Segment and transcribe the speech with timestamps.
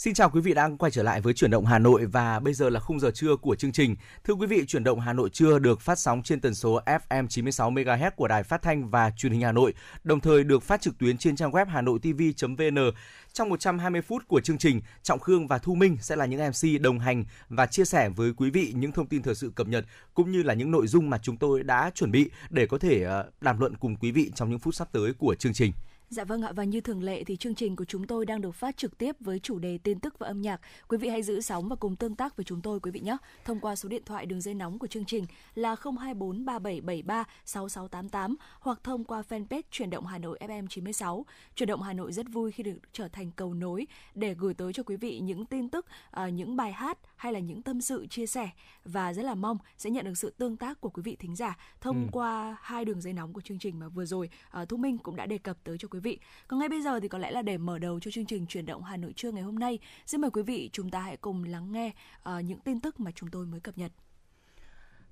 [0.00, 2.54] Xin chào quý vị đang quay trở lại với chuyển động Hà Nội và bây
[2.54, 3.96] giờ là khung giờ trưa của chương trình.
[4.24, 7.26] Thưa quý vị, chuyển động Hà Nội trưa được phát sóng trên tần số FM
[7.26, 9.74] 96 MHz của Đài Phát thanh và Truyền hình Hà Nội,
[10.04, 12.90] đồng thời được phát trực tuyến trên trang web hanoitv.vn.
[13.32, 16.80] Trong 120 phút của chương trình, Trọng Khương và Thu Minh sẽ là những MC
[16.80, 19.84] đồng hành và chia sẻ với quý vị những thông tin thời sự cập nhật
[20.14, 23.02] cũng như là những nội dung mà chúng tôi đã chuẩn bị để có thể
[23.02, 25.72] ờ, đàm luận cùng quý vị trong những phút sắp tới của chương trình.
[26.10, 28.54] Dạ vâng ạ và như thường lệ thì chương trình của chúng tôi đang được
[28.54, 30.60] phát trực tiếp với chủ đề tin tức và âm nhạc.
[30.88, 33.16] Quý vị hãy giữ sóng và cùng tương tác với chúng tôi quý vị nhé.
[33.44, 38.36] Thông qua số điện thoại đường dây nóng của chương trình là 024 3773 6688
[38.60, 41.26] hoặc thông qua fanpage chuyển động Hà Nội FM 96.
[41.54, 44.72] Chuyển động Hà Nội rất vui khi được trở thành cầu nối để gửi tới
[44.72, 48.06] cho quý vị những tin tức, à, những bài hát hay là những tâm sự
[48.06, 48.50] chia sẻ
[48.84, 51.56] và rất là mong sẽ nhận được sự tương tác của quý vị thính giả
[51.80, 52.08] thông ừ.
[52.12, 54.30] qua hai đường dây nóng của chương trình mà vừa rồi
[54.62, 56.18] uh, Thu Minh cũng đã đề cập tới cho quý vị.
[56.48, 58.66] Còn ngay bây giờ thì có lẽ là để mở đầu cho chương trình chuyển
[58.66, 61.44] động Hà Nội trưa ngày hôm nay, xin mời quý vị chúng ta hãy cùng
[61.44, 61.92] lắng nghe
[62.28, 63.92] uh, những tin tức mà chúng tôi mới cập nhật.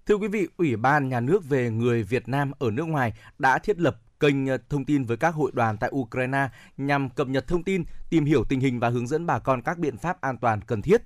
[0.07, 3.59] Thưa quý vị, Ủy ban Nhà nước về người Việt Nam ở nước ngoài đã
[3.59, 7.47] thiết lập kênh ờ, thông tin với các hội đoàn tại Ukraine nhằm cập nhật
[7.47, 10.39] thông tin, tìm hiểu tình hình và hướng dẫn bà con các biện pháp an
[10.39, 11.03] toàn cần thiết.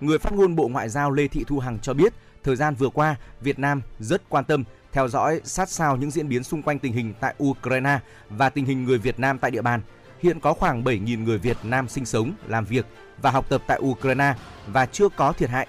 [0.00, 2.88] Người phát ngôn Bộ Ngoại giao Lê Thị Thu Hằng cho biết, thời gian vừa
[2.88, 4.64] qua, Việt Nam rất quan tâm
[4.96, 7.98] theo dõi sát sao những diễn biến xung quanh tình hình tại Ukraine
[8.30, 9.80] và tình hình người Việt Nam tại địa bàn.
[10.22, 12.86] Hiện có khoảng 7.000 người Việt Nam sinh sống, làm việc
[13.22, 14.34] và học tập tại Ukraine
[14.66, 15.66] và chưa có thiệt hại.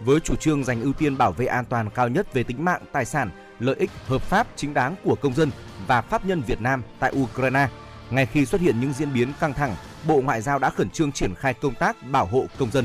[0.00, 2.82] Với chủ trương dành ưu tiên bảo vệ an toàn cao nhất về tính mạng,
[2.92, 5.50] tài sản, lợi ích hợp pháp chính đáng của công dân
[5.86, 7.68] và pháp nhân Việt Nam tại Ukraine,
[8.10, 11.12] ngay khi xuất hiện những diễn biến căng thẳng, Bộ Ngoại giao đã khẩn trương
[11.12, 12.84] triển khai công tác bảo hộ công dân.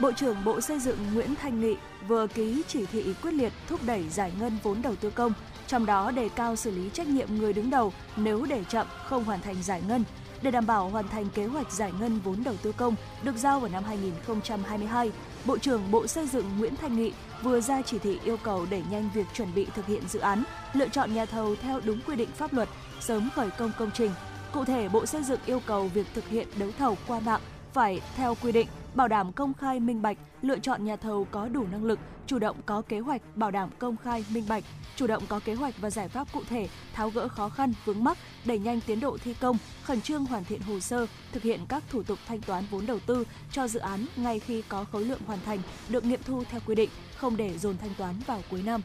[0.00, 1.76] Bộ trưởng Bộ Xây dựng Nguyễn Thanh Nghị
[2.08, 5.32] vừa ký chỉ thị quyết liệt thúc đẩy giải ngân vốn đầu tư công,
[5.66, 9.24] trong đó đề cao xử lý trách nhiệm người đứng đầu nếu để chậm không
[9.24, 10.04] hoàn thành giải ngân.
[10.42, 13.60] Để đảm bảo hoàn thành kế hoạch giải ngân vốn đầu tư công được giao
[13.60, 15.12] vào năm 2022,
[15.44, 18.82] Bộ trưởng Bộ Xây dựng Nguyễn Thanh Nghị vừa ra chỉ thị yêu cầu đẩy
[18.90, 22.16] nhanh việc chuẩn bị thực hiện dự án, lựa chọn nhà thầu theo đúng quy
[22.16, 22.68] định pháp luật,
[23.00, 24.10] sớm khởi công công trình.
[24.52, 27.40] Cụ thể, Bộ Xây dựng yêu cầu việc thực hiện đấu thầu qua mạng
[27.72, 31.48] phải theo quy định, bảo đảm công khai minh bạch, lựa chọn nhà thầu có
[31.48, 34.64] đủ năng lực, chủ động có kế hoạch bảo đảm công khai minh bạch,
[34.96, 38.04] chủ động có kế hoạch và giải pháp cụ thể, tháo gỡ khó khăn vướng
[38.04, 41.60] mắc, đẩy nhanh tiến độ thi công, khẩn trương hoàn thiện hồ sơ, thực hiện
[41.68, 45.04] các thủ tục thanh toán vốn đầu tư cho dự án ngay khi có khối
[45.04, 45.58] lượng hoàn thành
[45.88, 48.80] được nghiệm thu theo quy định, không để dồn thanh toán vào cuối năm.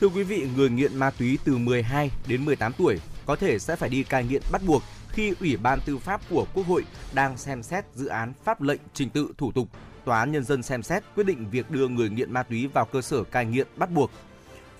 [0.00, 3.76] Thưa quý vị, người nghiện ma túy từ 12 đến 18 tuổi có thể sẽ
[3.76, 4.82] phải đi cai nghiện bắt buộc
[5.12, 6.84] khi Ủy ban Tư pháp của Quốc hội
[7.14, 9.68] đang xem xét dự án pháp lệnh trình tự thủ tục
[10.04, 12.84] Tòa án Nhân dân xem xét quyết định việc đưa người nghiện ma túy vào
[12.84, 14.10] cơ sở cai nghiện bắt buộc.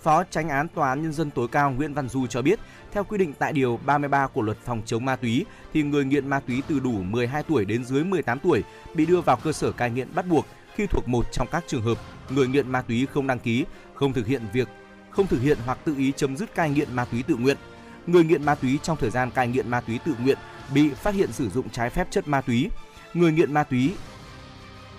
[0.02, 2.58] Phó Tránh án Tòa án Nhân dân tối cao Nguyễn Văn Du cho biết,
[2.92, 6.28] theo quy định tại Điều 33 của Luật Phòng chống ma túy, thì người nghiện
[6.28, 8.62] ma túy từ đủ 12 tuổi đến dưới 18 tuổi
[8.94, 11.82] bị đưa vào cơ sở cai nghiện bắt buộc khi thuộc một trong các trường
[11.82, 11.98] hợp
[12.30, 13.64] người nghiện ma túy không đăng ký,
[13.94, 14.68] không thực hiện việc
[15.10, 17.56] không thực hiện hoặc tự ý chấm dứt cai nghiện ma túy tự nguyện,
[18.06, 20.38] người nghiện ma túy trong thời gian cai nghiện ma túy tự nguyện
[20.74, 22.70] bị phát hiện sử dụng trái phép chất ma túy,
[23.14, 23.94] người nghiện ma túy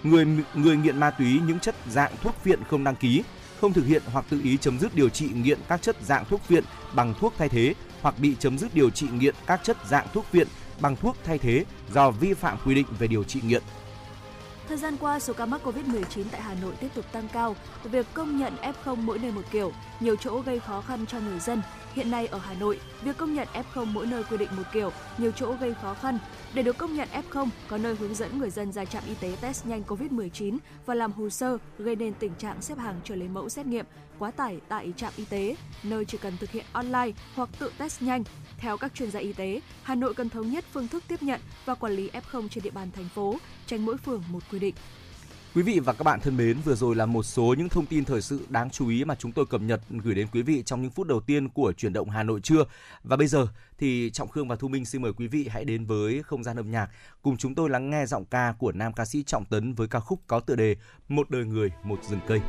[0.03, 3.23] người người nghiện ma túy những chất dạng thuốc viện không đăng ký,
[3.61, 6.47] không thực hiện hoặc tự ý chấm dứt điều trị nghiện các chất dạng thuốc
[6.47, 6.63] viện
[6.93, 10.31] bằng thuốc thay thế hoặc bị chấm dứt điều trị nghiện các chất dạng thuốc
[10.31, 10.47] viện
[10.79, 13.61] bằng thuốc thay thế do vi phạm quy định về điều trị nghiện.
[14.67, 17.55] Thời gian qua, số ca mắc COVID-19 tại Hà Nội tiếp tục tăng cao.
[17.83, 21.39] Việc công nhận F0 mỗi nơi một kiểu, nhiều chỗ gây khó khăn cho người
[21.39, 21.61] dân.
[21.93, 24.91] Hiện nay ở Hà Nội, việc công nhận F0 mỗi nơi quy định một kiểu,
[25.17, 26.19] nhiều chỗ gây khó khăn.
[26.53, 29.35] Để được công nhận F0, có nơi hướng dẫn người dân ra trạm y tế
[29.41, 33.27] test nhanh COVID-19 và làm hồ sơ, gây nên tình trạng xếp hàng chờ lấy
[33.27, 33.85] mẫu xét nghiệm,
[34.19, 38.01] quá tải tại trạm y tế, nơi chỉ cần thực hiện online hoặc tự test
[38.01, 38.23] nhanh.
[38.57, 41.41] Theo các chuyên gia y tế, Hà Nội cần thống nhất phương thức tiếp nhận
[41.65, 43.35] và quản lý F0 trên địa bàn thành phố,
[43.71, 44.75] tránh mỗi phường một quy định.
[45.55, 48.05] Quý vị và các bạn thân mến, vừa rồi là một số những thông tin
[48.05, 50.81] thời sự đáng chú ý mà chúng tôi cập nhật gửi đến quý vị trong
[50.81, 52.63] những phút đầu tiên của chuyển động Hà Nội trưa.
[53.03, 53.47] Và bây giờ
[53.77, 56.57] thì Trọng Khương và Thu Minh xin mời quý vị hãy đến với không gian
[56.57, 56.89] âm nhạc
[57.21, 59.99] cùng chúng tôi lắng nghe giọng ca của nam ca sĩ Trọng Tấn với ca
[59.99, 60.75] khúc có tựa đề
[61.07, 62.41] Một đời người, một rừng cây.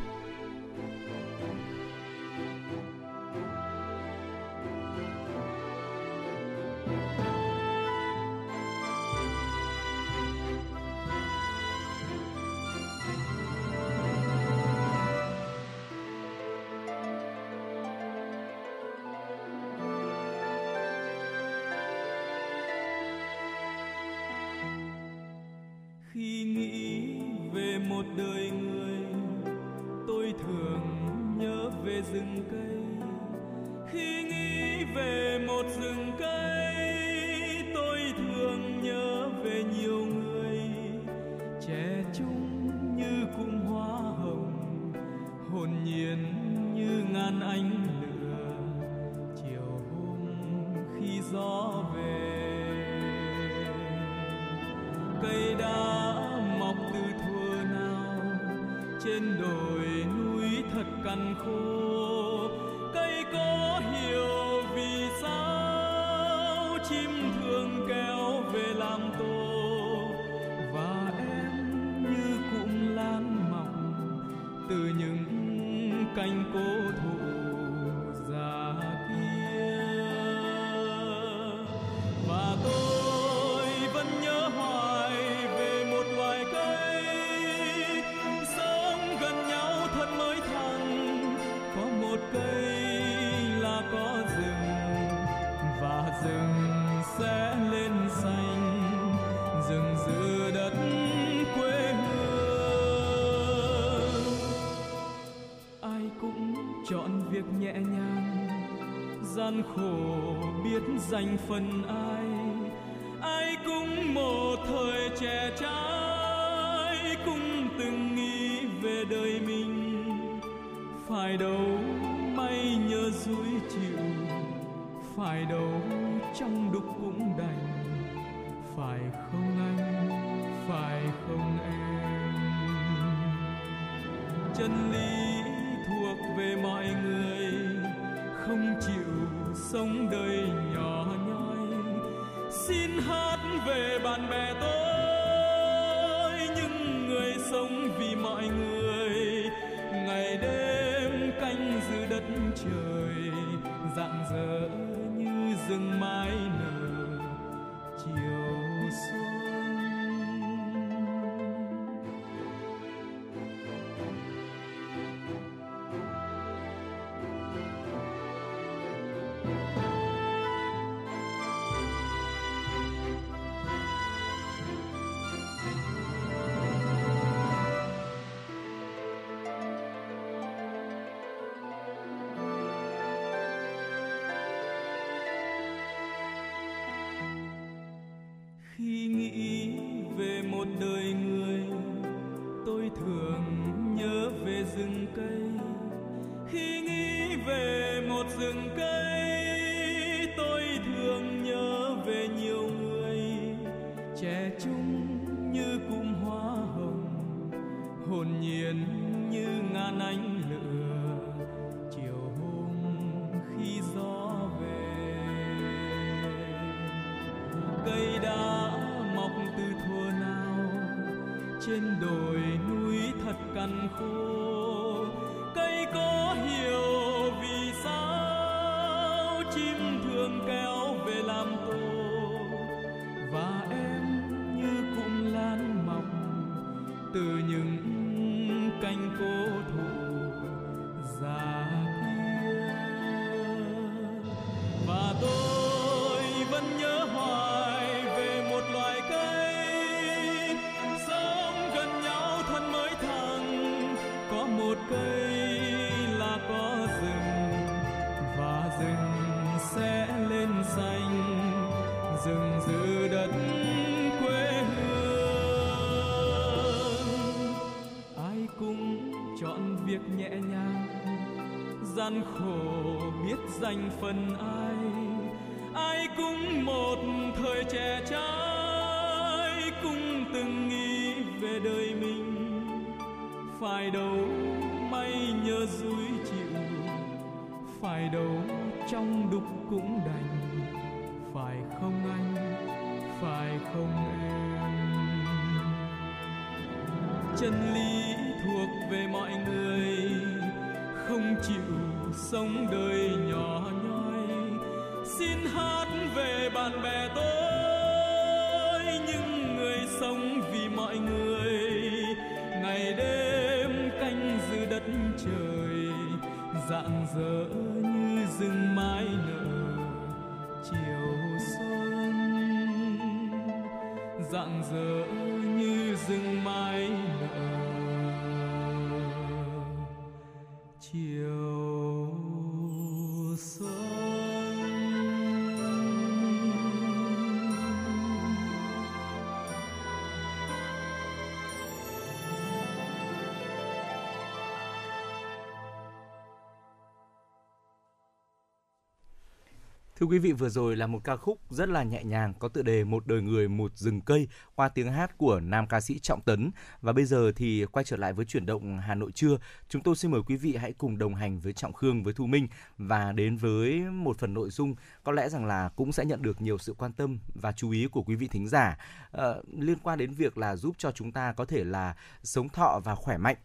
[350.03, 352.61] Thưa quý vị, vừa rồi là một ca khúc rất là nhẹ nhàng có tựa
[352.61, 356.21] đề Một đời người một rừng cây qua tiếng hát của nam ca sĩ Trọng
[356.21, 356.51] Tấn.
[356.81, 359.37] Và bây giờ thì quay trở lại với chuyển động Hà Nội trưa.
[359.69, 362.25] Chúng tôi xin mời quý vị hãy cùng đồng hành với Trọng Khương, với Thu
[362.25, 366.21] Minh và đến với một phần nội dung có lẽ rằng là cũng sẽ nhận
[366.21, 368.77] được nhiều sự quan tâm và chú ý của quý vị thính giả
[369.17, 369.21] uh,
[369.59, 372.95] liên quan đến việc là giúp cho chúng ta có thể là sống thọ và
[372.95, 373.37] khỏe mạnh.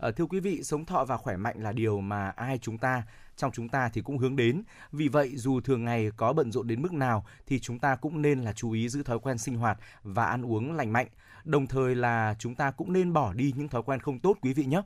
[0.00, 3.02] À, thưa quý vị, sống thọ và khỏe mạnh là điều mà ai chúng ta
[3.36, 4.62] trong chúng ta thì cũng hướng đến.
[4.92, 8.22] Vì vậy dù thường ngày có bận rộn đến mức nào thì chúng ta cũng
[8.22, 11.06] nên là chú ý giữ thói quen sinh hoạt và ăn uống lành mạnh.
[11.44, 14.52] Đồng thời là chúng ta cũng nên bỏ đi những thói quen không tốt quý
[14.52, 14.82] vị nhé.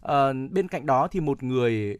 [0.00, 1.98] À, bên cạnh đó thì một người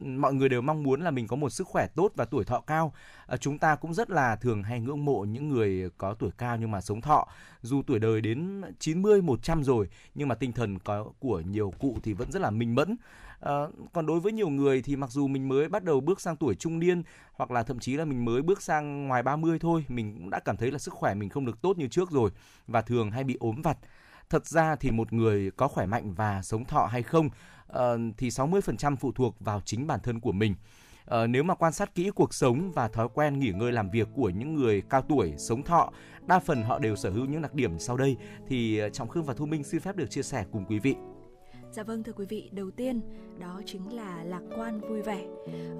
[0.00, 2.60] mọi người đều mong muốn là mình có một sức khỏe tốt và tuổi thọ
[2.60, 2.92] cao.
[3.26, 6.56] À, chúng ta cũng rất là thường hay ngưỡng mộ những người có tuổi cao
[6.56, 7.28] nhưng mà sống thọ.
[7.62, 11.98] Dù tuổi đời đến 90, 100 rồi nhưng mà tinh thần có của nhiều cụ
[12.02, 12.96] thì vẫn rất là minh mẫn.
[13.40, 13.52] À,
[13.92, 16.54] còn đối với nhiều người thì mặc dù mình mới bắt đầu bước sang tuổi
[16.54, 17.02] trung niên
[17.32, 20.40] hoặc là thậm chí là mình mới bước sang ngoài 30 thôi, mình cũng đã
[20.40, 22.30] cảm thấy là sức khỏe mình không được tốt như trước rồi
[22.66, 23.78] và thường hay bị ốm vặt.
[24.30, 27.78] Thật ra thì một người có khỏe mạnh và sống thọ hay không uh,
[28.16, 30.54] thì 60% phụ thuộc vào chính bản thân của mình.
[31.04, 34.08] Uh, nếu mà quan sát kỹ cuộc sống và thói quen nghỉ ngơi làm việc
[34.14, 35.92] của những người cao tuổi sống thọ,
[36.26, 38.16] đa phần họ đều sở hữu những đặc điểm sau đây
[38.48, 40.94] thì ờ, Trọng Khương và Thu Minh xin phép được chia sẻ cùng quý vị.
[41.78, 43.00] Dạ vâng thưa quý vị, đầu tiên
[43.38, 45.26] đó chính là lạc quan vui vẻ.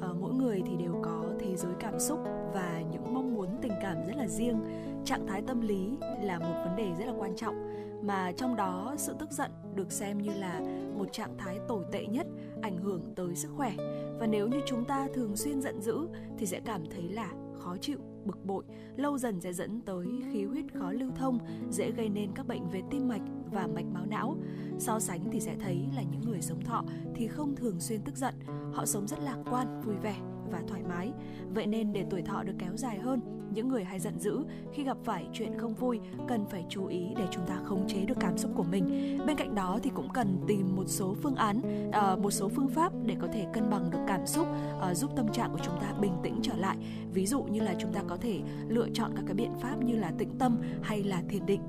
[0.00, 2.18] Ờ, mỗi người thì đều có thế giới cảm xúc
[2.54, 4.60] và những mong muốn tình cảm rất là riêng.
[5.04, 7.54] Trạng thái tâm lý là một vấn đề rất là quan trọng
[8.02, 10.60] mà trong đó sự tức giận được xem như là
[10.98, 12.26] một trạng thái tồi tệ nhất
[12.62, 13.72] ảnh hưởng tới sức khỏe
[14.18, 17.76] và nếu như chúng ta thường xuyên giận dữ thì sẽ cảm thấy là khó
[17.80, 17.98] chịu
[18.28, 18.64] bực bội,
[18.96, 21.38] lâu dần sẽ dẫn tới khí huyết khó lưu thông,
[21.70, 24.36] dễ gây nên các bệnh về tim mạch và mạch máu não.
[24.78, 28.16] So sánh thì sẽ thấy là những người sống thọ thì không thường xuyên tức
[28.16, 28.34] giận,
[28.72, 30.16] họ sống rất lạc quan, vui vẻ
[30.50, 31.12] và thoải mái.
[31.54, 34.44] Vậy nên để tuổi thọ được kéo dài hơn những người hay giận dữ.
[34.72, 38.04] Khi gặp phải chuyện không vui cần phải chú ý để chúng ta khống chế
[38.04, 39.18] được cảm xúc của mình.
[39.26, 41.60] Bên cạnh đó thì cũng cần tìm một số phương án
[41.92, 44.46] à, một số phương pháp để có thể cân bằng được cảm xúc
[44.80, 46.76] à, giúp tâm trạng của chúng ta bình tĩnh trở lại.
[47.12, 49.96] Ví dụ như là chúng ta có thể lựa chọn các cái biện pháp như
[49.96, 51.60] là tĩnh tâm hay là thiền định.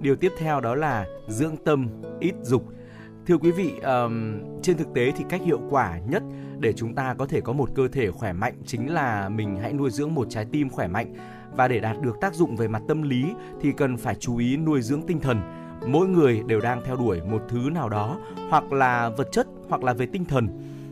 [0.00, 1.88] Điều tiếp theo đó là dưỡng tâm
[2.20, 2.64] ít dục.
[3.26, 6.22] Thưa quý vị um, trên thực tế thì cách hiệu quả nhất
[6.60, 9.72] để chúng ta có thể có một cơ thể khỏe mạnh, chính là mình hãy
[9.72, 11.14] nuôi dưỡng một trái tim khỏe mạnh.
[11.56, 13.24] Và để đạt được tác dụng về mặt tâm lý
[13.60, 15.40] thì cần phải chú ý nuôi dưỡng tinh thần.
[15.86, 18.18] Mỗi người đều đang theo đuổi một thứ nào đó,
[18.50, 20.48] hoặc là vật chất, hoặc là về tinh thần.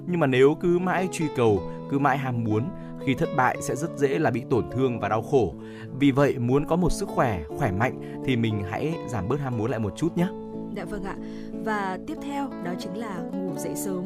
[0.06, 2.68] Nhưng mà nếu cứ mãi truy cầu, cứ mãi ham muốn,
[3.06, 5.54] khi thất bại sẽ rất dễ là bị tổn thương và đau khổ.
[5.98, 9.58] Vì vậy, muốn có một sức khỏe khỏe mạnh thì mình hãy giảm bớt ham
[9.58, 10.28] muốn lại một chút nhé.
[10.76, 11.16] Dạ vâng ạ.
[11.64, 14.04] Và tiếp theo, đó chính là ngủ dậy sớm.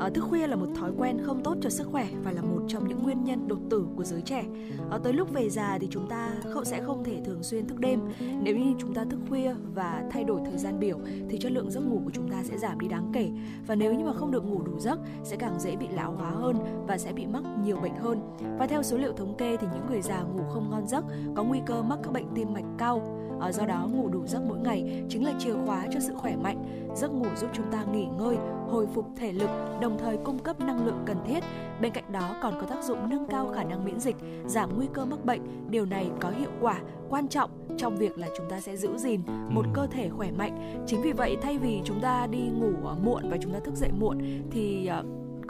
[0.00, 2.62] À, thức khuya là một thói quen không tốt cho sức khỏe và là một
[2.68, 4.44] trong những nguyên nhân đột tử của giới trẻ.
[4.90, 7.78] À, tới lúc về già thì chúng ta không sẽ không thể thường xuyên thức
[7.78, 8.00] đêm.
[8.42, 11.70] Nếu như chúng ta thức khuya và thay đổi thời gian biểu thì chất lượng
[11.70, 13.30] giấc ngủ của chúng ta sẽ giảm đi đáng kể.
[13.66, 16.30] Và nếu như mà không được ngủ đủ giấc sẽ càng dễ bị lão hóa
[16.30, 18.20] hơn và sẽ bị mắc nhiều bệnh hơn.
[18.58, 21.04] Và theo số liệu thống kê thì những người già ngủ không ngon giấc
[21.34, 24.42] có nguy cơ mắc các bệnh tim mạch cao À, do đó ngủ đủ giấc
[24.48, 26.88] mỗi ngày chính là chìa khóa cho sự khỏe mạnh.
[26.96, 28.36] Giấc ngủ giúp chúng ta nghỉ ngơi,
[28.68, 31.40] hồi phục thể lực, đồng thời cung cấp năng lượng cần thiết.
[31.80, 34.16] Bên cạnh đó còn có tác dụng nâng cao khả năng miễn dịch,
[34.46, 35.70] giảm nguy cơ mắc bệnh.
[35.70, 39.20] Điều này có hiệu quả quan trọng trong việc là chúng ta sẽ giữ gìn
[39.48, 40.84] một cơ thể khỏe mạnh.
[40.86, 42.72] Chính vì vậy thay vì chúng ta đi ngủ
[43.04, 44.18] muộn và chúng ta thức dậy muộn
[44.50, 44.90] thì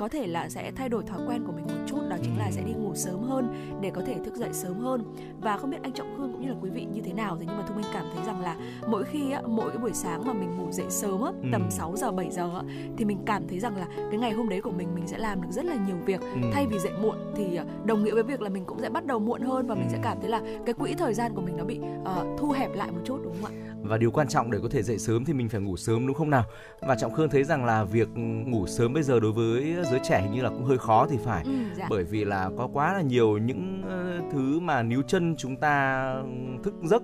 [0.00, 2.50] có thể là sẽ thay đổi thói quen của mình một chút đó chính là
[2.50, 5.04] sẽ đi ngủ sớm hơn để có thể thức dậy sớm hơn
[5.40, 7.45] và không biết anh trọng khương cũng như là quý vị như thế nào thế
[7.49, 10.26] nhưng mà thu minh cảm thấy rằng là mỗi khi á, mỗi cái buổi sáng
[10.26, 11.71] mà mình ngủ dậy sớm á, tầm ừ.
[11.71, 12.62] 6 giờ 7 giờ á,
[12.97, 15.42] thì mình cảm thấy rằng là cái ngày hôm đấy của mình mình sẽ làm
[15.42, 16.40] được rất là nhiều việc ừ.
[16.52, 19.07] thay vì dậy muộn thì à, đồng nghĩa với việc là mình cũng sẽ bắt
[19.07, 20.02] đầu muộn hơn và mình sẽ ừ.
[20.04, 22.90] cảm thấy là cái quỹ thời gian của mình nó bị uh, thu hẹp lại
[22.90, 25.33] một chút đúng không ạ và điều quan trọng để có thể dậy sớm thì
[25.33, 26.45] mình phải ngủ sớm đúng không nào?
[26.81, 28.09] Và trọng khương thấy rằng là việc
[28.47, 31.17] ngủ sớm bây giờ đối với giới trẻ hình như là cũng hơi khó thì
[31.25, 31.45] phải.
[31.45, 31.87] Ừ, dạ.
[31.91, 36.15] bởi vì là có quá là nhiều những ờ, thứ mà níu chân chúng ta
[36.63, 37.03] thức giấc.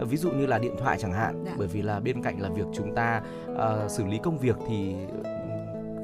[0.00, 1.44] Ví dụ như là điện thoại chẳng hạn.
[1.46, 1.52] Dạ.
[1.58, 4.94] bởi vì là bên cạnh là việc chúng ta uh, xử lý công việc thì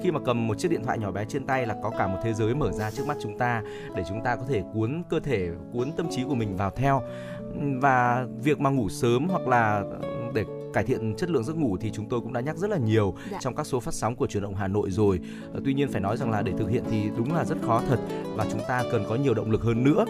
[0.03, 2.19] khi mà cầm một chiếc điện thoại nhỏ bé trên tay là có cả một
[2.23, 3.63] thế giới mở ra trước mắt chúng ta
[3.97, 7.03] để chúng ta có thể cuốn cơ thể cuốn tâm trí của mình vào theo.
[7.81, 9.85] Và việc mà ngủ sớm hoặc là
[10.73, 13.15] cải thiện chất lượng giấc ngủ thì chúng tôi cũng đã nhắc rất là nhiều
[13.31, 13.39] dạ.
[13.41, 15.21] trong các số phát sóng của truyền động Hà Nội rồi.
[15.53, 17.83] Ờ, tuy nhiên phải nói rằng là để thực hiện thì đúng là rất khó
[17.89, 17.99] thật
[18.37, 20.05] và chúng ta cần có nhiều động lực hơn nữa.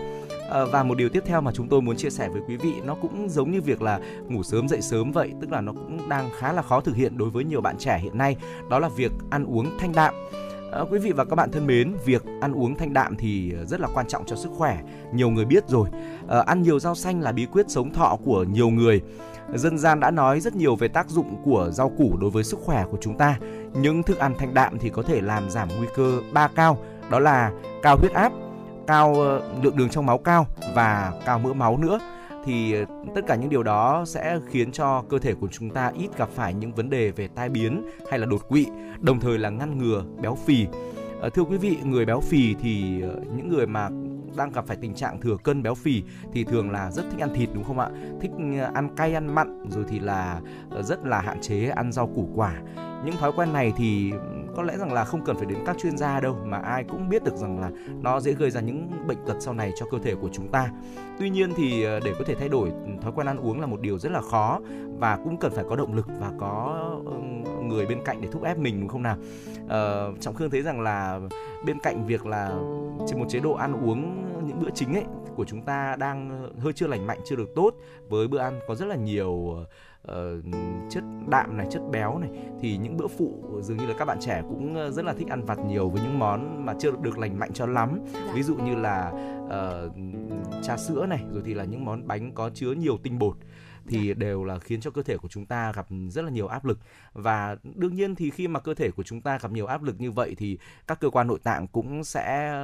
[0.50, 2.73] À, và một điều tiếp theo mà chúng tôi muốn chia sẻ với quý vị
[2.85, 6.09] nó cũng giống như việc là ngủ sớm dậy sớm vậy, tức là nó cũng
[6.09, 8.37] đang khá là khó thực hiện đối với nhiều bạn trẻ hiện nay,
[8.71, 10.14] đó là việc ăn uống thanh đạm
[10.73, 13.64] À, quý vị và các bạn thân mến, việc ăn uống thanh đạm thì ờ,
[13.64, 14.79] rất là quan trọng cho sức khỏe.
[15.14, 15.88] Nhiều người biết rồi.
[16.29, 19.02] À, ăn nhiều rau xanh là bí quyết sống thọ của nhiều người.
[19.55, 22.59] Dân gian đã nói rất nhiều về tác dụng của rau củ đối với sức
[22.64, 23.38] khỏe của chúng ta.
[23.75, 26.79] Những thức ăn thanh đạm thì có thể làm giảm nguy cơ ba cao,
[27.11, 27.52] đó là
[27.83, 28.33] cao huyết áp,
[28.87, 29.14] cao
[29.62, 31.99] lượng đường trong máu cao và cao mỡ máu nữa
[32.44, 32.84] thì ờ,
[33.14, 36.28] tất cả những điều đó sẽ khiến cho cơ thể của chúng ta ít gặp
[36.34, 38.66] phải những vấn đề về tai biến hay là đột quỵ,
[39.00, 40.66] đồng thời là ngăn ngừa béo phì.
[41.20, 43.88] Ờ, thưa quý vị, người béo phì thì ờ, những người mà
[44.37, 47.34] đang gặp phải tình trạng thừa cân béo phì thì thường là rất thích ăn
[47.34, 47.88] thịt đúng không ạ?
[48.20, 48.30] Thích
[48.75, 50.40] ăn cay ăn mặn rồi thì là
[50.82, 52.61] rất là hạn chế ăn rau củ quả.
[53.04, 54.12] Những thói quen này thì
[54.56, 57.09] có lẽ rằng là không cần phải đến các chuyên gia đâu mà ai cũng
[57.09, 59.99] biết được rằng là nó dễ gây ra những bệnh tật sau này cho cơ
[59.99, 60.68] thể của chúng ta.
[61.18, 63.80] Tuy nhiên thì ờ, để có thể thay đổi thói quen ăn uống là một
[63.80, 64.61] điều rất là khó
[64.99, 66.78] và cũng cần phải có động lực và có
[67.62, 69.16] người bên cạnh để thúc ép mình đúng không nào?
[69.68, 71.21] Ờ, Trọng Khương thấy rằng là
[71.66, 72.49] bên cạnh việc là
[73.06, 75.04] trên một chế độ ăn uống những bữa chính ấy
[75.37, 77.75] của chúng ta đang ờ, hơi chưa lành mạnh chưa được tốt
[78.09, 79.66] với bữa ăn có rất là nhiều ờ,
[80.09, 80.44] uh,
[80.90, 82.30] chất đạm này chất béo này
[82.61, 85.28] thì những bữa phụ dường như là các bạn trẻ cũng ờ, rất là thích
[85.28, 88.32] ăn vặt nhiều với những món mà chưa được lành mạnh cho lắm dạ.
[88.35, 89.12] ví dụ như là
[89.44, 89.92] uh,
[90.62, 93.37] trà sữa này rồi thì là những món bánh có chứa nhiều tinh bột
[93.87, 94.14] thì dạ.
[94.14, 96.78] đều là khiến cho cơ thể của chúng ta gặp rất là nhiều áp lực
[97.12, 100.00] và đương nhiên thì khi mà cơ thể của chúng ta gặp nhiều áp lực
[100.00, 102.54] như vậy thì các cơ quan nội tạng cũng sẽ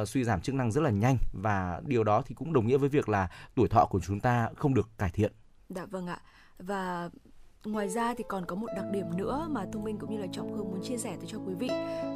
[0.00, 2.76] uh, suy giảm chức năng rất là nhanh và điều đó thì cũng đồng nghĩa
[2.76, 5.32] với việc là tuổi thọ của chúng ta không được cải thiện.
[5.68, 6.20] Dạ vâng ạ
[6.66, 7.10] và
[7.64, 10.26] ngoài ra thì còn có một đặc điểm nữa mà thông minh cũng như là
[10.32, 11.68] trọng hương muốn chia sẻ tới cho quý vị.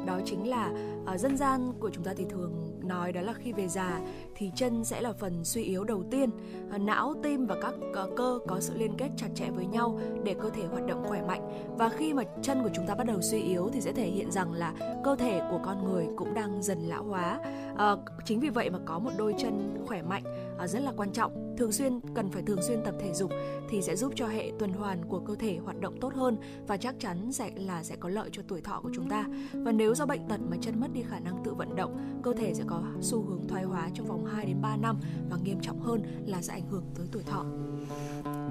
[0.05, 0.71] Đó chính là
[1.13, 4.01] uh, dân gian của chúng ta thì thường nói đó là khi về già
[4.35, 6.29] thì chân sẽ là phần suy yếu đầu tiên.
[6.75, 9.99] Uh, não tim và các uh, cơ có sự liên kết chặt chẽ với nhau
[10.23, 11.41] để cơ thể hoạt động khỏe mạnh.
[11.77, 14.31] Và khi mà chân của chúng ta bắt đầu suy yếu thì sẽ thể hiện
[14.31, 17.39] rằng là cơ thể của con người cũng đang dần lão hóa.
[17.73, 20.23] Uh, chính vì vậy mà có một đôi chân khỏe mạnh.
[20.57, 23.31] Ờ, rất là quan trọng thường xuyên cần phải thường xuyên tập thể dục
[23.69, 26.77] thì sẽ giúp cho hệ tuần hoàn của cơ thể hoạt động tốt hơn và
[26.77, 29.25] chắc chắn sẽ là sẽ có lợi cho tuổi thọ của chúng ta.
[29.53, 32.33] Và nếu do bệnh tật mà chân mất đi khả năng tự vận động, cơ
[32.33, 35.59] thể sẽ có xu hướng thoái hóa trong vòng 2 đến 3 năm và nghiêm
[35.61, 37.45] trọng hơn là sẽ ảnh hưởng tới tuổi thọ.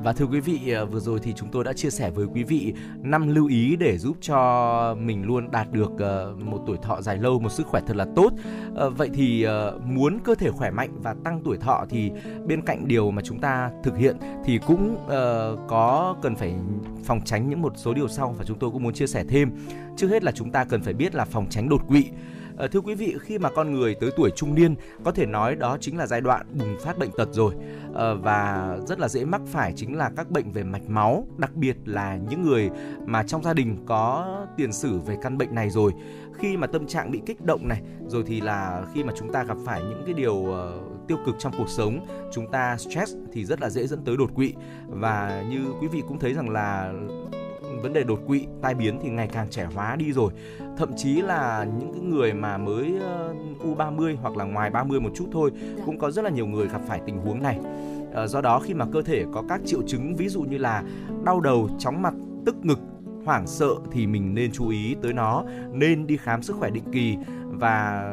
[0.02, 2.44] Và thưa quý vị, à, vừa rồi thì chúng tôi đã chia sẻ với quý
[2.44, 7.02] vị năm lưu ý để giúp cho mình luôn đạt được à, một tuổi thọ
[7.02, 8.32] dài lâu, một sức khỏe thật là tốt.
[8.76, 9.46] À, vậy thì
[9.84, 12.10] muốn cơ thể khỏe mạnh và tăng tuổi thọ thì
[12.46, 14.96] bên cạnh điều mà chúng ta thực hiện thì cũng
[15.68, 16.54] có cần phải
[17.04, 19.50] phòng tránh những một số điều sau và chúng tôi cũng muốn chia sẻ thêm.
[19.96, 22.04] Trước hết là chúng ta cần phải biết là phòng tránh đột quỵ.
[22.58, 25.56] À, thưa quý vị, khi mà con người tới tuổi trung niên, có thể nói
[25.56, 27.54] đó chính là giai đoạn bùng phát bệnh tật rồi
[27.94, 31.54] à, và rất là dễ mắc phải chính là các bệnh về mạch máu, đặc
[31.54, 32.70] biệt là những người
[33.06, 35.92] mà trong gia đình có tiền sử về căn bệnh này rồi.
[36.34, 39.44] Khi mà tâm trạng bị kích động này, rồi thì là khi mà chúng ta
[39.44, 43.44] gặp phải những cái điều uh, tiêu cực trong cuộc sống, chúng ta stress thì
[43.44, 44.54] rất là dễ dẫn tới đột quỵ
[44.88, 46.92] và như quý vị cũng thấy rằng là
[47.82, 50.32] vấn đề đột quỵ tai biến thì ngày càng trẻ hóa đi rồi
[50.76, 55.10] thậm chí là những cái người mà mới uh, U30 hoặc là ngoài 30 một
[55.14, 55.82] chút thôi dạ.
[55.86, 57.58] cũng có rất là nhiều người gặp phải tình huống này
[58.24, 60.82] uh, do đó khi mà cơ thể có các triệu chứng ví dụ như là
[61.24, 62.14] đau đầu chóng mặt
[62.46, 62.78] tức ngực
[63.24, 66.84] hoảng sợ thì mình nên chú ý tới nó nên đi khám sức khỏe định
[66.92, 68.12] kỳ và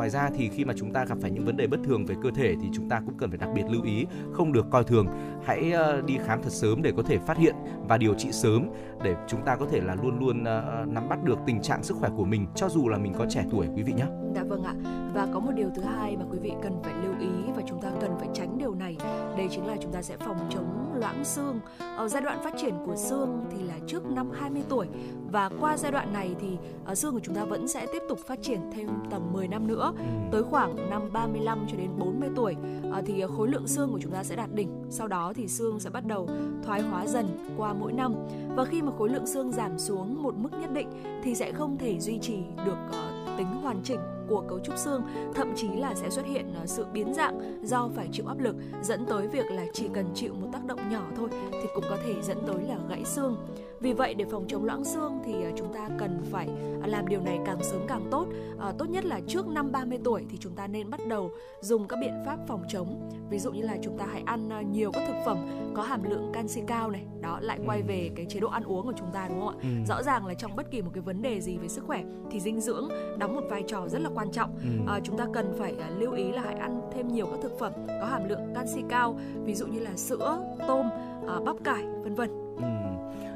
[0.00, 2.14] ngoài ra thì khi mà chúng ta gặp phải những vấn đề bất thường về
[2.22, 4.84] cơ thể thì chúng ta cũng cần phải đặc biệt lưu ý, không được coi
[4.84, 5.06] thường
[5.44, 7.54] hãy ờ, đi khám thật sớm để có thể phát hiện
[7.88, 8.66] và điều trị sớm
[9.04, 11.82] để chúng ta có thể là luôn luôn ờ, ờ, nắm bắt được tình trạng
[11.82, 14.06] sức khỏe của mình, cho dù là mình có trẻ tuổi, quý vị nhé.
[14.34, 14.74] Dạ vâng ạ.
[15.14, 17.82] Và có một điều thứ hai mà quý vị cần phải lưu ý và chúng
[17.82, 18.96] ta cần phải tránh điều này.
[19.36, 21.60] Đây chính là chúng ta sẽ phòng chống loãng xương.
[21.96, 24.86] Ở giai đoạn phát triển của xương thì là trước năm 20 tuổi
[25.32, 26.48] và qua giai đoạn này thì
[26.90, 29.66] uh, xương của chúng ta vẫn sẽ tiếp tục phát triển thêm tầm 10 năm
[29.66, 29.92] nữa.
[29.98, 30.04] Ừ.
[30.32, 32.56] Tới khoảng năm 35 cho đến 40 tuổi
[32.88, 34.84] uh, thì khối lượng xương của chúng ta sẽ đạt đỉnh.
[34.90, 36.28] Sau đó thì xương sẽ bắt đầu
[36.62, 38.14] thoái hóa dần qua mỗi năm.
[38.56, 40.88] Và khi mà khối lượng xương giảm xuống một mức nhất định
[41.22, 45.02] thì sẽ không thể duy trì được uh, tính hoàn chỉnh của cấu trúc xương,
[45.34, 48.56] thậm chí là sẽ xuất hiện ờ, sự biến dạng do phải chịu áp lực
[48.82, 51.96] dẫn tới việc là chỉ cần chịu một tác động nhỏ thôi thì cũng có
[52.04, 53.36] thể dẫn tới là gãy xương.
[53.80, 56.48] Vì vậy để phòng chống loãng xương thì ờ, chúng ta cần phải
[56.82, 58.26] ờ, làm điều này càng sớm càng tốt.
[58.58, 61.88] À, tốt nhất là trước năm 30 tuổi thì chúng ta nên bắt đầu dùng
[61.88, 63.10] các biện pháp phòng chống.
[63.30, 65.38] Ví dụ như là chúng ta hãy ăn nhiều các thực phẩm
[65.74, 67.06] có hàm lượng canxi cao này.
[67.20, 69.62] Đó lại quay về cái chế độ ăn uống của chúng ta đúng không ạ?
[69.62, 69.68] Ừ.
[69.88, 72.40] Rõ ràng là trong bất kỳ một cái vấn đề gì về sức khỏe thì
[72.40, 72.88] dinh dưỡng
[73.18, 74.56] đóng một vai trò rất là quan trọng.
[74.62, 74.92] Ừ.
[74.92, 77.72] À, chúng ta cần phải lưu ý là hãy ăn thêm nhiều các thực phẩm
[78.00, 80.38] có hàm lượng canxi cao, ví dụ như là sữa,
[80.68, 80.86] tôm,
[81.28, 82.50] à, bắp cải, vân vân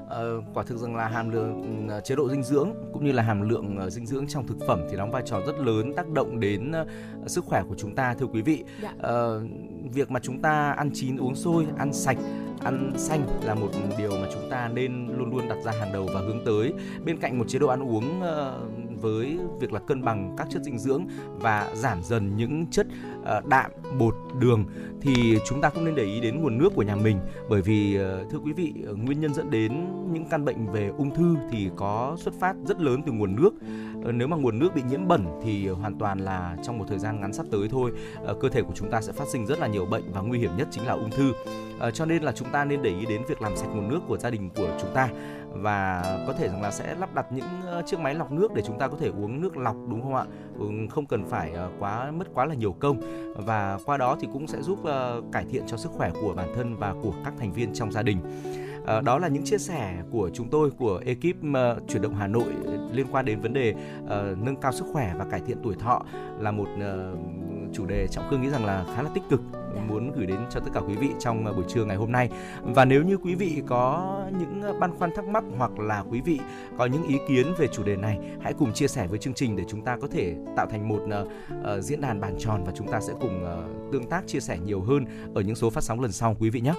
[0.05, 3.23] Uh, quả thực rằng là hàm lượng uh, chế độ dinh dưỡng cũng như là
[3.23, 6.09] hàm lượng uh, dinh dưỡng trong thực phẩm thì đóng vai trò rất lớn tác
[6.09, 6.73] động đến
[7.23, 8.64] uh, sức khỏe của chúng ta thưa quý vị.
[8.83, 8.90] Dạ.
[8.90, 9.43] Uh,
[9.93, 12.19] việc mà chúng ta ăn chín uống sôi, ăn sạch
[12.64, 16.09] ăn xanh là một điều mà chúng ta nên luôn luôn đặt ra hàng đầu
[16.14, 16.73] và hướng tới
[17.05, 18.61] bên cạnh một chế độ ăn uống ờ,
[19.05, 21.07] với việc là cân bằng các chất dinh dưỡng
[21.40, 22.87] và giảm dần những chất
[23.25, 24.64] ờ, đạm, bột, đường
[25.01, 27.19] thì chúng ta cũng nên để ý đến nguồn nước của nhà mình.
[27.49, 29.73] Bởi vì ờ, thưa quý vị ờ, nguyên nhân dẫn đến
[30.12, 33.51] những căn bệnh về ung thư thì có xuất phát rất lớn từ nguồn nước.
[34.12, 37.21] Nếu mà nguồn nước bị nhiễm bẩn thì hoàn toàn là trong một thời gian
[37.21, 37.93] ngắn sắp tới thôi
[38.40, 40.57] cơ thể của chúng ta sẽ phát sinh rất là nhiều bệnh và nguy hiểm
[40.57, 41.33] nhất chính là ung thư.
[41.95, 44.19] Cho nên là chúng ta nên để ý đến việc làm sạch nguồn nước của
[44.19, 45.09] gia đình của chúng ta
[45.55, 48.62] và có thể rằng là sẽ lắp đặt những ờ, chiếc máy lọc nước để
[48.67, 50.25] chúng ta có thể uống nước lọc, đúng không ạ?
[50.59, 53.01] Ừ, không cần phải ờ, quá, mất quá là nhiều công.
[53.37, 56.49] Và qua đó thì cũng sẽ giúp ờ, cải thiện cho sức khỏe của bản
[56.55, 58.19] thân và của các thành viên trong gia đình.
[59.05, 61.37] Đó là những chia sẻ của chúng tôi, của ekip
[61.88, 62.49] chuyển động Hà Nội
[62.93, 63.75] liên quan đến vấn đề
[64.37, 66.03] nâng cao sức khỏe và cải thiện tuổi thọ
[66.38, 66.67] là một
[67.73, 69.40] chủ đề trọng khương nghĩ rằng là khá là tích cực.
[69.75, 69.83] Dạ.
[69.89, 72.29] muốn gửi đến cho tất cả quý vị trong ờ, buổi trưa ngày hôm nay
[72.63, 76.21] và nếu như quý vị có những ờ, băn khoăn thắc mắc hoặc là quý
[76.21, 76.41] vị
[76.79, 79.57] có những ý kiến về chủ đề này hãy cùng chia sẻ với chương trình
[79.57, 82.89] để chúng ta có thể tạo thành một uh, diễn đàn bàn tròn và chúng
[82.89, 86.01] ta sẽ cùng uh, tương tác chia sẻ nhiều hơn ở những số phát sóng
[86.01, 86.75] lần sau quý vị nhé.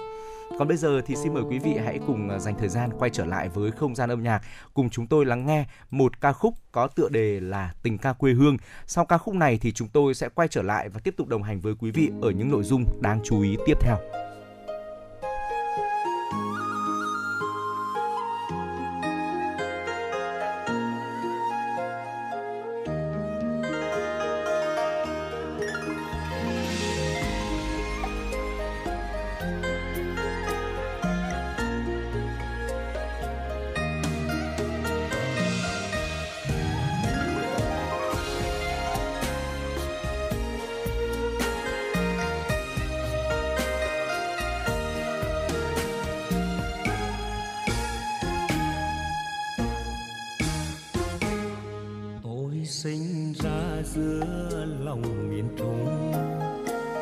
[0.58, 3.10] Còn bây giờ thì xin mời quý vị hãy cùng à, dành thời gian quay
[3.10, 4.42] trở lại với không gian âm nhạc,
[4.74, 8.32] cùng chúng tôi lắng nghe một ca khúc có tựa đề là Tình ca quê
[8.32, 8.56] hương.
[8.86, 11.42] Sau ca khúc này thì chúng tôi sẽ quay trở lại và tiếp tục đồng
[11.42, 14.25] hành với quý vị ở những nội dung đáng chú ý tiếp theo.
[53.96, 56.12] Giữa lòng miền trung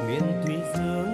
[0.08, 1.13] miền thúy dương.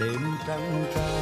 [0.00, 1.13] Đêm trăng cao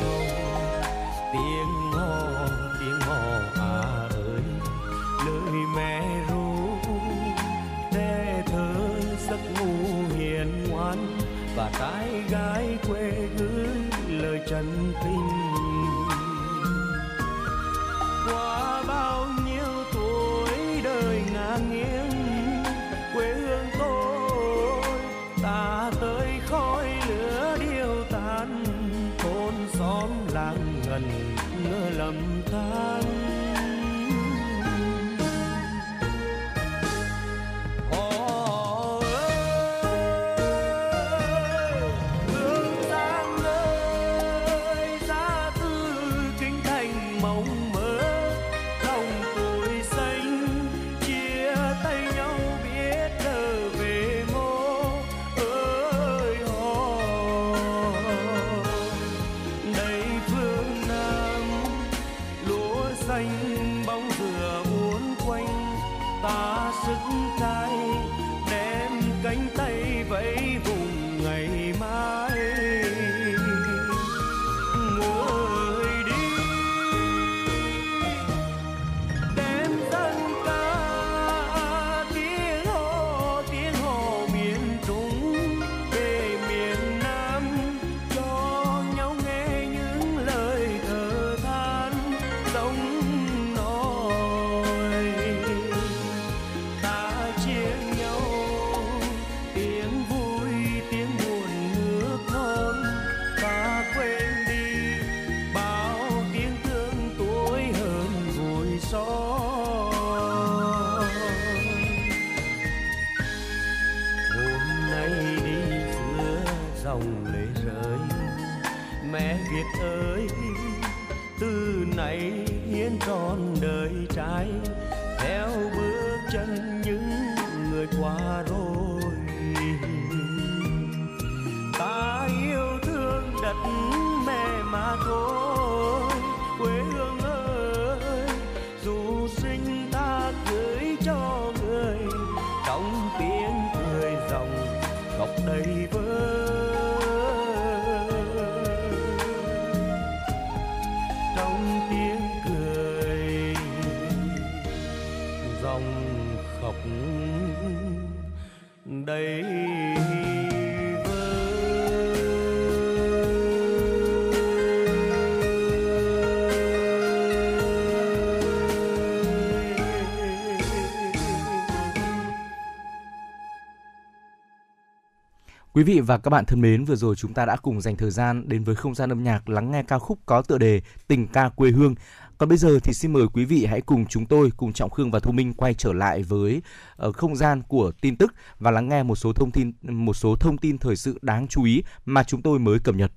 [175.82, 178.10] Quý vị và các bạn thân mến, vừa rồi chúng ta đã cùng dành thời
[178.10, 181.26] gian đến với không gian âm nhạc lắng nghe ca khúc có tựa đề Tình
[181.26, 181.94] ca quê hương.
[182.38, 185.10] Còn bây giờ thì xin mời quý vị hãy cùng chúng tôi, cùng Trọng Khương
[185.10, 186.62] và Thu Minh quay trở lại với
[186.96, 190.36] ờ, không gian của tin tức và lắng nghe một số thông tin một số
[190.36, 193.12] thông tin thời sự đáng chú ý mà chúng tôi mới cập nhật.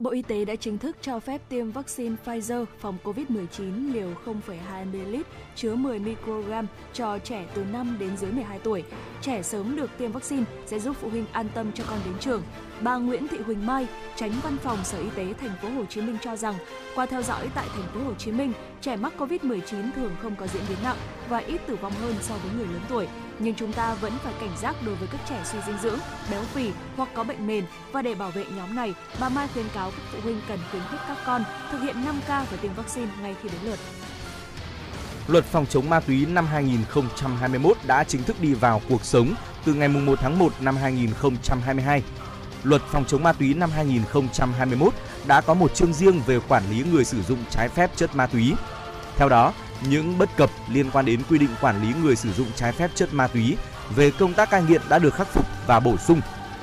[0.00, 4.86] Bộ Y tế đã chính thức cho phép tiêm vaccine Pfizer phòng COVID-19 liều 0,2
[4.86, 5.16] ml
[5.56, 8.84] chứa 10 microgram cho trẻ từ 5 đến dưới 12 tuổi.
[9.22, 12.42] Trẻ sớm được tiêm vaccine sẽ giúp phụ huynh an tâm cho con đến trường.
[12.82, 16.00] Bà Nguyễn Thị Huỳnh Mai, tránh văn phòng Sở Y tế thành phố Hồ Chí
[16.00, 16.54] Minh cho rằng,
[16.94, 20.46] qua theo dõi tại thành phố Hồ Chí Minh, trẻ mắc COVID-19 thường không có
[20.46, 20.96] diễn biến nặng
[21.28, 23.08] và ít tử vong hơn so với người lớn tuổi.
[23.38, 25.98] Nhưng chúng ta vẫn phải cảnh giác đối với các trẻ suy dinh dưỡng,
[26.30, 29.66] béo phì hoặc có bệnh nền và để bảo vệ nhóm này, bà Mai khuyến
[29.74, 33.08] cáo các phụ huynh cần khuyến khích các con thực hiện 5K và tiêm vaccine
[33.22, 33.78] ngay khi đến lượt.
[35.28, 39.74] Luật phòng chống ma túy năm 2021 đã chính thức đi vào cuộc sống từ
[39.74, 42.02] ngày 1 tháng 1 năm 2022.
[42.64, 44.94] Luật phòng chống ma túy năm 2021
[45.26, 48.26] đã có một chương riêng về quản lý người sử dụng trái phép chất ma
[48.26, 48.54] túy.
[49.16, 49.52] Theo đó,
[49.88, 52.90] những bất cập liên quan đến quy định quản lý người sử dụng trái phép
[52.94, 53.56] chất ma túy
[53.96, 56.20] về công tác cai nghiện đã được khắc phục và bổ sung.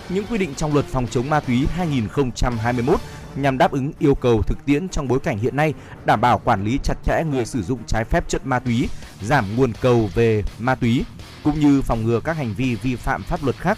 [0.09, 2.99] Những quy định trong luật phòng chống ma túy 2021
[3.35, 5.73] nhằm đáp ứng yêu cầu thực tiễn trong bối cảnh hiện nay,
[6.05, 8.89] đảm bảo quản lý chặt chẽ người sử dụng trái phép chất ma túy,
[9.21, 11.05] giảm nguồn cầu về ma túy,
[11.43, 13.77] cũng như phòng ngừa các hành vi vi phạm pháp luật khác.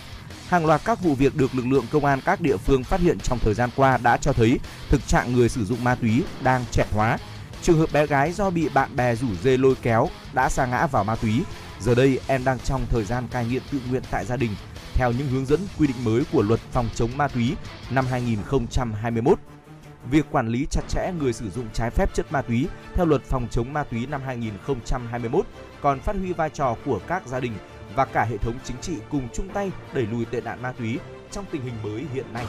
[0.49, 3.19] Hàng loạt các vụ việc được lực lượng công an các địa phương phát hiện
[3.19, 4.59] trong thời gian qua đã cho thấy
[4.89, 7.17] thực trạng người sử dụng ma túy đang trẻ hóa.
[7.61, 10.87] Trường hợp bé gái do bị bạn bè rủ dê lôi kéo đã sa ngã
[10.87, 11.43] vào ma túy.
[11.79, 14.51] Giờ đây, em đang trong thời gian cai nghiện tự nguyện tại gia đình,
[14.93, 17.55] theo những hướng dẫn quy định mới của luật phòng chống ma túy
[17.89, 19.39] năm 2021.
[20.11, 23.23] Việc quản lý chặt chẽ người sử dụng trái phép chất ma túy theo luật
[23.23, 25.45] phòng chống ma túy năm 2021
[25.81, 27.53] còn phát huy vai trò của các gia đình
[27.99, 30.99] và cả hệ thống chính trị cùng chung tay đẩy lùi tệ nạn ma túy
[31.31, 32.45] trong tình hình mới hiện nay.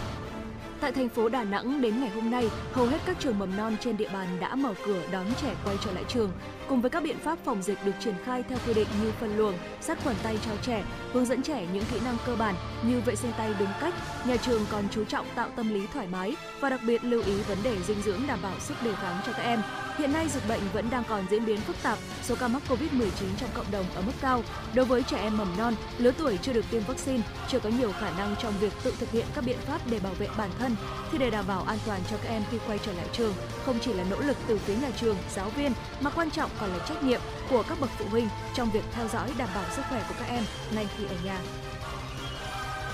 [0.81, 3.77] Tại thành phố Đà Nẵng đến ngày hôm nay, hầu hết các trường mầm non
[3.81, 6.33] trên địa bàn đã mở cửa đón trẻ quay trở lại trường.
[6.71, 9.37] Cùng với các biện pháp phòng dịch được triển khai theo quy định như phân
[9.37, 13.01] luồng, sát khuẩn tay cho trẻ, hướng dẫn trẻ những kỹ năng cơ bản như
[13.01, 16.37] vệ sinh tay đúng cách, nhà trường còn chú trọng tạo tâm lý thoải mái
[16.61, 19.33] và đặc biệt lưu ý vấn đề dinh dưỡng đảm bảo sức đề kháng cho
[19.33, 19.63] các em.
[19.99, 23.09] Hiện nay dịch bệnh vẫn đang còn diễn biến phức tạp, số ca mắc Covid-19
[23.41, 24.43] trong cộng đồng ở mức cao.
[24.75, 27.93] Đối với trẻ em mầm non, lứa tuổi chưa được tiêm vaccine, chưa có nhiều
[27.93, 30.77] khả năng trong việc tự thực hiện các biện pháp để bảo vệ bản thân,
[31.13, 33.79] thì để đảm bảo an toàn cho các em khi quay trở lại trường, không
[33.81, 36.79] chỉ là nỗ lực từ phía nhà trường, giáo viên mà quan trọng còn là
[36.89, 37.21] trách nhiệm
[37.51, 40.29] của các bậc phụ huynh trong việc theo dõi đảm bảo sức khỏe của các
[40.29, 40.45] em
[40.75, 41.41] ngay khi ở nhà.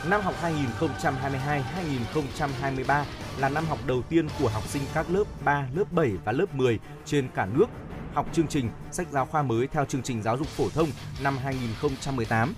[0.09, 3.05] Năm học 2022-2023
[3.39, 6.55] là năm học đầu tiên của học sinh các lớp 3, lớp 7 và lớp
[6.55, 7.67] 10 trên cả nước
[8.15, 10.89] học chương trình sách giáo khoa mới theo chương trình giáo dục phổ thông
[11.23, 12.55] năm 2018.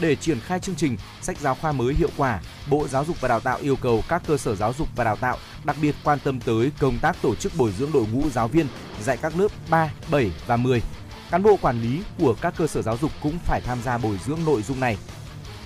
[0.00, 3.28] Để triển khai chương trình sách giáo khoa mới hiệu quả, Bộ Giáo dục và
[3.28, 6.18] Đào tạo yêu cầu các cơ sở giáo dục và đào tạo đặc biệt quan
[6.24, 8.66] tâm tới công tác tổ chức bồi dưỡng đội ngũ giáo viên
[9.02, 10.82] dạy các lớp 3, 7 và 10.
[11.30, 14.18] Cán bộ quản lý của các cơ sở giáo dục cũng phải tham gia bồi
[14.26, 14.96] dưỡng nội dung này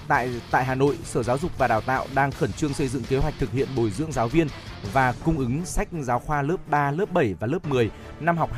[0.09, 3.03] tại tại Hà Nội, Sở Giáo dục và Đào tạo đang khẩn trương xây dựng
[3.05, 4.49] kế hoạch thực hiện bồi dưỡng giáo viên
[4.93, 8.51] và cung ứng sách giáo khoa lớp 3, lớp 7 và lớp 10 năm học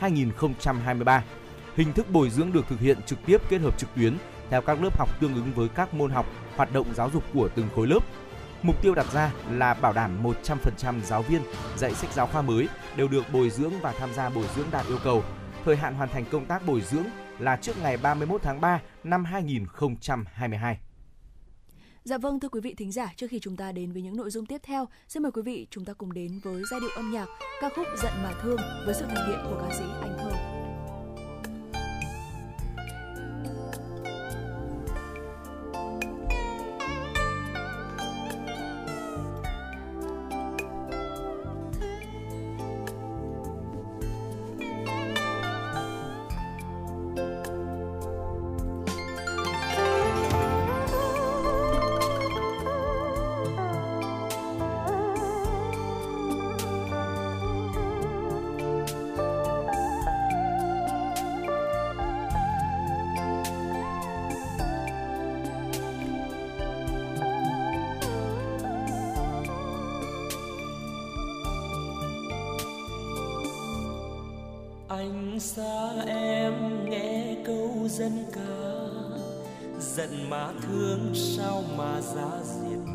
[0.00, 1.20] 2022-2023.
[1.76, 4.16] Hình thức bồi dưỡng được thực hiện trực tiếp kết hợp trực tuyến
[4.50, 7.48] theo các lớp học tương ứng với các môn học, hoạt động giáo dục của
[7.54, 8.00] từng khối lớp.
[8.62, 11.42] Mục tiêu đặt ra là bảo đảm 100% giáo viên
[11.76, 14.86] dạy sách giáo khoa mới đều được bồi dưỡng và tham gia bồi dưỡng đạt
[14.86, 15.22] yêu cầu.
[15.64, 17.04] Thời hạn hoàn thành công tác bồi dưỡng
[17.38, 20.78] là trước ngày 31 tháng 3 năm 2022.
[22.04, 24.30] Dạ vâng thưa quý vị thính giả, trước khi chúng ta đến với những nội
[24.30, 27.10] dung tiếp theo, xin mời quý vị chúng ta cùng đến với giai điệu âm
[27.10, 27.26] nhạc
[27.60, 30.63] ca khúc Giận mà thương với sự thể hiện của ca sĩ Anh Thơ.
[74.96, 78.74] Anh xa em nghe câu dân ca
[79.80, 82.93] giận mà thương sao mà giá diệt.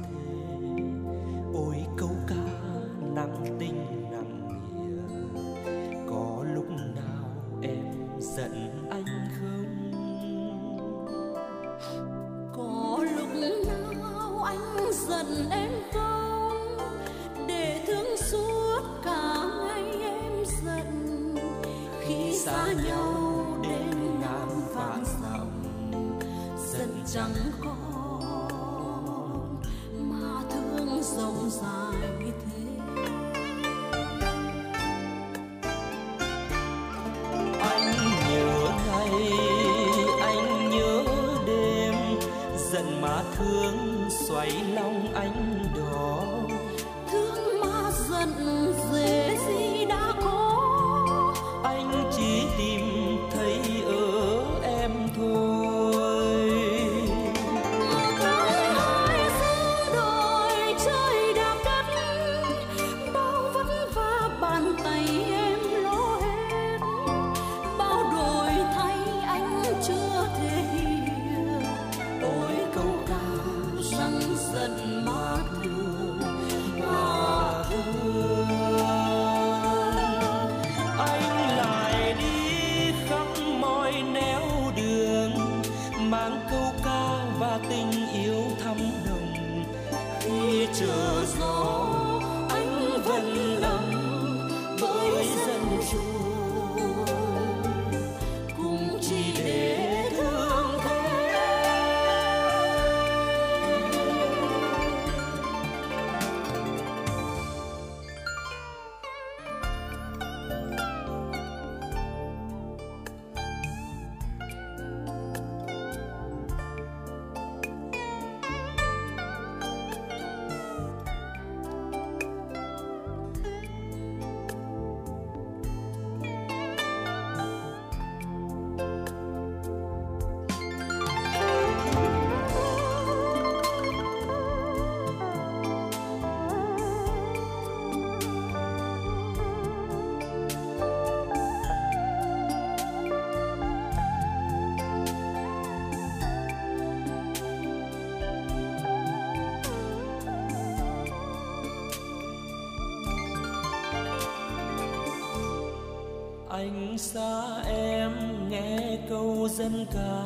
[157.00, 158.12] Xa em
[158.50, 160.24] nghe câu dân ca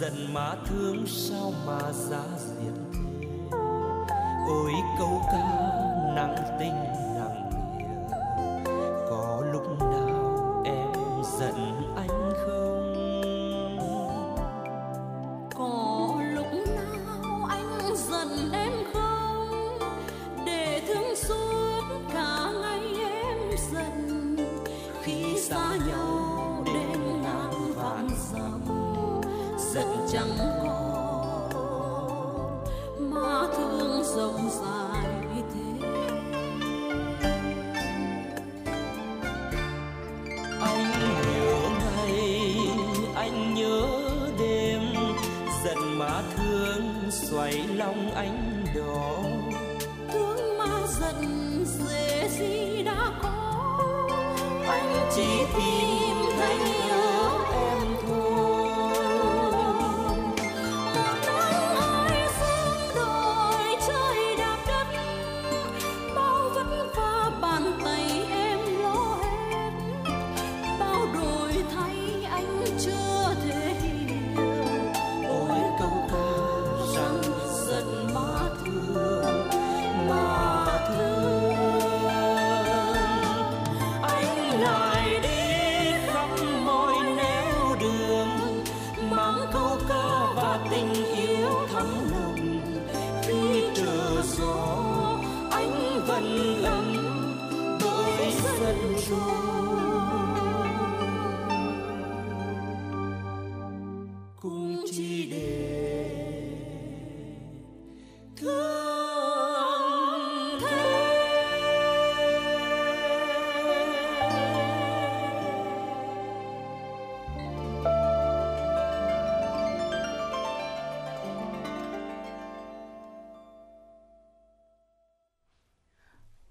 [0.00, 1.33] dần má thương sao
[47.34, 49.22] xoay lòng anh đỏ
[50.12, 53.78] thương mà giận dễ gì đã có.
[54.68, 55.26] Anh chỉ
[55.56, 56.56] tìm thấy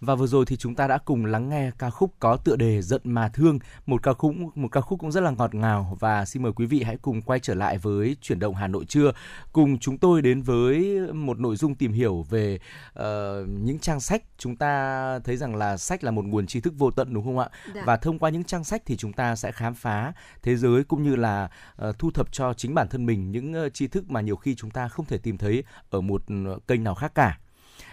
[0.06, 2.82] Và vừa rồi thì chúng ta đã cùng lắng nghe ca khúc có tựa đề
[2.82, 6.26] Giận mà thương, một ca khúc một ca khúc cũng rất là ngọt ngào và
[6.26, 9.12] xin mời quý vị hãy cùng quay trở lại với chuyển động Hà Nội trưa,
[9.52, 12.60] cùng chúng tôi đến với một nội dung tìm hiểu về
[13.00, 13.04] uh,
[13.48, 14.24] những trang sách.
[14.38, 17.40] Chúng ta thấy rằng là sách là một nguồn tri thức vô tận đúng không
[17.40, 17.50] ạ?
[17.76, 17.84] Dạ.
[17.86, 21.04] Và thông qua những trang sách thì chúng ta sẽ khám phá thế giới cũng
[21.04, 21.50] như là
[21.90, 24.56] uh, thu thập cho chính bản thân mình những uh, tri thức mà nhiều khi
[24.56, 26.24] chúng ta không thể tìm thấy ở một
[26.68, 27.38] kênh nào khác cả.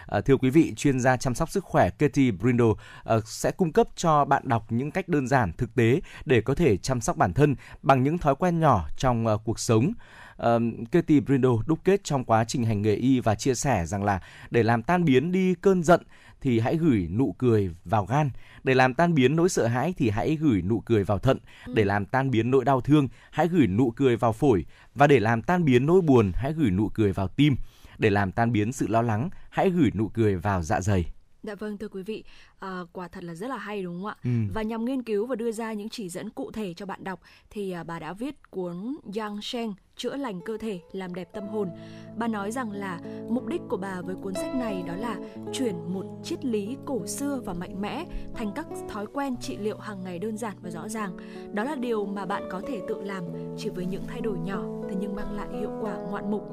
[0.05, 3.71] À, thưa quý vị, chuyên gia chăm sóc sức khỏe Katie Brindle uh, sẽ cung
[3.73, 7.17] cấp cho bạn đọc những cách đơn giản, thực tế để có thể chăm sóc
[7.17, 9.93] bản thân bằng những thói quen nhỏ trong uh, cuộc sống.
[10.41, 10.61] Uh,
[10.91, 14.21] Katie Brindle đúc kết trong quá trình hành nghề y và chia sẻ rằng là
[14.51, 16.01] để làm tan biến đi cơn giận
[16.41, 18.29] thì hãy gửi nụ cười vào gan,
[18.63, 21.85] để làm tan biến nỗi sợ hãi thì hãy gửi nụ cười vào thận, để
[21.85, 24.65] làm tan biến nỗi đau thương hãy gửi nụ cười vào phổi.
[24.95, 27.55] Và để làm tan biến nỗi buồn hãy gửi nụ cười vào tim
[28.01, 31.05] để làm tan biến sự lo lắng, hãy gửi nụ cười vào dạ dày.
[31.43, 32.23] Dạ vâng thưa quý vị,
[32.61, 34.15] à, quả thật là rất là hay đúng không ạ?
[34.23, 34.29] Ừ.
[34.53, 37.19] Và nhằm nghiên cứu và đưa ra những chỉ dẫn cụ thể cho bạn đọc
[37.49, 41.47] thì à, bà đã viết cuốn Yang Shen chữa lành cơ thể, làm đẹp tâm
[41.47, 41.69] hồn.
[42.17, 42.99] Bà nói rằng là
[43.29, 45.17] mục đích của bà với cuốn sách này đó là
[45.53, 49.77] chuyển một triết lý cổ xưa và mạnh mẽ thành các thói quen trị liệu
[49.77, 51.17] hàng ngày đơn giản và rõ ràng.
[51.53, 53.23] Đó là điều mà bạn có thể tự làm
[53.57, 56.43] chỉ với những thay đổi nhỏ thế nhưng mang lại hiệu quả ngoạn mục.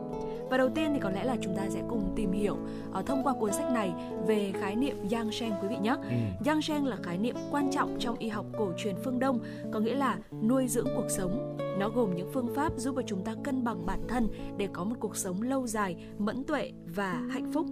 [0.51, 2.57] Và đầu tiên thì có lẽ là chúng ta sẽ cùng tìm hiểu
[2.99, 3.93] uh, thông qua cuốn sách này
[4.27, 5.97] về khái niệm Yang Shen quý vị nhé.
[6.03, 6.17] Ừ.
[6.47, 9.41] Yang Shen là khái niệm quan trọng trong y học cổ truyền phương Đông,
[9.73, 11.57] có nghĩa là nuôi dưỡng cuộc sống.
[11.79, 14.85] Nó gồm những phương pháp giúp cho chúng ta cân bằng bản thân để có
[14.85, 17.67] một cuộc sống lâu dài, mẫn tuệ và hạnh phúc.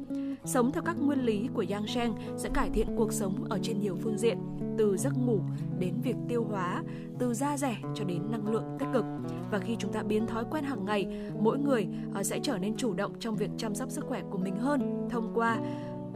[0.44, 3.80] Sống theo các nguyên lý của Yang Shen sẽ cải thiện cuộc sống ở trên
[3.80, 4.38] nhiều phương diện,
[4.78, 5.40] từ giấc ngủ
[5.78, 6.82] đến việc tiêu hóa,
[7.18, 9.04] từ da rẻ cho đến năng lượng tích cực.
[9.50, 11.06] Và khi chúng ta biến thói quen hàng ngày,
[11.40, 14.38] mỗi người ờ, sẽ trở nên chủ động trong việc chăm sóc sức khỏe của
[14.38, 15.58] mình hơn thông qua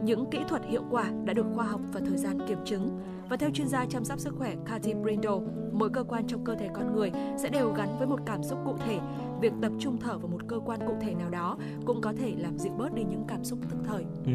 [0.03, 2.99] những kỹ thuật hiệu quả đã được khoa học và thời gian kiểm chứng.
[3.29, 5.39] Và theo chuyên gia chăm sóc sức khỏe Cathy Brindle,
[5.71, 8.59] mỗi cơ quan trong cơ thể con người sẽ đều gắn với một cảm xúc
[8.65, 8.99] cụ thể.
[9.41, 12.33] Việc tập trung thở vào một cơ quan cụ thể nào đó cũng có thể
[12.37, 14.05] làm dịu bớt đi những cảm xúc tức thời.
[14.25, 14.31] Ừ.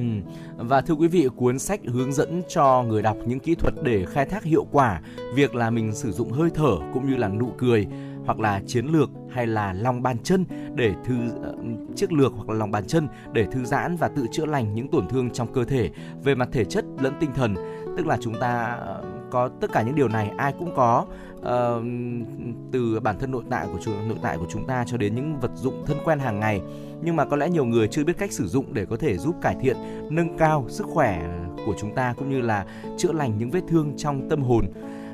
[0.56, 4.04] Và thưa quý vị, cuốn sách hướng dẫn cho người đọc những kỹ thuật để
[4.04, 5.00] khai thác hiệu quả
[5.34, 7.86] việc là mình sử dụng hơi thở cũng như là nụ cười
[8.26, 12.48] hoặc là chiến lược hay là lòng bàn chân để thư uh, chiếc lược hoặc
[12.48, 15.52] là lòng bàn chân để thư giãn và tự chữa lành những tổn thương trong
[15.52, 15.90] cơ thể.
[16.24, 17.54] Về mặt thể chất lẫn tinh thần
[17.96, 21.06] tức là chúng ta ờ, có tất cả những điều này ai cũng có
[21.38, 21.46] uh,
[22.72, 25.40] từ bản thân nội tại của chúng nội tại của chúng ta cho đến những
[25.40, 26.60] vật dụng thân quen hàng ngày.
[27.02, 29.34] Nhưng mà có lẽ nhiều người chưa biết cách sử dụng để có thể giúp
[29.42, 29.76] cải thiện
[30.10, 31.28] nâng cao sức khỏe
[31.66, 32.66] của chúng ta cũng như là
[32.96, 34.66] chữa lành những vết thương trong tâm hồn.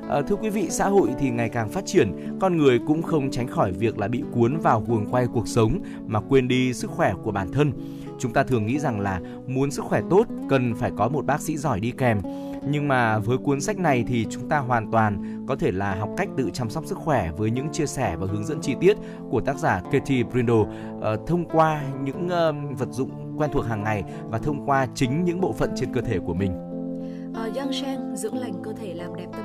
[0.09, 3.31] À, thưa quý vị, xã hội thì ngày càng phát triển, con người cũng không
[3.31, 6.91] tránh khỏi việc là bị cuốn vào guồng quay cuộc sống mà quên đi sức
[6.91, 7.73] khỏe của bản thân.
[8.19, 11.41] Chúng ta thường nghĩ rằng là muốn sức khỏe tốt cần phải có một bác
[11.41, 12.21] sĩ giỏi đi kèm.
[12.71, 16.11] Nhưng mà với cuốn sách này thì chúng ta hoàn toàn có thể là học
[16.17, 18.97] cách tự chăm sóc sức khỏe với những chia sẻ và hướng dẫn chi tiết
[19.31, 23.83] của tác giả Katie Brindle uh, thông qua những uh, vật dụng quen thuộc hàng
[23.83, 26.53] ngày và thông qua chính những bộ phận trên cơ thể của mình.
[27.31, 29.42] Uh, Yang Sheng dưỡng lành cơ thể làm đẹp tâm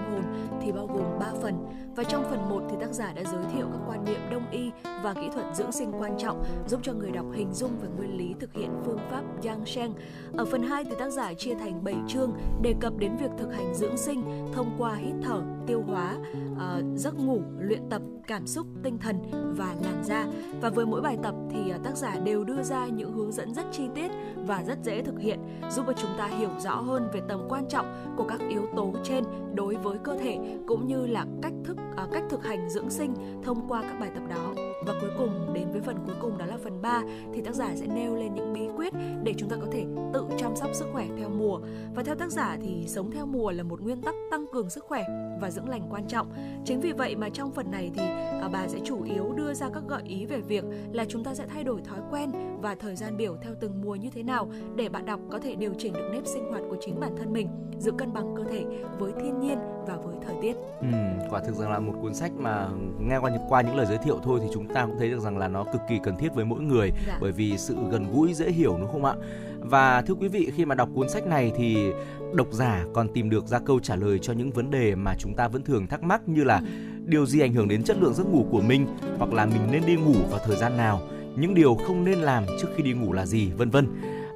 [0.97, 4.05] gồm 3 phần và trong phần 1 thì tác giả đã giới thiệu các quan
[4.05, 4.71] niệm đông y
[5.03, 8.17] và kỹ thuật dưỡng sinh quan trọng giúp cho người đọc hình dung về nguyên
[8.17, 9.93] lý thực hiện phương pháp Yang Sheng.
[10.37, 12.31] Ở phần 2 thì tác giả chia thành 7 chương
[12.61, 14.23] đề cập đến việc thực hành dưỡng sinh
[14.53, 16.17] thông qua hít thở, tiêu hóa,
[16.53, 19.17] uh, giấc ngủ, luyện tập, cảm xúc, tinh thần
[19.57, 20.25] và làn da.
[20.61, 23.53] Và với mỗi bài tập thì ờ, tác giả đều đưa ra những hướng dẫn
[23.53, 25.39] rất chi tiết và rất dễ thực hiện,
[25.69, 28.93] giúp cho chúng ta hiểu rõ hơn về tầm quan trọng của các yếu tố
[29.03, 29.23] trên
[29.55, 30.37] đối với cơ thể
[30.67, 34.09] cũng như là cách thức Ờ, cách thực hành dưỡng sinh thông qua các bài
[34.15, 34.53] tập đó.
[34.87, 37.75] Và cuối cùng đến với phần cuối cùng đó là phần 3 thì tác giả
[37.75, 40.85] sẽ nêu lên những bí quyết để chúng ta có thể tự chăm sóc sức
[40.93, 41.59] khỏe theo mùa.
[41.95, 44.83] Và theo tác giả thì sống theo mùa là một nguyên tắc tăng cường sức
[44.83, 45.03] khỏe
[45.41, 46.31] và dưỡng lành quan trọng.
[46.65, 48.01] Chính vì vậy mà trong phần này thì
[48.41, 50.63] à, bà sẽ chủ yếu đưa ra các gợi ý về việc
[50.93, 52.31] là chúng ta sẽ thay đổi thói quen
[52.61, 55.55] và thời gian biểu theo từng mùa như thế nào để bạn đọc có thể
[55.55, 57.47] điều chỉnh được nếp sinh hoạt của chính bản thân mình,
[57.79, 58.65] giữ cân bằng cơ thể
[58.99, 59.57] với thiên nhiên
[59.87, 60.55] và với thời tiết.
[60.81, 60.87] Ừ,
[61.29, 62.69] quả thực rằng là một cuốn sách mà
[62.99, 65.19] nghe qua những qua những lời giới thiệu thôi thì chúng ta cũng thấy được
[65.19, 67.17] rằng là nó cực kỳ cần thiết với mỗi người Dạ.
[67.21, 69.13] bởi vì sự gần gũi dễ hiểu đúng không ạ?
[69.59, 71.91] Và thưa quý vị khi mà đọc cuốn sách này thì
[72.33, 75.33] độc giả còn tìm được ra câu trả lời cho những vấn đề mà chúng
[75.33, 76.61] ta vẫn thường thắc mắc như là
[77.05, 79.85] điều gì ảnh hưởng đến chất lượng giấc ngủ của mình hoặc là mình nên
[79.85, 81.01] đi ngủ vào thời gian nào,
[81.35, 83.87] những điều không nên làm trước khi đi ngủ là gì, vân vân.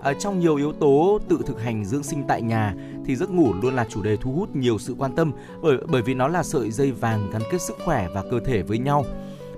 [0.02, 2.76] À, trong nhiều yếu tố tự thực hành dưỡng sinh tại nhà
[3.06, 5.32] thì giấc ngủ luôn là chủ đề thu hút nhiều sự quan tâm
[5.62, 8.62] bởi bởi vì nó là sợi dây vàng gắn kết sức khỏe và cơ thể
[8.62, 9.06] với nhau.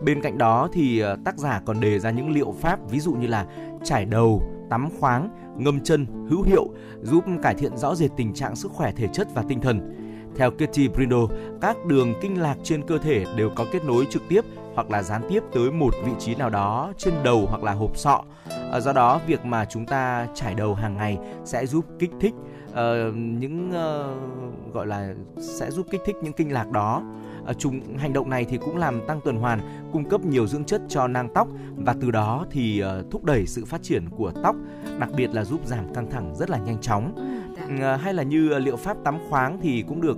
[0.03, 3.13] Bên cạnh đó thì ờ, tác giả còn đề ra những liệu pháp ví dụ
[3.13, 3.45] như là
[3.83, 6.67] trải đầu, tắm khoáng, ngâm chân hữu hiệu
[7.01, 9.99] giúp cải thiện rõ rệt tình trạng sức khỏe thể chất và tinh thần.
[10.35, 11.25] Theo Kitty Brindle,
[11.61, 14.45] các đường kinh lạc trên cơ thể đều có kết nối trực tiếp
[14.75, 17.97] hoặc là gián tiếp tới một vị trí nào đó trên đầu hoặc là hộp
[17.97, 18.23] sọ.
[18.71, 22.33] Ờ, do đó, việc mà chúng ta trải đầu hàng ngày sẽ giúp kích thích
[22.71, 27.03] uh, những uh, gọi là sẽ giúp kích thích những kinh lạc đó.
[27.45, 29.59] Ờ, chúng hành động này thì cũng làm tăng tuần hoàn,
[29.91, 33.45] cung cấp nhiều dưỡng chất cho nang tóc và từ đó thì ờ, thúc đẩy
[33.47, 34.55] sự phát triển của tóc,
[34.99, 37.13] đặc biệt là giúp giảm căng thẳng rất là nhanh chóng.
[37.57, 37.67] Dạ.
[37.81, 40.17] Ờ, hay là như liệu pháp tắm khoáng thì cũng được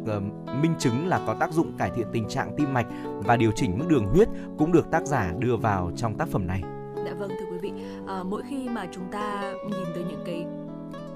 [0.61, 3.77] minh chứng là có tác dụng cải thiện tình trạng tim mạch và điều chỉnh
[3.79, 6.61] mức đường huyết cũng được tác giả đưa vào trong tác phẩm này.
[7.05, 7.71] Dạ vâng thưa quý vị,
[8.07, 10.45] à, mỗi khi mà chúng ta nhìn tới những cái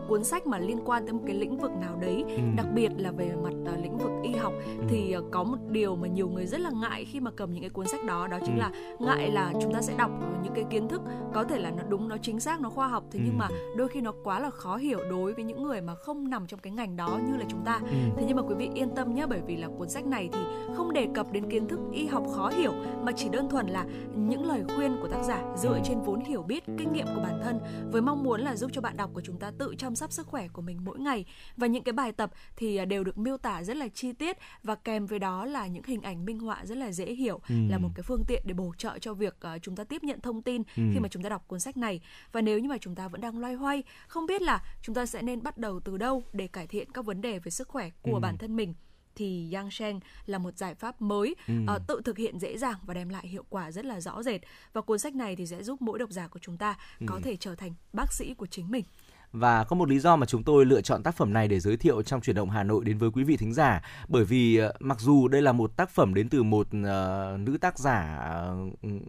[0.10, 2.42] cuốn sách mà liên quan tới một cái lĩnh vực nào đấy, Ừ.
[2.58, 4.54] đặc biệt là về mặt à, lĩnh vực y học
[4.88, 7.62] thì à, có một điều mà nhiều người rất là ngại khi mà cầm những
[7.62, 8.60] cái cuốn sách đó đó chính Ừ.
[8.60, 10.12] là ngại là chúng ta sẽ đọc
[10.44, 11.02] những cái kiến thức
[11.34, 13.38] có thể là nó đúng nó chính xác nó khoa học thế nhưng Ừ.
[13.40, 13.48] mà
[13.78, 16.60] đôi khi nó quá là khó hiểu đối với những người mà không nằm trong
[16.60, 17.80] cái ngành đó như là chúng ta.
[17.82, 17.96] Ừ.
[18.18, 20.40] Thế nhưng mà quý vị yên tâm nhé bởi vì là cuốn sách này thì
[20.76, 22.72] không đề cập đến kiến thức y học khó hiểu
[23.04, 23.86] mà chỉ đơn thuần là
[24.16, 25.80] những lời khuyên của tác giả dựa Ừ.
[25.84, 27.60] trên vốn hiểu biết, kinh nghiệm của bản thân
[27.92, 30.28] với mong muốn là giúp cho bạn đọc của chúng ta tự chăm sóc sức
[30.28, 31.26] khỏe của mình mỗi ngày
[31.58, 34.38] và những cái bài tập thì à, đều được miêu tả rất là chi tiết
[34.64, 37.56] và kèm với đó là những hình ảnh minh họa rất là dễ hiểu Ừ.
[37.70, 40.22] là một cái phương tiện để bổ trợ cho việc à, chúng ta tiếp nhận
[40.22, 40.84] thông tin Ừ.
[40.94, 43.22] khi mà chúng ta đọc cuốn sách này và nếu như mà chúng ta vẫn
[43.22, 46.48] đang loay hoay không biết là chúng ta sẽ nên bắt đầu từ đâu để
[46.48, 48.20] cải thiện các vấn đề về sức khỏe của Ừ.
[48.20, 48.74] bản thân mình
[49.16, 51.54] thì Yang Sheng là một giải pháp mới Ừ.
[51.68, 54.42] ờ, tự thực hiện dễ dàng và đem lại hiệu quả rất là rõ rệt.
[54.74, 57.22] Và cuốn sách này thì sẽ giúp mỗi độc giả của chúng ta có Ừ.
[57.24, 58.84] thể trở thành bác sĩ của chính mình.
[59.32, 61.78] Và có một lý do mà chúng tôi lựa chọn tác phẩm này để giới
[61.78, 64.74] thiệu trong chuyển động Hà Nội đến với quý vị thính giả bởi vì ờ,
[64.80, 68.58] mặc dù đây là một tác phẩm đến từ một ờ, nữ tác giả ờ,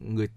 [0.01, 0.29] người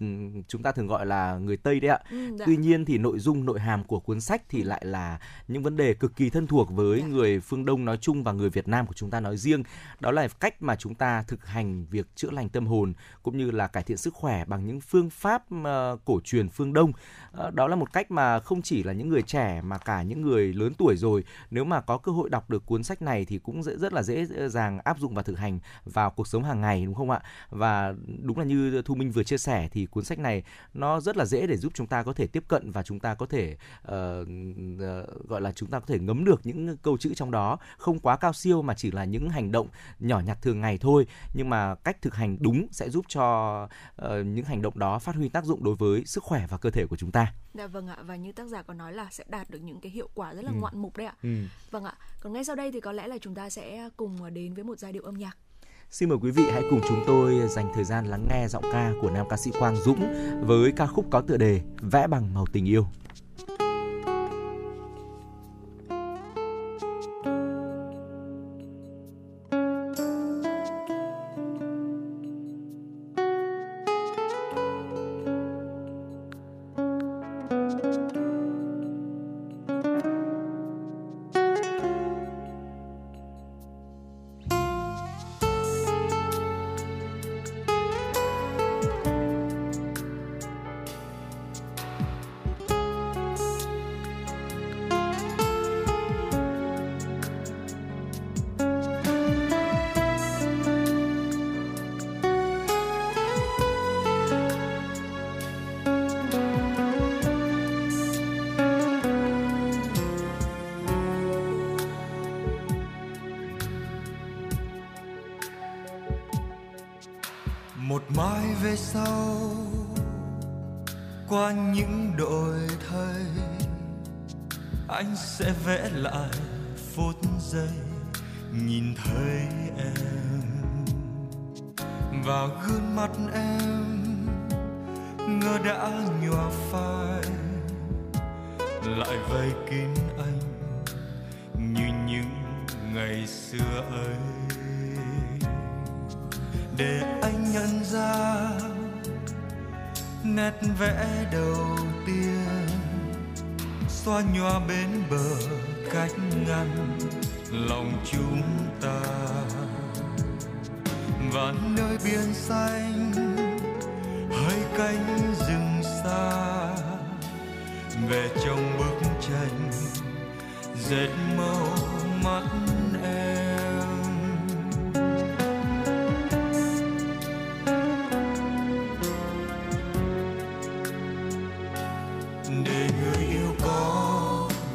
[0.48, 2.00] chúng ta thường gọi là người Tây đấy ạ.
[2.12, 2.46] Ừ, dạ.
[2.46, 5.78] Tuy nhiên thì nội dung nội hàm của cuốn sách thì lại là những vấn
[5.78, 7.08] đề cực kỳ thân thuộc với Dạ.
[7.08, 9.64] người phương Đông nói chung và người Việt Nam của chúng ta nói riêng.
[10.00, 13.52] Đó là cách mà chúng ta thực hành việc chữa lành tâm hồn cũng như
[13.52, 16.92] là cải thiện sức khỏe bằng những phương pháp ờ, cổ truyền phương Đông.
[17.32, 20.02] Ờ, đó là một cách mà không chỉ là những người trẻ mà mà cả
[20.02, 23.26] những người lớn tuổi rồi nếu mà có cơ hội đọc được cuốn sách này
[23.26, 26.44] thì cũng dễ, rất là dễ dàng áp dụng và thực hành vào cuộc sống
[26.44, 27.22] hàng ngày đúng không ạ?
[27.50, 30.44] Và đúng là như Thu Minh vừa chia sẻ thì cuốn sách này
[30.74, 33.16] nó rất là dễ để giúp chúng ta có thể tiếp cận và chúng ta
[33.16, 33.58] có thể
[33.88, 37.58] uh, uh, gọi là chúng ta có thể ngấm được những câu chữ trong đó
[37.78, 39.68] không quá cao siêu mà chỉ là những hành động
[40.00, 43.24] nhỏ nhặt thường ngày thôi nhưng mà cách thực hành đúng sẽ giúp cho
[43.64, 46.70] uh, những hành động đó phát huy tác dụng đối với sức khỏe và cơ
[46.70, 47.34] thể của chúng ta.
[47.54, 49.92] Dạ vâng ạ và như tác giả có nói là sẽ đạt được những cái
[49.92, 50.58] hiệu quả rất là Ừ.
[50.60, 51.16] ngoạn mục đấy ạ.
[51.24, 51.30] Ừ.
[51.72, 51.94] Vâng ạ.
[52.22, 54.80] Còn ngay sau đây thì có lẽ là chúng ta sẽ cùng đến với một
[54.80, 55.38] giai điệu âm nhạc.
[55.90, 58.94] Xin mời quý vị hãy cùng chúng tôi dành thời gian lắng nghe giọng ca
[59.02, 62.46] của nam ca sĩ Quang Dũng với ca khúc có tựa đề Vẽ bằng màu
[62.46, 62.86] tình yêu.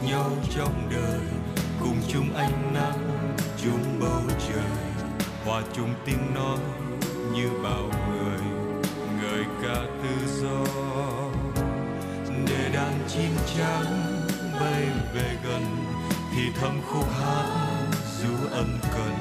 [0.09, 1.21] Nhau trong đời.
[1.81, 5.05] Cùng chung ánh nắng, chung bầu trời.
[5.45, 6.59] Hòa chung tiếng nói
[7.33, 8.41] như bao người.
[9.21, 10.65] Người ca tự do.
[12.47, 14.23] Để đàn chim trắng
[14.61, 14.85] bay
[15.15, 15.65] về gần,
[16.33, 17.87] thì thầm khúc hát
[18.23, 19.15] dù ân cần.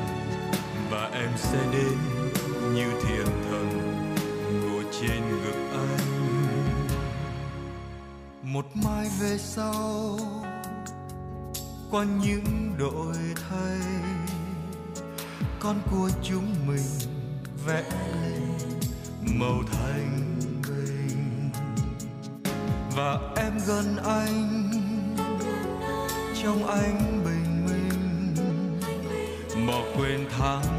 [0.92, 1.98] Và em sẽ đến
[2.74, 3.70] như thiên thần,
[4.62, 6.08] ngồi trên ngực anh.
[8.44, 10.20] Một mai về sau
[11.92, 13.16] qua những đổi
[13.50, 13.80] thay.
[15.60, 16.88] Con của chúng mình
[17.66, 17.84] vẽ
[18.22, 18.42] lên
[19.22, 21.50] màu thanh bình.
[22.96, 24.72] Và em gần anh,
[26.44, 28.36] trong ánh bình minh.
[29.68, 30.77] Bỏ quên tháng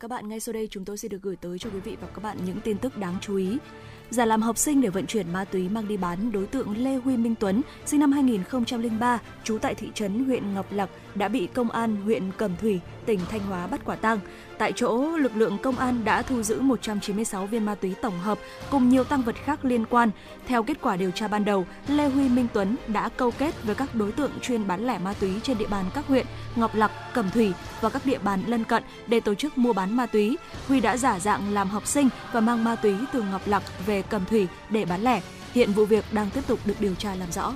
[0.00, 2.06] các bạn, ngay sau đây chúng tôi sẽ được gửi tới cho quý vị và
[2.06, 3.58] các bạn những tin tức đáng chú ý.
[4.10, 6.94] Giả làm học sinh để vận chuyển ma túy mang đi bán, đối tượng Lê
[6.94, 11.46] Huy Minh Tuấn, sinh năm 2003, trú tại thị trấn huyện Ngọc Lặc, đã bị
[11.46, 14.18] công an huyện Cẩm Thủy, tỉnh Thanh Hóa bắt quả tang.
[14.58, 18.38] Tại chỗ, lực lượng công an đã thu giữ 196 viên ma túy tổng hợp
[18.70, 20.10] cùng nhiều tăng vật khác liên quan.
[20.46, 23.74] Theo kết quả điều tra ban đầu, Lê Huy Minh Tuấn đã câu kết với
[23.74, 26.90] các đối tượng chuyên bán lẻ ma túy trên địa bàn các huyện Ngọc Lặc,
[27.14, 30.38] Cẩm Thủy và các địa bàn lân cận để tổ chức mua bán ma túy.
[30.68, 34.02] Huy đã giả dạng làm học sinh và mang ma túy từ Ngọc Lặc về
[34.02, 35.20] Cẩm Thủy để bán lẻ.
[35.54, 37.52] Hiện vụ việc đang tiếp tục được điều tra làm rõ.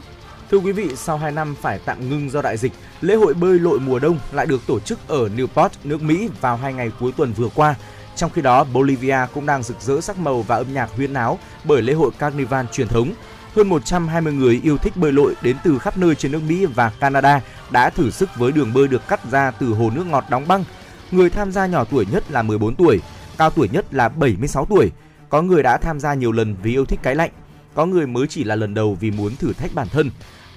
[0.51, 3.59] Thưa quý vị, sau 2 năm phải tạm ngưng do đại dịch, lễ hội bơi
[3.59, 7.13] lội mùa đông lại được tổ chức ở Newport, nước Mỹ vào hai ngày cuối
[7.17, 7.75] tuần vừa qua.
[8.17, 11.39] Trong khi đó, Bolivia cũng đang rực rỡ sắc màu và âm nhạc huyên náo
[11.65, 13.13] bởi lễ hội Carnival truyền thống.
[13.57, 16.93] Hơn 120 người yêu thích bơi lội đến từ khắp nơi trên nước Mỹ và
[17.01, 17.41] Canada
[17.71, 20.65] đã thử sức với đường bơi được cắt ra từ hồ nước ngọt đóng băng.
[21.11, 23.01] Người tham gia nhỏ tuổi nhất là 14 tuổi,
[23.39, 24.93] cao tuổi nhất là 76 tuổi.
[25.29, 27.31] Có người đã tham gia nhiều lần vì yêu thích cái lạnh,
[27.75, 30.11] có người mới chỉ là lần đầu vì muốn thử thách bản thân.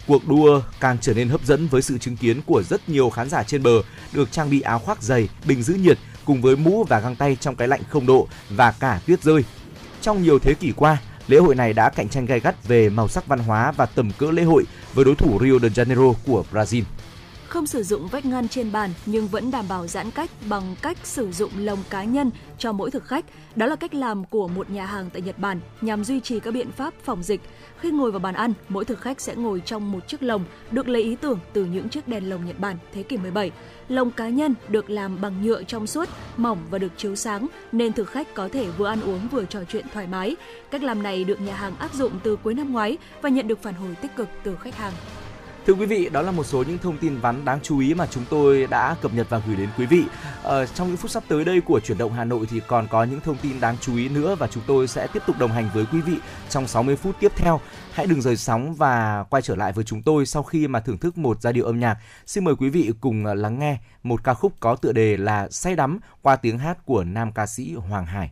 [0.08, 3.30] Cuộc đua càng trở nên hấp dẫn với sự chứng kiến của rất nhiều khán
[3.30, 3.82] giả trên bờ
[4.14, 7.38] được trang bị áo khoác dày, bình giữ nhiệt cùng với mũ và găng tay
[7.40, 9.44] trong cái lạnh không độ và cả tuyết rơi.
[10.02, 10.98] Trong nhiều thế kỷ qua,
[11.28, 14.12] lễ hội này đã cạnh tranh gay gắt về màu sắc văn hóa và tầm
[14.18, 14.64] cỡ lễ hội
[14.94, 16.84] với đối thủ Rio de Janeiro của Brazil.
[17.48, 20.98] Không sử dụng vách ngăn trên bàn nhưng vẫn đảm bảo giãn cách bằng cách
[21.04, 23.26] sử dụng lồng cá nhân cho mỗi thực khách.
[23.56, 26.52] Đó là cách làm của một nhà hàng tại Nhật Bản nhằm duy trì các
[26.52, 27.42] biện pháp phòng dịch.
[27.80, 30.90] Khi ngồi vào bàn ăn, mỗi thực khách sẽ ngồi trong một chiếc lồng được
[30.90, 33.52] lấy ý tưởng từ những chiếc đèn lồng Nhật Bản thế kỷ 17.
[33.90, 37.94] Lồng cá nhân được làm bằng nhựa trong suốt, mỏng và được chiếu sáng nên
[37.94, 40.36] thực khách có thể vừa ăn uống vừa trò chuyện thoải mái.
[40.72, 43.62] Cách làm này được nhà hàng áp dụng từ cuối năm ngoái và nhận được
[43.62, 44.94] phản hồi tích cực từ khách hàng.
[45.68, 48.08] Thưa quý vị, đó là một số những thông tin vắn đáng chú ý mà
[48.08, 50.04] chúng tôi đã cập nhật và gửi đến quý vị.
[50.44, 53.04] Ờ, trong những phút sắp tới đây của chuyển động Hà Nội thì còn có
[53.04, 55.70] những thông tin đáng chú ý nữa và chúng tôi sẽ tiếp tục đồng hành
[55.74, 56.14] với quý vị
[56.50, 57.60] trong 60 phút tiếp theo.
[57.94, 60.98] Hãy đừng rời sóng và quay trở lại với chúng tôi sau khi mà thưởng
[60.98, 61.98] thức một giai điệu âm nhạc.
[62.26, 65.50] Xin mời quý vị cùng ờ, lắng nghe một ca khúc có tựa đề là
[65.50, 68.32] Say đắm qua tiếng hát của nam ca sĩ Hoàng Hải.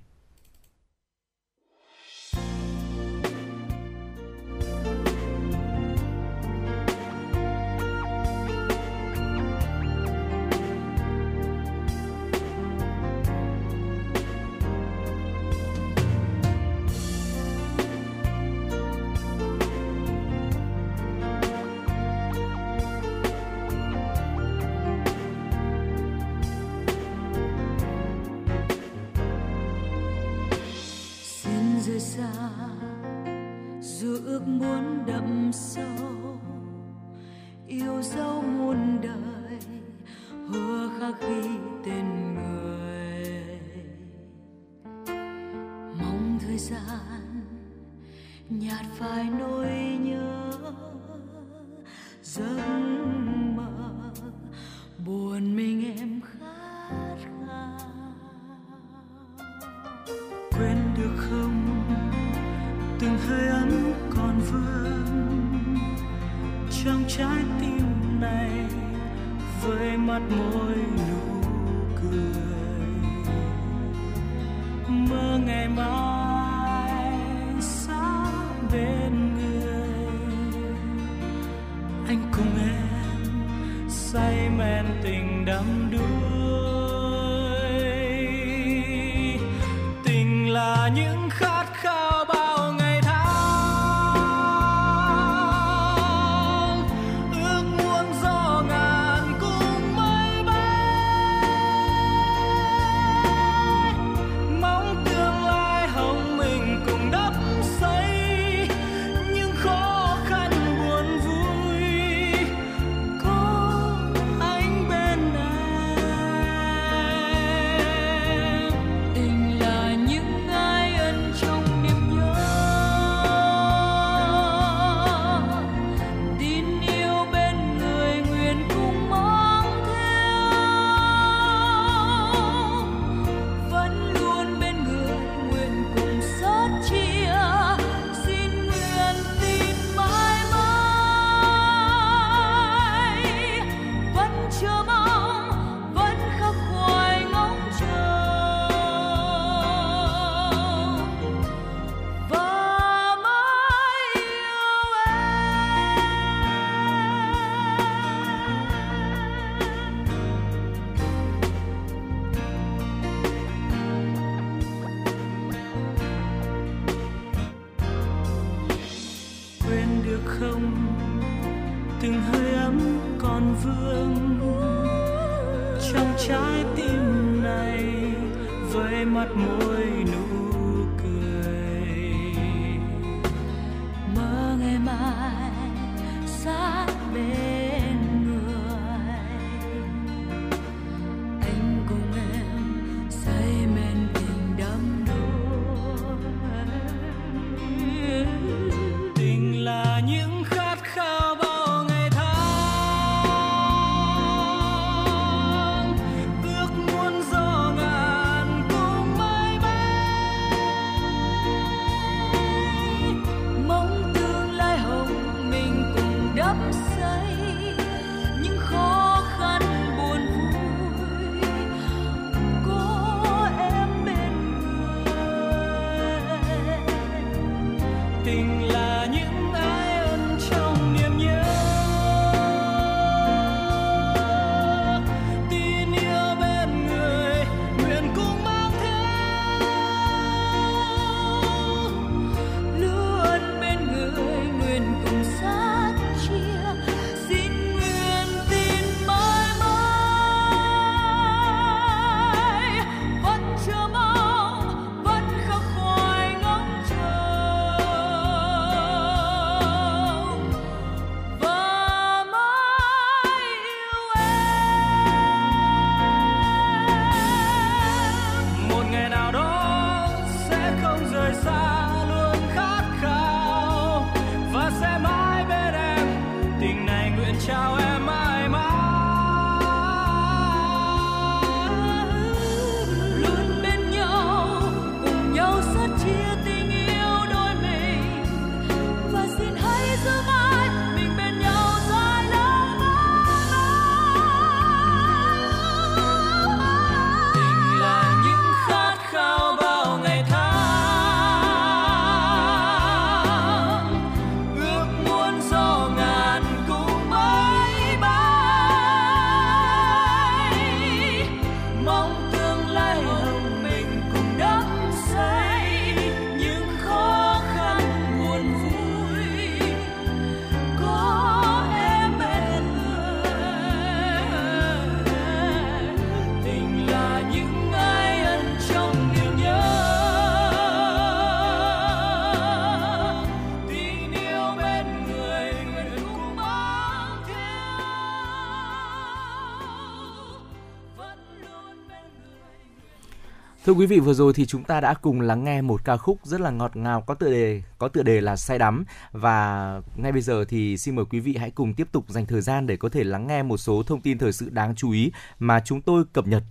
[343.65, 346.19] Thưa quý vị vừa rồi thì chúng ta đã cùng lắng nghe một ca khúc
[346.23, 350.11] rất là ngọt ngào có tựa đề có tựa đề là say đắm và ngay
[350.11, 352.77] bây giờ thì xin mời quý vị hãy cùng tiếp tục dành thời gian để
[352.77, 355.81] có thể lắng nghe một số thông tin thời sự đáng chú ý mà chúng
[355.81, 356.43] tôi cập nhật.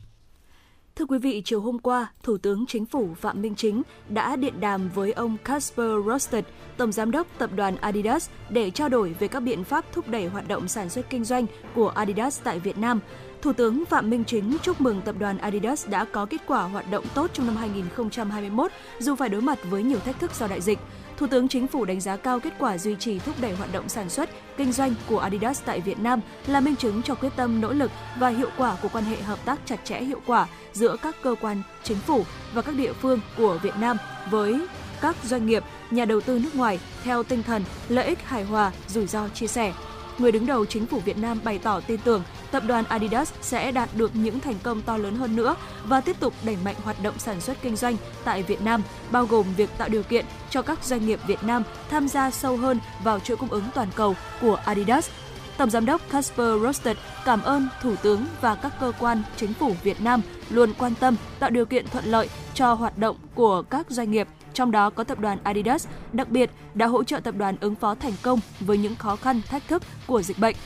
[0.97, 4.61] Thưa quý vị, chiều hôm qua, Thủ tướng Chính phủ Phạm Minh Chính đã điện
[4.61, 6.45] đàm với ông Casper Rosted,
[6.77, 10.27] Tổng Giám đốc Tập đoàn Adidas, để trao đổi về các biện pháp thúc đẩy
[10.27, 13.01] hoạt động sản xuất kinh doanh của Adidas tại Việt Nam.
[13.45, 16.91] Thủ tướng Phạm Minh Chính chúc mừng tập đoàn Adidas đã có kết quả hoạt
[16.91, 20.61] động tốt trong năm 2021 dù phải đối mặt với nhiều thách thức do đại
[20.61, 20.79] dịch.
[21.17, 23.89] Thủ tướng Chính phủ đánh giá cao kết quả duy trì thúc đẩy hoạt động
[23.89, 27.61] sản xuất, kinh doanh của Adidas tại Việt Nam là minh chứng cho quyết tâm
[27.61, 30.97] nỗ lực và hiệu quả của quan hệ hợp tác chặt chẽ hiệu quả giữa
[31.03, 32.25] các cơ quan chính phủ
[32.55, 33.97] và các địa phương của Việt Nam
[34.31, 34.61] với
[35.01, 38.73] các doanh nghiệp, nhà đầu tư nước ngoài theo tinh thần lợi ích hài hòa,
[38.89, 39.73] rủi ro chia sẻ
[40.19, 43.73] Người đứng đầu chính phủ Việt Nam bày tỏ tin tưởng tập đoàn Adidas sẽ
[43.73, 47.03] đạt được những thành công to lớn hơn nữa và tiếp tục đẩy mạnh hoạt
[47.03, 50.63] động sản xuất kinh doanh tại Việt Nam, bao gồm việc tạo điều kiện cho
[50.63, 54.17] các doanh nghiệp Việt Nam tham gia sâu hơn vào chuỗi cung ứng toàn cầu
[54.41, 55.11] của Adidas.
[55.57, 59.75] Tổng giám đốc Casper Rosted cảm ơn Thủ tướng và các cơ quan chính phủ
[59.83, 63.91] Việt Nam luôn quan tâm tạo điều kiện thuận lợi cho hoạt động của các
[63.91, 67.57] doanh nghiệp trong đó có tập đoàn Adidas, đặc biệt đã hỗ trợ tập đoàn
[67.61, 70.57] ứng phó thành công với những khó khăn, thách thức của dịch bệnh.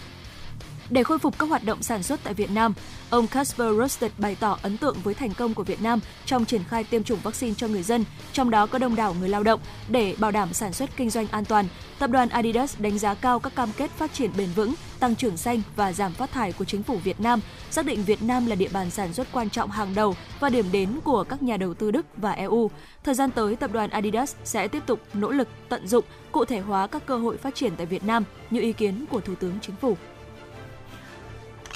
[0.91, 2.75] Để khôi phục các hoạt động sản xuất tại Việt Nam,
[3.11, 6.65] ông Casper Rosted bày tỏ ấn tượng với thành công của Việt Nam trong triển
[6.69, 9.61] khai tiêm chủng vaccine cho người dân, trong đó có đông đảo người lao động.
[9.89, 11.67] Để bảo đảm sản xuất kinh doanh an toàn,
[11.99, 15.37] tập đoàn Adidas đánh giá cao các cam kết phát triển bền vững, tăng trưởng
[15.37, 18.55] xanh và giảm phát thải của chính phủ Việt Nam, xác định Việt Nam là
[18.55, 21.75] địa bàn sản xuất quan trọng hàng đầu và điểm đến của các nhà đầu
[21.75, 22.71] tư Đức và EU.
[23.05, 26.61] Thời gian tới, tập đoàn Adidas sẽ tiếp tục nỗ lực tận dụng, cụ thể
[26.61, 29.59] hóa các cơ hội phát triển tại Việt Nam như ý kiến của Thủ tướng
[29.63, 29.97] Chính phủ.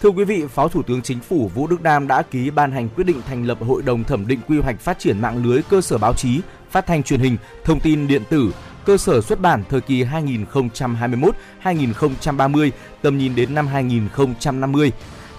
[0.03, 2.89] Thưa quý vị, Phó Thủ tướng Chính phủ Vũ Đức Đam đã ký ban hành
[2.89, 5.81] quyết định thành lập Hội đồng thẩm định quy hoạch phát triển mạng lưới cơ
[5.81, 6.41] sở báo chí,
[6.71, 12.71] phát thanh truyền hình, thông tin điện tử, cơ sở xuất bản thời kỳ 2021-2030,
[13.03, 14.93] tầm nhìn đến năm 2050.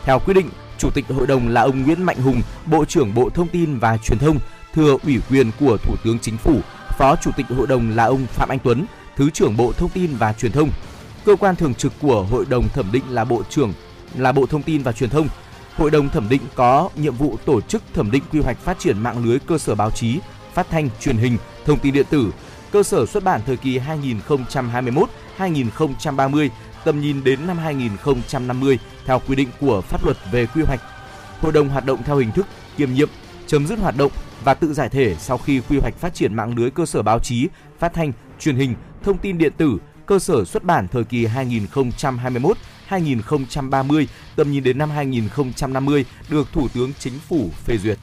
[0.04, 3.30] Theo quyết định, Chủ tịch hội đồng là ông Nguyễn Mạnh Hùng, Bộ trưởng Bộ
[3.30, 4.38] Thông tin và Truyền thông,
[4.74, 6.60] thừa ủy quyền của Thủ tướng Chính phủ.
[6.98, 8.86] Phó Chủ tịch hội đồng là ông Phạm Anh Tuấn,
[9.16, 10.70] Thứ trưởng Bộ Thông tin và Truyền thông.
[11.26, 13.74] Cơ quan thường trực của hội đồng thẩm định là Bộ trưởng
[14.18, 15.28] là Bộ Thông tin và Truyền thông.
[15.76, 19.00] Hội đồng thẩm định có nhiệm vụ tổ chức thẩm định quy hoạch phát triển
[19.00, 20.20] mạng lưới cơ sở báo chí,
[20.54, 22.32] phát thanh, truyền hình, thông tin điện tử,
[22.72, 23.80] cơ sở xuất bản thời kỳ
[25.38, 26.50] 2021-2030,
[26.84, 30.82] tầm nhìn đến năm 2050 theo quy định của pháp luật về quy hoạch.
[31.42, 32.48] Hội đồng hoạt động theo hình thức
[32.78, 33.10] kiêm nhiệm,
[33.48, 34.12] chấm dứt hoạt động
[34.44, 37.20] và tự giải thể sau khi quy hoạch phát triển mạng lưới cơ sở báo
[37.20, 37.48] chí,
[37.80, 41.26] phát thanh, truyền hình, thông tin điện tử, cơ sở xuất bản thời kỳ
[42.94, 47.98] 2030, tầm nhìn đến năm 2050 được Thủ tướng Chính phủ phê duyệt.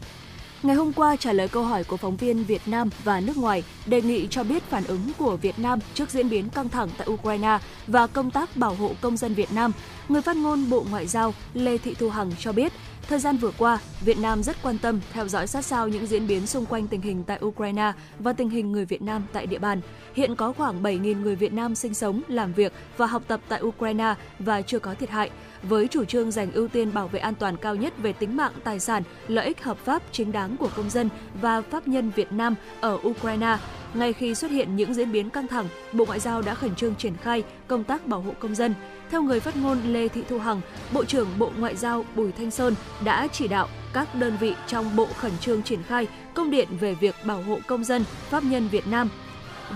[0.62, 3.64] Ngày hôm qua trả lời câu hỏi của phóng viên Việt Nam và nước ngoài
[3.86, 7.08] đề nghị cho biết phản ứng của Việt Nam trước diễn biến căng thẳng tại
[7.10, 9.72] Ukraine và công tác bảo hộ công dân Việt Nam,
[10.08, 12.72] người phát ngôn Bộ Ngoại giao Lê Thị Thu Hằng cho biết
[13.10, 16.26] Thời gian vừa qua, Việt Nam rất quan tâm theo dõi sát sao những diễn
[16.26, 19.58] biến xung quanh tình hình tại Ukraine và tình hình người Việt Nam tại địa
[19.58, 19.80] bàn.
[20.14, 23.62] Hiện có khoảng 7.000 người Việt Nam sinh sống, làm việc và học tập tại
[23.62, 25.30] Ukraine và chưa có thiệt hại
[25.62, 28.52] với chủ trương dành ưu tiên bảo vệ an toàn cao nhất về tính mạng,
[28.64, 31.08] tài sản, lợi ích hợp pháp chính đáng của công dân
[31.40, 33.56] và pháp nhân Việt Nam ở Ukraine.
[33.94, 36.94] Ngay khi xuất hiện những diễn biến căng thẳng, Bộ Ngoại giao đã khẩn trương
[36.94, 38.74] triển khai công tác bảo hộ công dân.
[39.10, 40.60] Theo người phát ngôn Lê Thị Thu Hằng,
[40.92, 44.96] Bộ trưởng Bộ Ngoại giao Bùi Thanh Sơn đã chỉ đạo các đơn vị trong
[44.96, 48.68] bộ khẩn trương triển khai công điện về việc bảo hộ công dân, pháp nhân
[48.68, 49.08] Việt Nam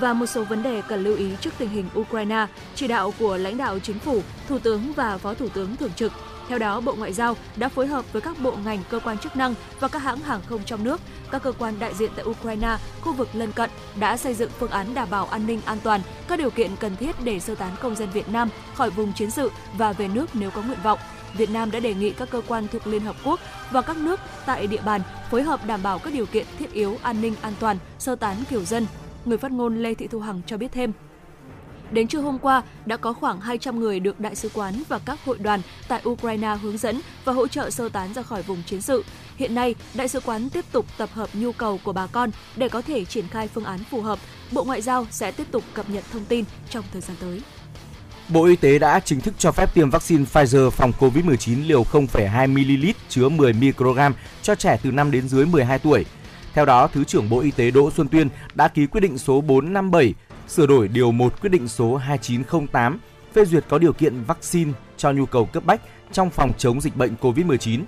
[0.00, 3.36] và một số vấn đề cần lưu ý trước tình hình Ukraine, chỉ đạo của
[3.36, 6.12] lãnh đạo chính phủ, Thủ tướng và Phó Thủ tướng thường trực.
[6.48, 9.36] Theo đó, Bộ Ngoại giao đã phối hợp với các bộ ngành, cơ quan chức
[9.36, 12.76] năng và các hãng hàng không trong nước, các cơ quan đại diện tại Ukraine,
[13.00, 16.00] khu vực lân cận đã xây dựng phương án đảm bảo an ninh an toàn,
[16.28, 19.30] các điều kiện cần thiết để sơ tán công dân Việt Nam khỏi vùng chiến
[19.30, 20.98] sự và về nước nếu có nguyện vọng.
[21.36, 23.40] Việt Nam đã đề nghị các cơ quan thuộc Liên Hợp Quốc
[23.70, 26.98] và các nước tại địa bàn phối hợp đảm bảo các điều kiện thiết yếu
[27.02, 28.86] an ninh an toàn, sơ tán kiểu dân.
[29.24, 30.92] Người phát ngôn Lê Thị Thu Hằng cho biết thêm,
[31.90, 35.18] Đến trưa hôm qua, đã có khoảng 200 người được đại sứ quán và các
[35.24, 38.82] hội đoàn tại Ukraine hướng dẫn và hỗ trợ sơ tán ra khỏi vùng chiến
[38.82, 39.04] sự.
[39.36, 42.68] Hiện nay, đại sứ quán tiếp tục tập hợp nhu cầu của bà con để
[42.68, 44.18] có thể triển khai phương án phù hợp.
[44.52, 47.42] Bộ Ngoại giao sẽ tiếp tục cập nhật thông tin trong thời gian tới.
[48.28, 52.48] Bộ Y tế đã chính thức cho phép tiêm vaccine Pfizer phòng COVID-19 liều 0,2
[52.48, 56.04] ml chứa 10 microgram cho trẻ từ 5 đến dưới 12 tuổi.
[56.54, 59.40] Theo đó, Thứ trưởng Bộ Y tế Đỗ Xuân Tuyên đã ký quyết định số
[59.40, 60.14] 457
[60.48, 62.98] sửa đổi điều 1 quyết định số 2908
[63.32, 65.80] phê duyệt có điều kiện vaccine cho nhu cầu cấp bách
[66.12, 67.80] trong phòng chống dịch bệnh COVID-19.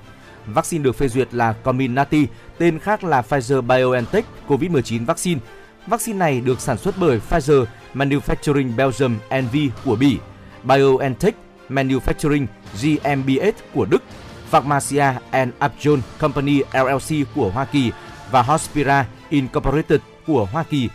[0.46, 2.26] Vaccine được phê duyệt là Comirnaty,
[2.58, 5.40] tên khác là Pfizer-BioNTech COVID-19 vaccine.
[5.86, 7.64] Vaccine này được sản xuất bởi Pfizer
[7.94, 10.18] Manufacturing Belgium NV của Bỉ,
[10.64, 11.34] BioNTech
[11.68, 12.46] Manufacturing
[12.82, 14.02] GmbH của Đức,
[14.50, 17.92] Pharmacia and Upjohn Company LLC của Hoa Kỳ
[18.30, 20.88] và Hospira Incorporated của Hoa Kỳ.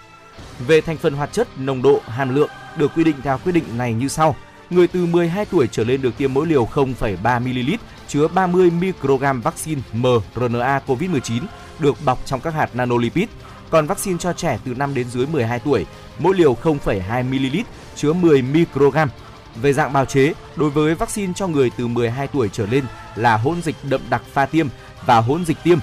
[0.68, 3.78] Về thành phần hoạt chất, nồng độ, hàm lượng được quy định theo quyết định
[3.78, 4.36] này như sau.
[4.70, 7.74] Người từ 12 tuổi trở lên được tiêm mỗi liều 0,3 ml
[8.08, 11.42] chứa 30 microgram vaccine mRNA COVID-19
[11.80, 13.28] được bọc trong các hạt nanolipid.
[13.70, 15.86] Còn vaccine cho trẻ từ 5 đến dưới 12 tuổi,
[16.20, 17.58] mỗi liều 0,2 ml
[17.96, 19.10] chứa 10 microgram.
[19.56, 22.84] Về dạng bào chế, đối với vaccine cho người từ 12 tuổi trở lên
[23.16, 24.68] là hỗn dịch đậm đặc pha tiêm
[25.06, 25.80] và hỗn dịch tiêm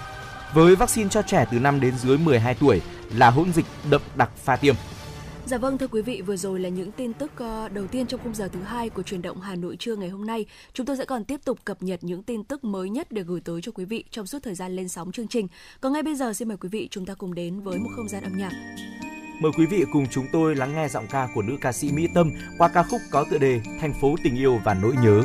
[0.55, 2.81] với vaccine cho trẻ từ 5 đến dưới 12 tuổi
[3.15, 4.75] là hỗn dịch đậm đặc pha tiêm.
[5.47, 8.21] Dạ vâng thưa quý vị, vừa rồi là những tin tức ờ, đầu tiên trong
[8.25, 10.47] khung giờ thứ hai của truyền động Hà Nội trưa ngày hôm nay.
[10.73, 13.41] Chúng tôi sẽ còn tiếp tục cập nhật những tin tức mới nhất để gửi
[13.41, 15.49] tới cho quý vị trong suốt thời gian lên sóng chương trình.
[15.81, 18.09] Còn ngay bây giờ xin mời quý vị chúng ta cùng đến với một không
[18.09, 18.53] gian âm nhạc.
[19.41, 22.09] Mời quý vị cùng chúng tôi lắng nghe giọng ca của nữ ca sĩ Mỹ
[22.15, 25.23] Tâm qua ca khúc có tựa đề Thành phố tình yêu và nỗi nhớ.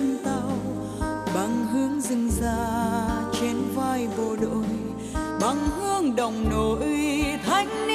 [0.00, 0.58] thân tàu
[1.34, 2.56] bằng hướng rừng già
[3.40, 4.64] trên vai bộ đội,
[5.40, 6.86] bằng hương đồng nội
[7.46, 7.89] thanh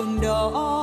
[0.00, 0.79] đường đó.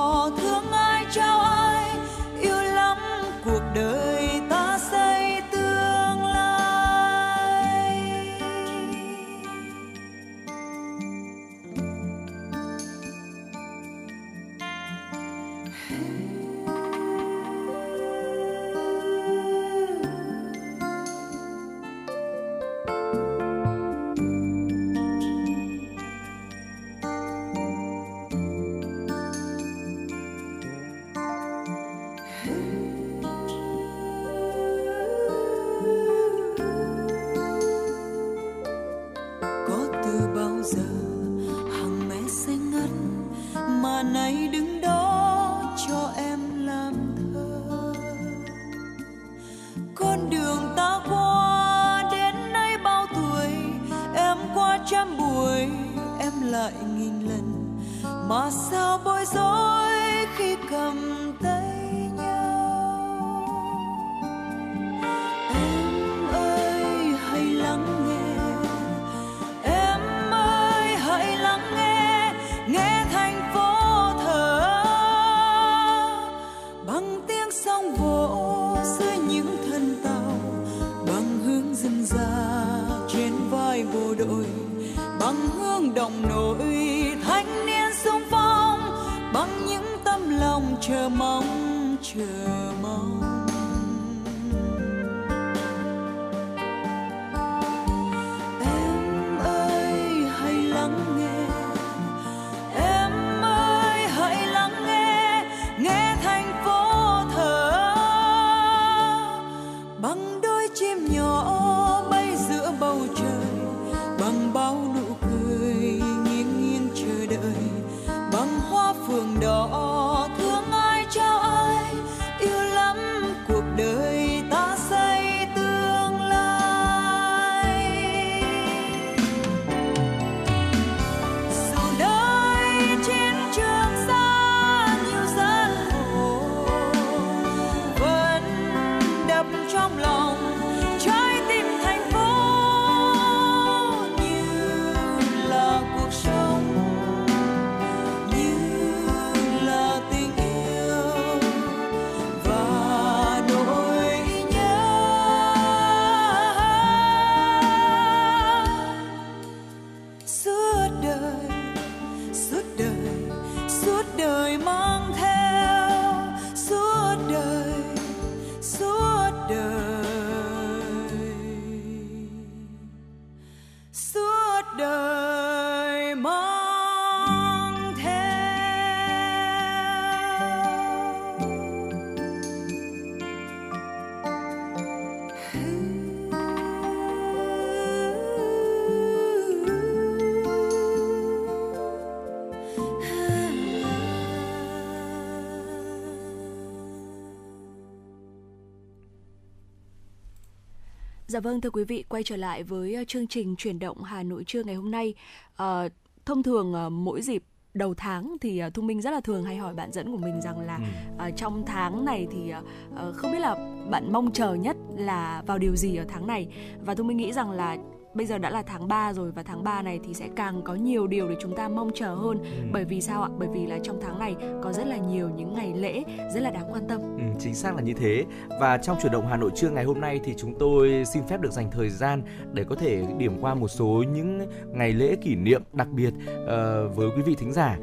[201.37, 204.23] Dạ vâng thưa quý vị, quay trở lại với ờ, chương trình chuyển động Hà
[204.23, 205.13] Nội trưa ngày hôm nay.
[205.55, 205.89] Ờ,
[206.25, 207.43] thông thường ờ, mỗi dịp
[207.73, 210.41] đầu tháng thì ờ, thu minh rất là thường hay hỏi bạn dẫn của mình
[210.41, 210.83] rằng là Ừ.
[211.17, 212.49] ờ, trong tháng này thì
[212.95, 213.55] ờ, không biết là
[213.91, 216.47] bạn mong chờ nhất là vào điều gì ở tháng này
[216.85, 217.77] và thu minh nghĩ rằng là
[218.17, 220.75] bây giờ đã là tháng 3 rồi và tháng 3 này thì sẽ càng có
[220.75, 222.37] nhiều điều để chúng ta mong chờ hơn.
[222.71, 223.29] Bởi vì sao ạ?
[223.37, 226.03] Bởi vì là trong tháng này có rất là nhiều những ngày lễ
[226.33, 227.01] rất là đáng quan tâm.
[227.01, 228.25] Ừ, chính xác là như thế.
[228.59, 231.41] Và trong chuyển động Hà Nội trưa ngày hôm nay thì chúng tôi xin phép
[231.41, 232.21] được dành thời gian
[232.53, 234.41] để có thể điểm qua một số những
[234.73, 236.13] ngày lễ kỷ niệm đặc biệt
[236.47, 237.77] ờ, với quý vị thính giả.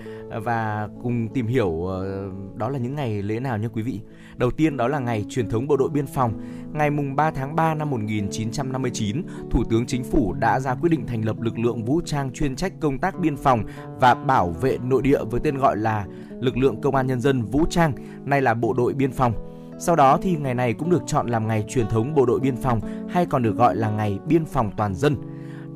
[0.45, 4.01] Và cùng tìm hiểu ờ, đó là những ngày lễ nào nha quý vị.
[4.37, 6.41] Đầu tiên đó là ngày truyền thống bộ đội biên phòng.
[6.73, 11.07] Ngày mùng 3 tháng 3 năm 1959, Thủ tướng Chính phủ đã ra quyết định
[11.07, 13.65] thành lập lực lượng vũ trang chuyên trách công tác biên phòng
[14.01, 16.07] và bảo vệ nội địa với tên gọi là
[16.41, 17.93] lực lượng công an nhân dân vũ trang,
[18.25, 19.33] nay là bộ đội biên phòng.
[19.79, 22.57] Sau đó thì ngày này cũng được chọn làm ngày truyền thống bộ đội biên
[22.57, 22.81] phòng
[23.11, 25.17] hay còn được gọi là ngày biên phòng toàn dân.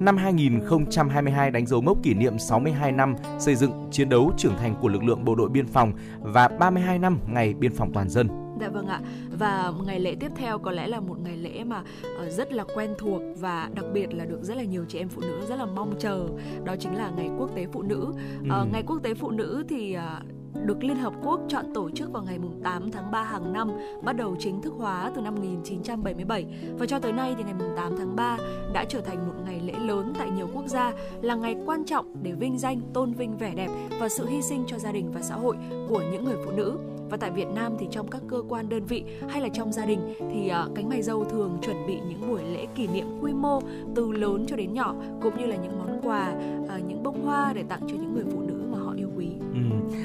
[0.01, 4.75] Năm 2022 đánh dấu mốc kỷ niệm 62 năm xây dựng, chiến đấu, trưởng thành
[4.81, 8.48] của lực lượng bộ đội biên phòng và 32 năm ngày biên phòng toàn dân.
[8.61, 9.01] Dạ vâng ạ.
[9.39, 11.83] Và ngày lễ tiếp theo có lẽ là một ngày lễ mà
[12.19, 15.09] ờ, rất là quen thuộc và đặc biệt là được rất là nhiều chị em
[15.09, 16.27] phụ nữ rất là mong chờ.
[16.65, 18.13] Đó chính là ngày Quốc tế Phụ nữ.
[18.51, 18.67] Ờ, Ừ.
[18.73, 20.21] Ngày Quốc tế Phụ nữ thì ờ,
[20.65, 23.71] được Liên Hợp Quốc chọn tổ chức vào ngày mùng 8 tháng 3 hàng năm,
[24.03, 26.47] bắt đầu chính thức hóa từ năm 1977
[26.79, 28.39] và cho tới nay thì ngày mùng 8 tháng 3
[28.75, 32.15] đã trở thành một ngày lễ lớn tại nhiều quốc gia, là ngày quan trọng
[32.23, 33.69] để vinh danh, tôn vinh vẻ đẹp
[34.01, 35.57] và sự hy sinh cho gia đình và xã hội
[35.89, 36.79] của những người phụ nữ.
[37.11, 39.87] Và tại Việt Nam thì trong các cơ quan đơn vị hay là trong gia
[39.87, 43.33] đình thì ờ, cánh mày dâu thường chuẩn bị những buổi lễ kỷ niệm quy
[43.33, 43.61] mô
[43.95, 46.35] từ lớn cho đến nhỏ cũng như là những món quà,
[46.69, 49.29] ờ, những bông hoa để tặng cho những người phụ nữ mà họ yêu quý.
[49.53, 49.59] Ừ.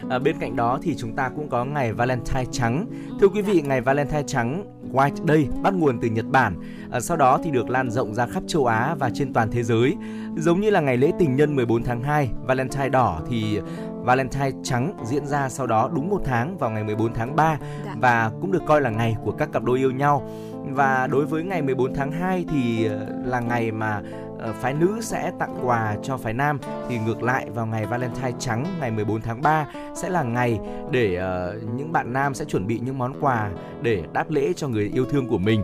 [0.10, 2.86] À, bên cạnh đó thì chúng ta cũng có ngày Valentine trắng.
[3.22, 6.56] Thưa quý vị, ngày Valentine trắng White Day bắt nguồn từ Nhật Bản,
[6.92, 9.64] à, sau đó thì được lan rộng ra khắp châu Á và trên toàn thế
[9.64, 9.96] giới.
[10.38, 13.60] Giống như là ngày lễ tình nhân 14 tháng 2, Valentine đỏ thì
[14.04, 17.96] Valentine trắng diễn ra sau đó đúng một tháng vào ngày 14 tháng 3 Dạ.
[18.02, 20.30] và cũng được coi là ngày của các cặp đôi yêu nhau.
[20.70, 24.02] Và đối với ngày 14 tháng 2 thì ờ, là ngày mà
[24.40, 26.60] ờ, phái nữ sẽ tặng quà cho phái nam
[26.90, 29.66] thì ngược lại vào ngày Valentine trắng ngày 14 tháng 3
[29.96, 30.60] sẽ là ngày
[30.92, 33.50] để ờ, những bạn nam sẽ chuẩn bị những món quà
[33.82, 35.64] để đáp lễ cho người yêu thương của mình.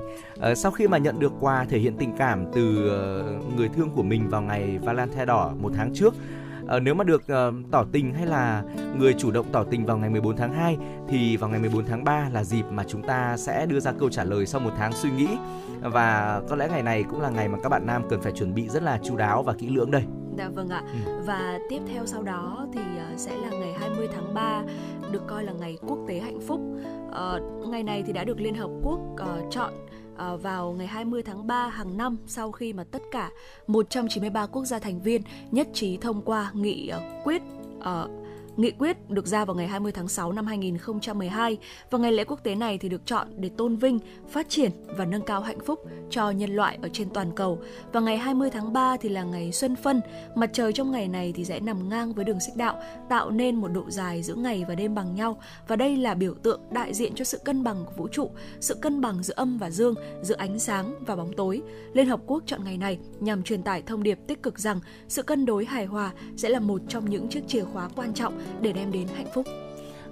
[0.56, 2.62] Sau khi mà nhận được quà thể hiện tình cảm từ
[3.58, 6.16] người thương của mình vào ngày Valentine đỏ một tháng trước
[6.70, 8.64] Ờ, nếu mà được ờ, tỏ tình hay là
[8.98, 10.78] người chủ động tỏ tình vào ngày 14 tháng 2
[11.08, 14.10] thì vào ngày 14 tháng 3 là dịp mà chúng ta sẽ đưa ra câu
[14.10, 15.28] trả lời sau một tháng suy nghĩ
[15.82, 18.54] và có lẽ ngày này cũng là ngày mà các bạn nam cần phải chuẩn
[18.54, 20.04] bị rất là chu đáo và kỹ lưỡng đây.
[20.38, 20.84] Dạ vâng ạ.
[21.06, 21.12] Ừ.
[21.26, 24.64] Và tiếp theo sau đó thì ờ, sẽ là ngày 20 tháng 3
[25.12, 26.62] được coi là ngày quốc tế hạnh phúc.
[27.12, 29.74] Ờ, ngày này thì đã được Liên Hợp Quốc ờ, chọn
[30.20, 33.32] Ờ, vào ngày 20 tháng 3 hàng năm, sau khi mà tất cả
[33.68, 35.22] 193 quốc gia thành viên
[35.52, 37.42] nhất trí thông qua nghị ờ, quyết
[37.80, 38.10] ờ,
[38.60, 41.58] Nghị quyết được ra vào ngày 20 tháng 6 năm 2012
[41.92, 44.00] và ngày lễ quốc tế này thì được chọn để tôn vinh,
[44.30, 45.80] phát triển và nâng cao hạnh phúc
[46.10, 47.60] cho nhân loại ở trên toàn cầu.
[47.94, 50.02] Và ngày 20 tháng 3 thì là ngày xuân phân,
[50.36, 53.56] mặt trời trong ngày này thì sẽ nằm ngang với đường xích đạo, tạo nên
[53.56, 55.42] một độ dài giữa ngày và đêm bằng nhau.
[55.68, 58.76] Và đây là biểu tượng đại diện cho sự cân bằng của vũ trụ, sự
[58.76, 61.62] cân bằng giữa âm và dương, giữa ánh sáng và bóng tối.
[61.94, 65.24] Liên Hợp Quốc chọn ngày này nhằm truyền tải thông điệp tích cực rằng sự
[65.24, 68.74] cân đối hài hòa sẽ là một trong những chiếc chìa khóa quan trọng để
[68.74, 69.46] đem đến hạnh phúc.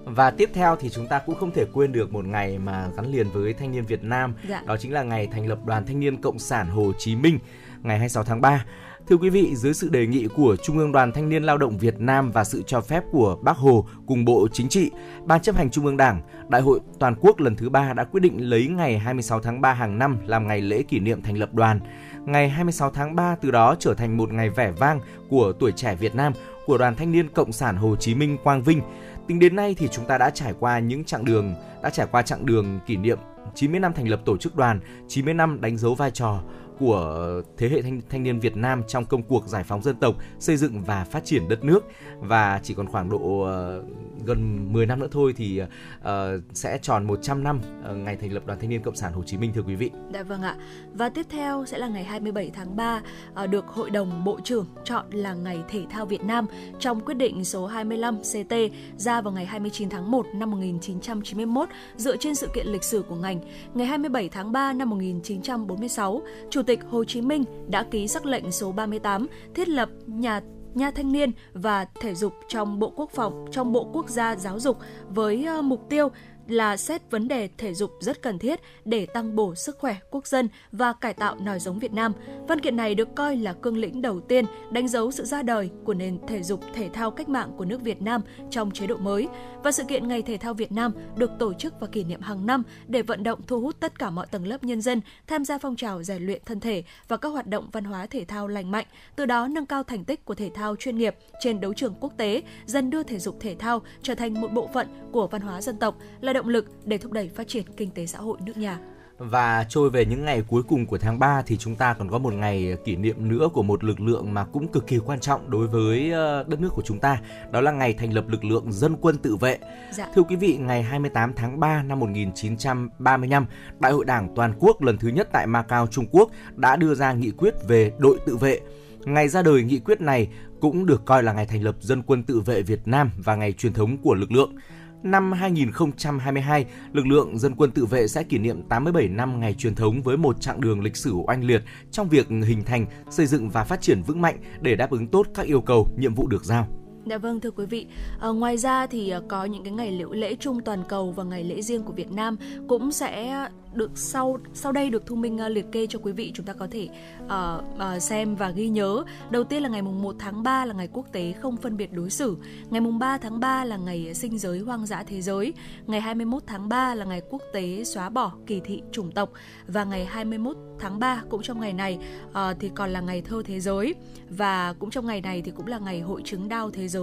[0.05, 3.11] Và tiếp theo thì chúng ta cũng không thể quên được một ngày mà gắn
[3.11, 4.61] liền với thanh niên Việt Nam, Dạ.
[4.65, 7.39] đó chính là ngày thành lập Đoàn Thanh niên Cộng sản Hồ Chí Minh,
[7.84, 8.65] ngày 26 tháng 3.
[9.09, 11.77] Thưa quý vị, dưới sự đề nghị của Trung ương Đoàn Thanh niên Lao động
[11.77, 14.91] Việt Nam và sự cho phép của Bác Hồ cùng Bộ Chính trị,
[15.25, 18.19] Ban chấp hành Trung ương Đảng, Đại hội Toàn quốc lần thứ 3 đã quyết
[18.19, 21.53] định lấy ngày 26 tháng 3 hàng năm làm ngày lễ kỷ niệm thành lập
[21.53, 21.79] đoàn.
[22.25, 25.95] Ngày 26 tháng 3 từ đó trở thành một ngày vẻ vang của tuổi trẻ
[25.95, 26.34] Việt Nam,
[26.65, 28.81] của Đoàn Thanh niên Cộng sản Hồ Chí Minh Quang Vinh.
[29.27, 31.53] Tính đến nay thì chúng ta đã trải qua những chặng đường,
[31.84, 33.17] đã trải qua chặng đường kỷ niệm
[33.55, 36.41] 90 năm thành lập tổ chức đoàn, 90 năm đánh dấu vai trò
[36.80, 40.16] của thế hệ thanh, thanh niên Việt Nam trong công cuộc giải phóng dân tộc,
[40.40, 41.86] xây dựng và phát triển đất nước
[42.20, 43.86] và chỉ còn khoảng độ uh,
[44.26, 46.08] gần 10 năm nữa thôi thì uh,
[46.54, 47.60] sẽ tròn 100 năm
[47.91, 49.91] uh, ngày thành lập Đoàn Thanh niên Cộng sản Hồ Chí Minh thưa quý vị.
[50.14, 50.56] Dạ vâng ạ.
[50.94, 53.02] Và tiếp theo sẽ là ngày 27 tháng 3
[53.44, 56.45] uh, được Hội đồng Bộ trưởng chọn là ngày thể thao Việt Nam
[56.80, 58.54] trong quyết định số 25 CT
[58.98, 63.16] ra vào ngày 29 tháng 1 năm 1991 dựa trên sự kiện lịch sử của
[63.16, 63.40] ngành.
[63.74, 68.52] Ngày 27 tháng 3 năm 1946, Chủ tịch Hồ Chí Minh đã ký sắc lệnh
[68.52, 70.41] số 38 thiết lập nhà
[70.73, 74.60] nha thanh niên và thể dục trong Bộ Quốc phòng, trong Bộ Quốc gia Giáo
[74.60, 74.77] dục
[75.10, 76.10] với ờ, mục tiêu
[76.48, 80.28] là xét vấn đề thể dục rất cần thiết để tăng bổ sức khỏe quốc
[80.28, 82.14] dân và cải tạo nòi giống Việt Nam.
[82.48, 85.69] Văn kiện này được coi là cương lĩnh đầu tiên đánh dấu sự ra đời
[85.84, 88.98] của nền thể dục thể thao cách mạng của nước Việt Nam trong chế độ
[88.98, 89.28] mới.
[89.64, 92.45] Và sự kiện Ngày Thể thao Việt Nam được tổ chức và kỷ niệm hàng
[92.45, 95.57] năm để vận động thu hút tất cả mọi tầng lớp nhân dân tham gia
[95.57, 98.72] phong trào rèn luyện thân thể và các hoạt động văn hóa thể thao lành
[98.72, 101.94] mạnh, từ đó nâng cao thành tích của thể thao chuyên nghiệp trên đấu trường
[101.99, 105.41] quốc tế, dần đưa thể dục thể thao trở thành một bộ phận của văn
[105.41, 108.38] hóa dân tộc, là động lực để thúc đẩy phát triển kinh tế xã hội
[108.45, 108.80] nước nhà.
[109.18, 112.18] Và trôi về những ngày cuối cùng của tháng 3 thì chúng ta còn có
[112.18, 115.49] một ngày kỷ niệm nữa của một lực lượng mà cũng cực kỳ quan trọng
[115.49, 117.22] đối với ờ, đất nước của chúng ta.
[117.51, 119.57] Đó là ngày thành lập lực lượng dân quân tự vệ.
[119.91, 120.07] Dạ.
[120.15, 123.45] Thưa quý vị, ngày 28 tháng 3 năm 1935,
[123.80, 127.14] Đại hội Đảng toàn quốc lần thứ nhất tại Macau, Trung Quốc đã đưa ra
[127.14, 128.59] nghị quyết về đội tự vệ.
[129.05, 130.27] Ngày ra đời nghị quyết này
[130.59, 133.53] cũng được coi là ngày thành lập dân quân tự vệ Việt Nam và ngày
[133.53, 134.55] truyền thống của lực lượng.
[135.03, 139.76] Năm 2022, lực lượng dân quân tự vệ sẽ kỷ niệm 87 năm ngày truyền
[139.76, 143.49] thống với một chặng đường lịch sử oanh liệt trong việc hình thành, xây dựng
[143.49, 146.45] và phát triển vững mạnh để đáp ứng tốt các yêu cầu, nhiệm vụ được
[146.45, 146.68] giao.
[147.09, 147.88] Dạ vâng thưa quý vị.
[148.19, 151.23] À, ngoài ra thì ờ, có những cái ngày lễ lễ chung toàn cầu và
[151.23, 155.39] ngày lễ riêng của Việt Nam cũng sẽ được sau sau đây được thu minh
[155.45, 156.89] uh, liệt kê cho quý vị chúng ta có thể
[157.25, 157.31] uh,
[157.75, 159.03] uh, xem và ghi nhớ.
[159.29, 161.93] Đầu tiên là ngày mùng 1 tháng 3 là ngày quốc tế không phân biệt
[161.93, 162.38] đối xử.
[162.69, 165.53] Ngày mùng 3 tháng 3 là ngày sinh giới hoang dã thế giới.
[165.88, 169.29] Ngày 21 tháng 3 là ngày quốc tế xóa bỏ kỳ thị chủng tộc
[169.67, 171.97] và ngày 21 tháng 3 cũng trong ngày này
[172.29, 173.95] uh, thì còn là ngày thơ thế giới
[174.29, 176.97] và cũng trong ngày này thì cũng là ngày hội chứng đau thế giới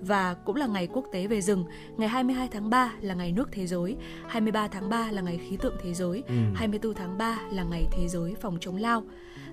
[0.00, 1.64] và cũng là ngày quốc tế về rừng.
[1.96, 3.96] Ngày 22 tháng 3 là ngày nước thế giới,
[4.28, 6.34] 23 tháng 3 là ngày khí tượng thế giới, Ừ.
[6.54, 9.02] 24 tháng 3 là ngày thế giới phòng chống lao.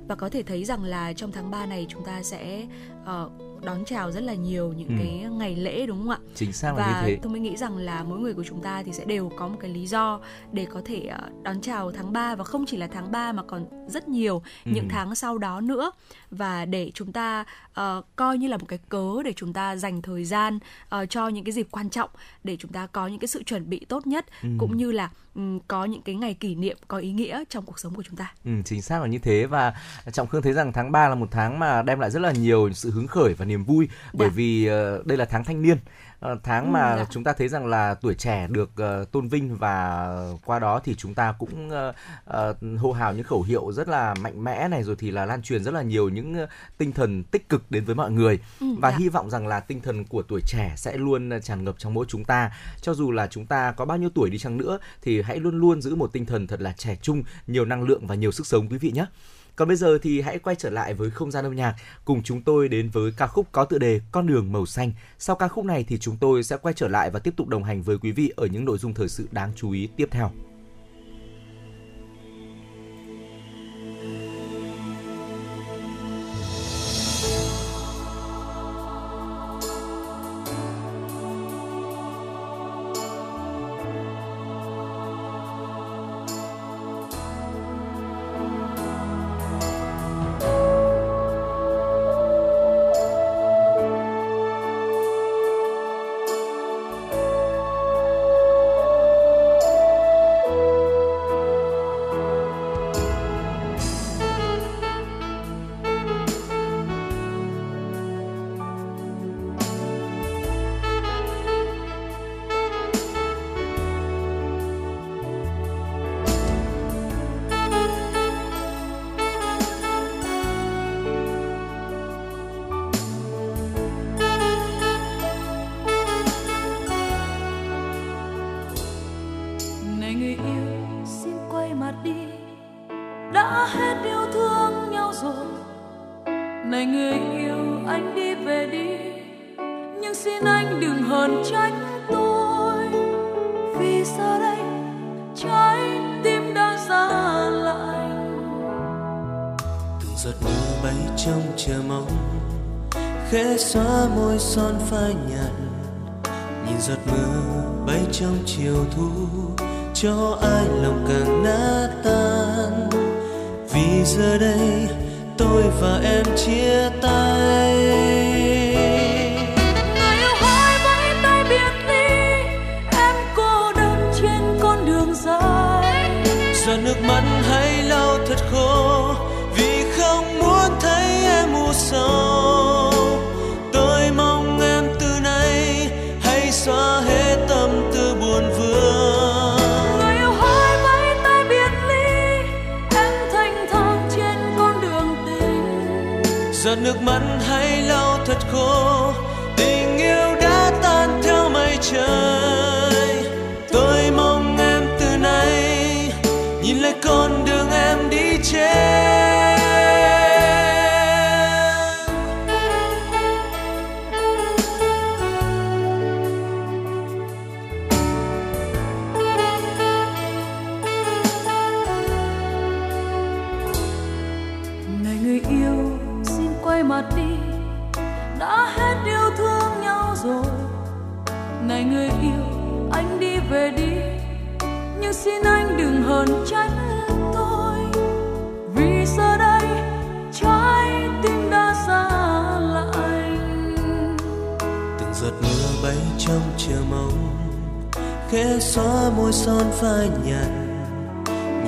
[0.08, 2.68] Và có thể thấy rằng là trong tháng 3 này chúng ta sẽ
[3.02, 3.32] uh,
[3.66, 4.94] đón chào rất là nhiều những Ừ.
[5.00, 6.18] cái ngày lễ đúng không ạ?
[6.36, 7.20] Chính xác là và như thế.
[7.22, 9.58] tôi mới nghĩ rằng là mỗi người của chúng ta thì sẽ đều có một
[9.62, 10.20] cái lý do
[10.52, 13.44] để có thể ờ, đón chào tháng 3 và không chỉ là tháng 3 mà
[13.44, 14.72] còn rất nhiều Ừ.
[14.76, 15.92] những tháng sau đó nữa
[16.32, 20.02] và để chúng ta ờ, coi như là một cái cớ để chúng ta dành
[20.02, 20.60] thời gian
[20.90, 22.10] ờ, cho những cái dịp quan trọng
[22.44, 24.50] để chúng ta có những cái sự chuẩn bị tốt nhất Ừ.
[24.58, 27.80] cũng như là ừm, có những cái ngày kỷ niệm có ý nghĩa trong cuộc
[27.80, 28.34] sống của chúng ta.
[28.46, 29.74] Ừ, chính xác là như thế và
[30.14, 32.70] Trọng Khương thấy rằng tháng 3 là một tháng mà đem lại rất là nhiều
[32.74, 34.34] sự hứng khởi và niềm vui bởi Dạ.
[34.36, 35.78] vì ờ, đây là tháng thanh niên
[36.26, 37.06] Ờ, tháng Ừ, mà dạ.
[37.10, 40.08] chúng ta thấy rằng là tuổi trẻ được ờ, tôn vinh và
[40.46, 41.94] qua đó thì chúng ta cũng ờ,
[42.26, 45.42] ờ, hô hào những khẩu hiệu rất là mạnh mẽ này rồi thì là lan
[45.42, 46.48] truyền rất là nhiều những ờ,
[46.78, 48.98] tinh thần tích cực đến với mọi người Ừ, và dạ.
[48.98, 52.06] hy vọng rằng là tinh thần của tuổi trẻ sẽ luôn tràn ngập trong mỗi
[52.10, 55.22] chúng ta cho dù là chúng ta có bao nhiêu tuổi đi chăng nữa thì
[55.22, 58.16] hãy luôn luôn giữ một tinh thần thật là trẻ trung nhiều năng lượng và
[58.16, 59.06] nhiều sức sống quý vị nhé
[59.56, 61.76] còn bây giờ thì hãy quay trở lại với không gian âm nhạc
[62.06, 64.92] cùng chúng tôi đến với ca khúc có tựa đề Con đường màu xanh.
[65.20, 67.64] Sau ca khúc này thì chúng tôi sẽ quay trở lại và tiếp tục đồng
[67.64, 70.32] hành với quý vị ở những nội dung thời sự đáng chú ý tiếp theo.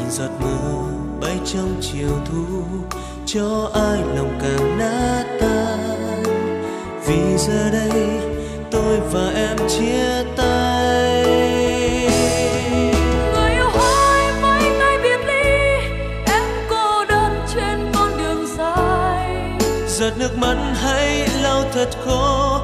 [0.10, 0.84] giọt mưa
[1.22, 2.64] bay trong chiều thu
[3.26, 6.24] cho ai lòng càng nát tan.
[7.08, 8.20] Vì giờ đây
[8.72, 11.24] tôi và em chia tay.
[13.34, 15.88] Người yêu hỡi mai tay biệt ly
[16.26, 19.58] em cô đơn trên con đường dài.
[19.88, 22.57] Giọt nước mắt hãy lau thật khô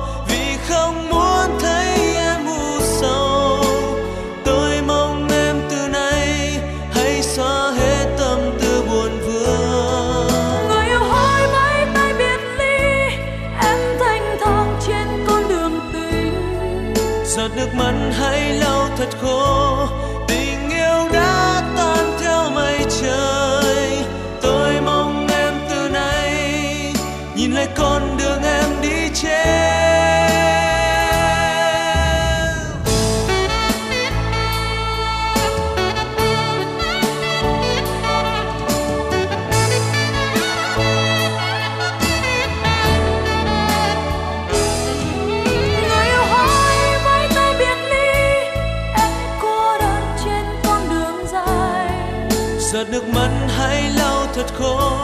[54.43, 55.02] that call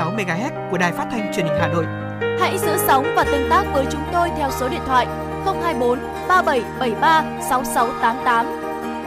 [0.00, 1.84] 96 MHz của đài phát thanh truyền hình Hà Nội.
[2.40, 5.06] Hãy giữ sóng và tương tác với chúng tôi theo số điện thoại
[5.44, 5.98] 024
[6.28, 8.46] 3773 6688.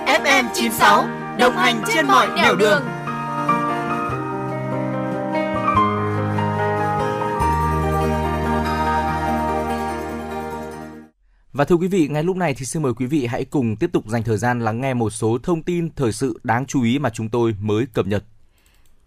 [0.06, 1.06] FM 96
[1.40, 2.60] đồng hành trên mọi nẻo đường.
[2.60, 2.84] đường.
[11.54, 13.90] Và thưa quý vị, ngay lúc này thì xin mời quý vị hãy cùng tiếp
[13.94, 17.00] tục dành thời gian lắng nghe một số thông tin thời sự đáng chú ý
[17.00, 18.24] mà chúng tôi mới cập nhật.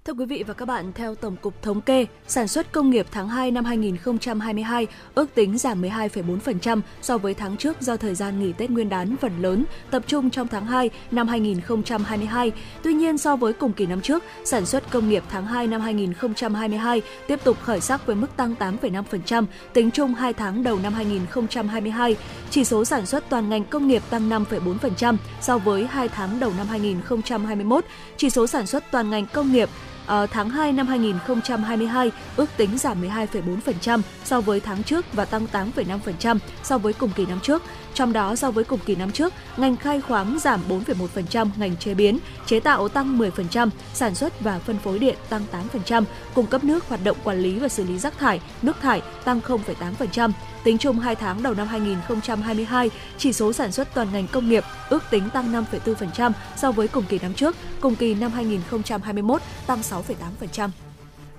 [0.06, 3.06] Thưa quý vị và các bạn, theo Tổng cục Thống kê, sản xuất công nghiệp
[3.10, 8.40] tháng 2 năm 2022 ước tính giảm 12,4% so với tháng trước do thời gian
[8.40, 12.52] nghỉ Tết Nguyên đán phần lớn tập trung trong tháng 2 năm 2022.
[12.82, 15.80] Tuy nhiên, so với cùng kỳ năm trước, sản xuất công nghiệp tháng 2 năm
[15.80, 20.92] 2022 tiếp tục khởi sắc với mức tăng 8,5% tính chung 2 tháng đầu năm
[20.92, 22.16] 2022.
[22.50, 26.52] Chỉ số sản xuất toàn ngành công nghiệp tăng 5,4% so với 2 tháng đầu
[26.58, 27.84] năm 2021.
[28.16, 29.68] Chỉ số sản xuất toàn ngành công nghiệp
[30.06, 35.46] Ờ, tháng 2 năm 2022 ước tính giảm 12,4% so với tháng trước và tăng
[35.52, 37.62] 8,5% so với cùng kỳ năm trước.
[37.96, 41.94] Trong đó so với cùng kỳ năm trước, ngành khai khoáng giảm 4,1%, ngành chế
[41.94, 45.42] biến, chế tạo tăng 10%, sản xuất và phân phối điện tăng
[45.72, 46.04] 8%,
[46.34, 49.40] cung cấp nước hoạt động quản lý và xử lý rác thải, nước thải tăng
[49.40, 50.30] 0,8%.
[50.64, 54.64] Tính chung 2 tháng đầu năm 2022, chỉ số sản xuất toàn ngành công nghiệp
[54.88, 59.80] ước tính tăng 5,4% so với cùng kỳ năm trước, cùng kỳ năm 2021 tăng
[59.80, 60.85] 6,8%.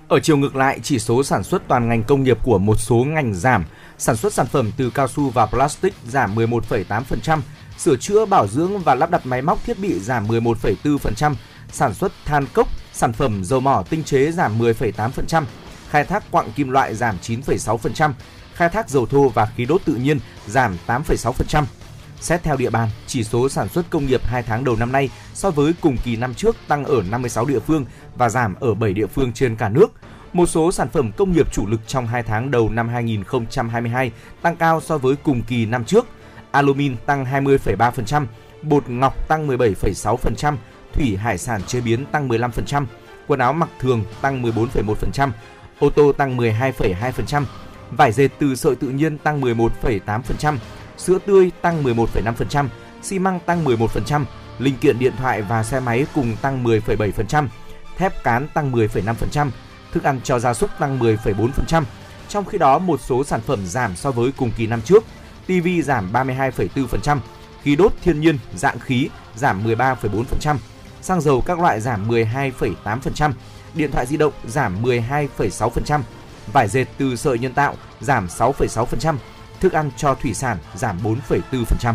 [0.08, 2.96] Ở chiều ngược lại, chỉ số sản xuất toàn ngành công nghiệp của một số
[2.96, 3.64] ngành giảm,
[3.98, 7.40] sản xuất sản phẩm từ cao su và plastic giảm 11,8%,
[7.78, 11.34] sửa chữa bảo dưỡng và lắp đặt máy móc thiết bị giảm 11,4%,
[11.72, 15.44] sản xuất than cốc, sản phẩm dầu mỏ tinh chế giảm 10,8%,
[15.90, 18.12] khai thác quặng kim loại giảm 9,6%,
[18.54, 21.64] khai thác dầu thô và khí đốt tự nhiên giảm 8,6%.
[22.20, 25.10] Xét theo địa bàn, chỉ số sản xuất công nghiệp 2 tháng đầu năm nay
[25.34, 27.84] so với cùng kỳ năm trước tăng ở 56 địa phương
[28.16, 29.86] và giảm ở 7 địa phương trên cả nước.
[30.32, 34.12] Một số sản phẩm công nghiệp chủ lực trong 2 tháng đầu năm 2022
[34.42, 36.06] tăng cao so với cùng kỳ năm trước.
[36.50, 38.26] Alumin tăng 20,3%,
[38.62, 40.56] bột ngọc tăng 17,6%,
[40.92, 42.86] thủy hải sản chế biến tăng 15%,
[43.26, 45.30] quần áo mặc thường tăng 14,1%,
[45.78, 47.44] ô tô tăng 12,2%,
[47.90, 50.56] vải dệt từ sợi tự nhiên tăng 11,8%,
[50.98, 52.68] sữa tươi tăng 11,5%,
[53.02, 54.24] xi măng tăng 11%,
[54.58, 57.48] linh kiện điện thoại và xe máy cùng tăng 10,7%,
[57.96, 59.50] thép cán tăng 10,5%,
[59.92, 61.82] thức ăn cho gia súc tăng 10,4%.
[62.28, 65.04] Trong khi đó, một số sản phẩm giảm so với cùng kỳ năm trước.
[65.46, 67.18] TV giảm 32,4%,
[67.62, 70.56] khí đốt thiên nhiên dạng khí giảm 13,4%,
[71.02, 73.32] xăng dầu các loại giảm 12,8%,
[73.74, 76.00] điện thoại di động giảm 12,6%,
[76.52, 79.16] vải dệt từ sợi nhân tạo giảm 6,6%,
[79.60, 80.98] thức ăn cho thủy sản giảm
[81.28, 81.94] 4,4%.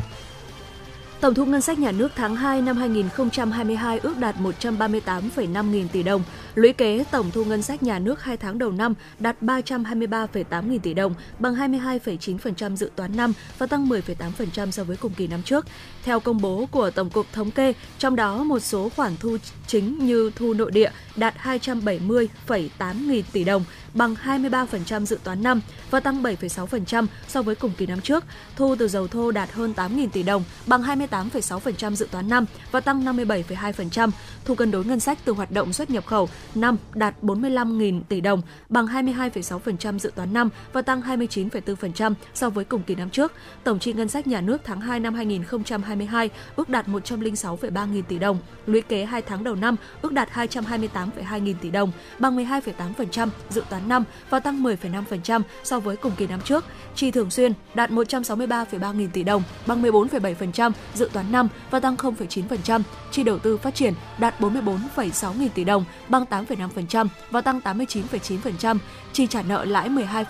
[1.23, 6.03] Tổng thu ngân sách nhà nước tháng 2 năm 2022 ước đạt 138,5 nghìn tỷ
[6.03, 6.23] đồng.
[6.55, 10.79] Lũy kế tổng thu ngân sách nhà nước 2 tháng đầu năm đạt 323,8 nghìn
[10.79, 15.43] tỷ đồng, bằng 22,9% dự toán năm và tăng 10,8% so với cùng kỳ năm
[15.43, 15.65] trước.
[16.03, 19.37] Theo công bố của Tổng cục Thống kê, trong đó một số khoản thu
[19.67, 23.63] chính như thu nội địa đạt 270,8 nghìn tỷ đồng,
[23.93, 25.61] bằng 23% dự toán năm
[25.91, 28.23] và tăng 7,6% so với cùng kỳ năm trước.
[28.55, 32.79] Thu từ dầu thô đạt hơn 8.000 tỷ đồng, bằng 28,6% dự toán năm và
[32.79, 34.11] tăng 57,2%.
[34.45, 38.21] Thu cân đối ngân sách từ hoạt động xuất nhập khẩu năm đạt 45.000 tỷ
[38.21, 43.31] đồng, bằng 22,6% dự toán năm và tăng 29,4% so với cùng kỳ năm trước.
[43.63, 48.19] Tổng chi ngân sách nhà nước tháng 2 năm 2022 ước đạt 106,3 nghìn tỷ
[48.19, 48.37] đồng.
[48.65, 53.29] Lũy kế 2 tháng đầu năm ước đạt 228 228,2 nghìn tỷ đồng, bằng 12,8%
[53.49, 56.65] dự toán năm và tăng 10,5% so với cùng kỳ năm trước.
[56.95, 61.95] Chi thường xuyên đạt 163,3 nghìn tỷ đồng, bằng 14,7% dự toán năm và tăng
[61.95, 62.81] 0,9%.
[63.11, 68.77] Chi đầu tư phát triển đạt 44,6 nghìn tỷ đồng, bằng 8,5% và tăng 89,9%.
[69.13, 70.25] Chi trả nợ lãi 12,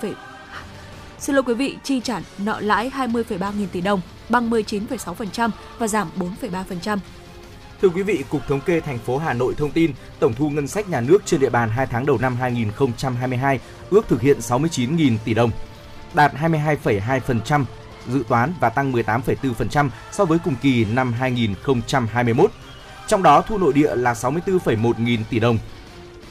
[1.19, 5.87] Xin lỗi quý vị, chi trả nợ lãi 20,3 nghìn tỷ đồng, bằng 19,6% và
[5.87, 6.07] giảm
[6.41, 6.97] 4,3%.
[7.83, 10.67] Thưa quý vị, Cục Thống kê thành phố Hà Nội thông tin, tổng thu ngân
[10.67, 15.17] sách nhà nước trên địa bàn 2 tháng đầu năm 2022 ước thực hiện 69.000
[15.25, 15.51] tỷ đồng,
[16.13, 17.63] đạt 22,2%
[18.07, 22.51] dự toán và tăng 18,4% so với cùng kỳ năm 2021.
[23.07, 25.57] Trong đó thu nội địa là 64,1 nghìn tỷ đồng,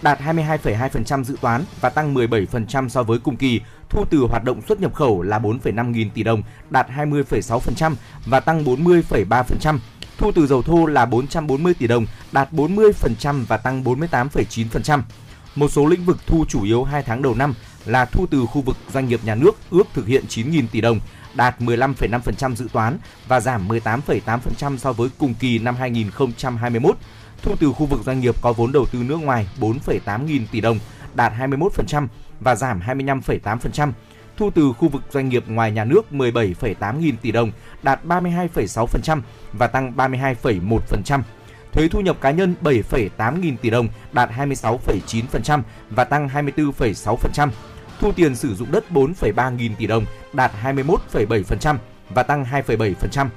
[0.02, 3.60] đạt 22,2% dự toán và tăng 17% so với cùng kỳ.
[3.88, 7.94] Thu từ hoạt động xuất nhập khẩu là 4,5 nghìn tỷ đồng, đạt 20,6%
[8.26, 9.78] và tăng 40,3%.
[10.18, 15.02] Thu từ dầu thô là 440 tỷ đồng, đạt 40% và tăng 48,9%.
[15.54, 17.54] Một số lĩnh vực thu chủ yếu 2 tháng đầu năm
[17.86, 21.00] là thu từ khu vực doanh nghiệp nhà nước ước thực hiện 9.000 tỷ đồng,
[21.34, 22.98] đạt 15,5% dự toán
[23.28, 26.96] và giảm 18,8% so với cùng kỳ năm 2021.
[27.42, 30.60] Thu từ khu vực doanh nghiệp có vốn đầu tư nước ngoài 4,8 nghìn tỷ
[30.60, 30.78] đồng,
[31.14, 32.06] đạt 21%
[32.40, 33.92] và giảm 25,8%.
[34.36, 37.52] Thu từ khu vực doanh nghiệp ngoài nhà nước 17,8 nghìn tỷ đồng,
[37.82, 39.20] đạt 32,6%
[39.52, 41.22] và tăng 32,1%.
[41.72, 47.48] Thuế thu nhập cá nhân 7,8 nghìn tỷ đồng, đạt 26,9% và tăng 24,6%.
[48.00, 51.76] Thu tiền sử dụng đất 4,3 nghìn tỷ đồng, đạt 21,7%
[52.10, 53.28] và tăng 2,7%.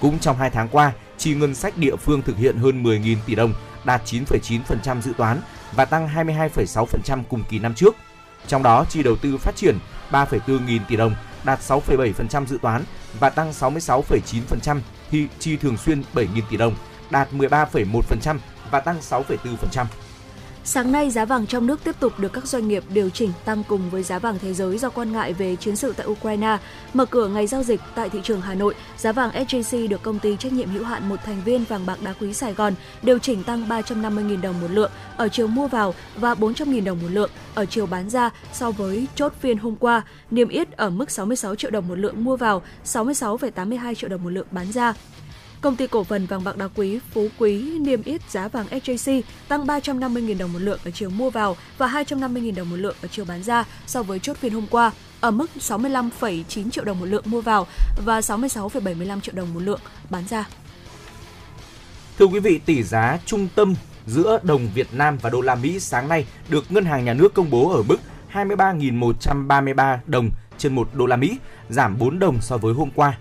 [0.00, 3.34] Cũng trong 2 tháng qua, chi ngân sách địa phương thực hiện hơn 10.000 tỷ
[3.34, 3.54] đồng,
[3.84, 5.40] đạt 9,9% dự toán
[5.72, 7.96] và tăng 22,6% cùng kỳ năm trước.
[8.46, 9.78] Trong đó, chi đầu tư phát triển
[10.12, 11.14] 3,4 nghìn tỷ đồng,
[11.44, 12.82] đạt 6,7% dự toán
[13.20, 14.80] và tăng 66,9%,
[15.10, 16.74] thì chi thường xuyên 7 nghìn tỷ đồng,
[17.10, 18.38] đạt 13,1%
[18.70, 19.84] và tăng 6,4%.
[20.64, 23.62] Sáng nay, giá vàng trong nước tiếp tục được các doanh nghiệp điều chỉnh tăng
[23.68, 26.58] cùng với giá vàng thế giới do quan ngại về chiến sự tại Ukraine.
[26.94, 30.18] Mở cửa ngày giao dịch tại thị trường Hà Nội, giá vàng SJC được công
[30.18, 33.18] ty trách nhiệm hữu hạn một thành viên vàng bạc đá quý Sài Gòn điều
[33.18, 37.30] chỉnh tăng 350.000 đồng một lượng ở chiều mua vào và 400.000 đồng một lượng
[37.54, 41.54] ở chiều bán ra so với chốt phiên hôm qua, niêm yết ở mức 66
[41.54, 44.94] triệu đồng một lượng mua vào, 66,82 triệu đồng một lượng bán ra.
[45.62, 49.22] Công ty cổ phần vàng bạc đá quý Phú Quý niêm yết giá vàng SJC
[49.48, 53.08] tăng 350.000 đồng một lượng ở chiều mua vào và 250.000 đồng một lượng ở
[53.08, 54.90] chiều bán ra so với chốt phiên hôm qua
[55.20, 57.66] ở mức 65,9 triệu đồng một lượng mua vào
[58.04, 59.80] và 66,75 triệu đồng một lượng
[60.10, 60.48] bán ra.
[62.18, 63.74] Thưa quý vị, tỷ giá trung tâm
[64.06, 67.34] giữa đồng Việt Nam và đô la Mỹ sáng nay được Ngân hàng Nhà nước
[67.34, 67.98] công bố ở mức
[68.32, 73.18] 23.133 đồng trên 1 đô la Mỹ, giảm 4 đồng so với hôm qua.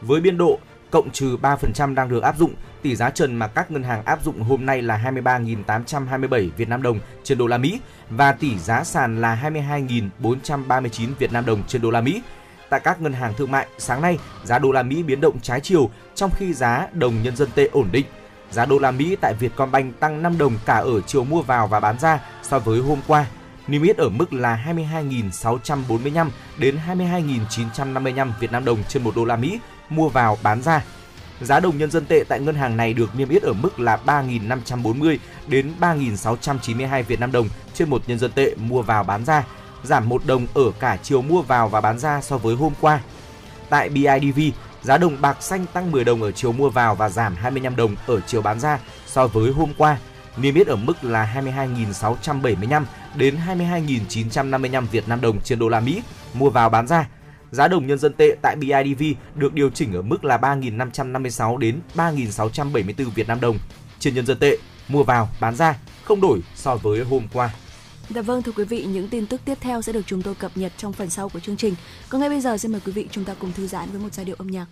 [0.00, 0.58] Với biên độ
[0.94, 4.24] cộng trừ 3% đang được áp dụng, tỷ giá trần mà các ngân hàng áp
[4.24, 7.80] dụng hôm nay là 23.827 Việt Nam đồng trên đô la Mỹ
[8.10, 9.38] và tỷ giá sàn là
[10.20, 12.22] 22.439 Việt Nam đồng trên đô la Mỹ.
[12.70, 15.60] Tại các ngân hàng thương mại, sáng nay giá đô la Mỹ biến động trái
[15.60, 18.06] chiều trong khi giá đồng nhân dân tệ ổn định.
[18.50, 21.80] Giá đô la Mỹ tại Vietcombank tăng 5 đồng cả ở chiều mua vào và
[21.80, 23.26] bán ra so với hôm qua.
[23.66, 29.36] Niêm yết ở mức là 22.645 đến 22.955 Việt Nam đồng trên 1 đô la
[29.36, 29.58] Mỹ
[29.88, 30.84] mua vào bán ra.
[31.40, 33.98] Giá đồng nhân dân tệ tại ngân hàng này được niêm yết ở mức là
[34.06, 39.44] 3.540 đến 3.692 Việt Nam đồng trên một nhân dân tệ mua vào bán ra,
[39.82, 43.00] giảm 1 đồng ở cả chiều mua vào và bán ra so với hôm qua.
[43.68, 44.40] Tại BIDV,
[44.82, 47.96] giá đồng bạc xanh tăng 10 đồng ở chiều mua vào và giảm 25 đồng
[48.06, 49.98] ở chiều bán ra so với hôm qua.
[50.36, 52.84] Niêm yết ở mức là 22.675
[53.14, 56.02] đến 22.955 Việt Nam đồng trên đô la Mỹ
[56.34, 57.06] mua vào bán ra
[57.54, 59.02] Giá đồng nhân dân tệ tại BIDV
[59.34, 63.58] được điều chỉnh ở mức là 3.556 đến 3.674 Việt Nam đồng
[63.98, 64.58] trên nhân dân tệ
[64.88, 67.50] mua vào bán ra không đổi so với hôm qua.
[68.10, 70.56] Dạ vâng thưa quý vị, những tin tức tiếp theo sẽ được chúng tôi cập
[70.56, 71.74] nhật trong phần sau của chương trình.
[72.08, 74.14] Còn ngay bây giờ xin mời quý vị chúng ta cùng thư giãn với một
[74.14, 74.66] giai điệu âm nhạc.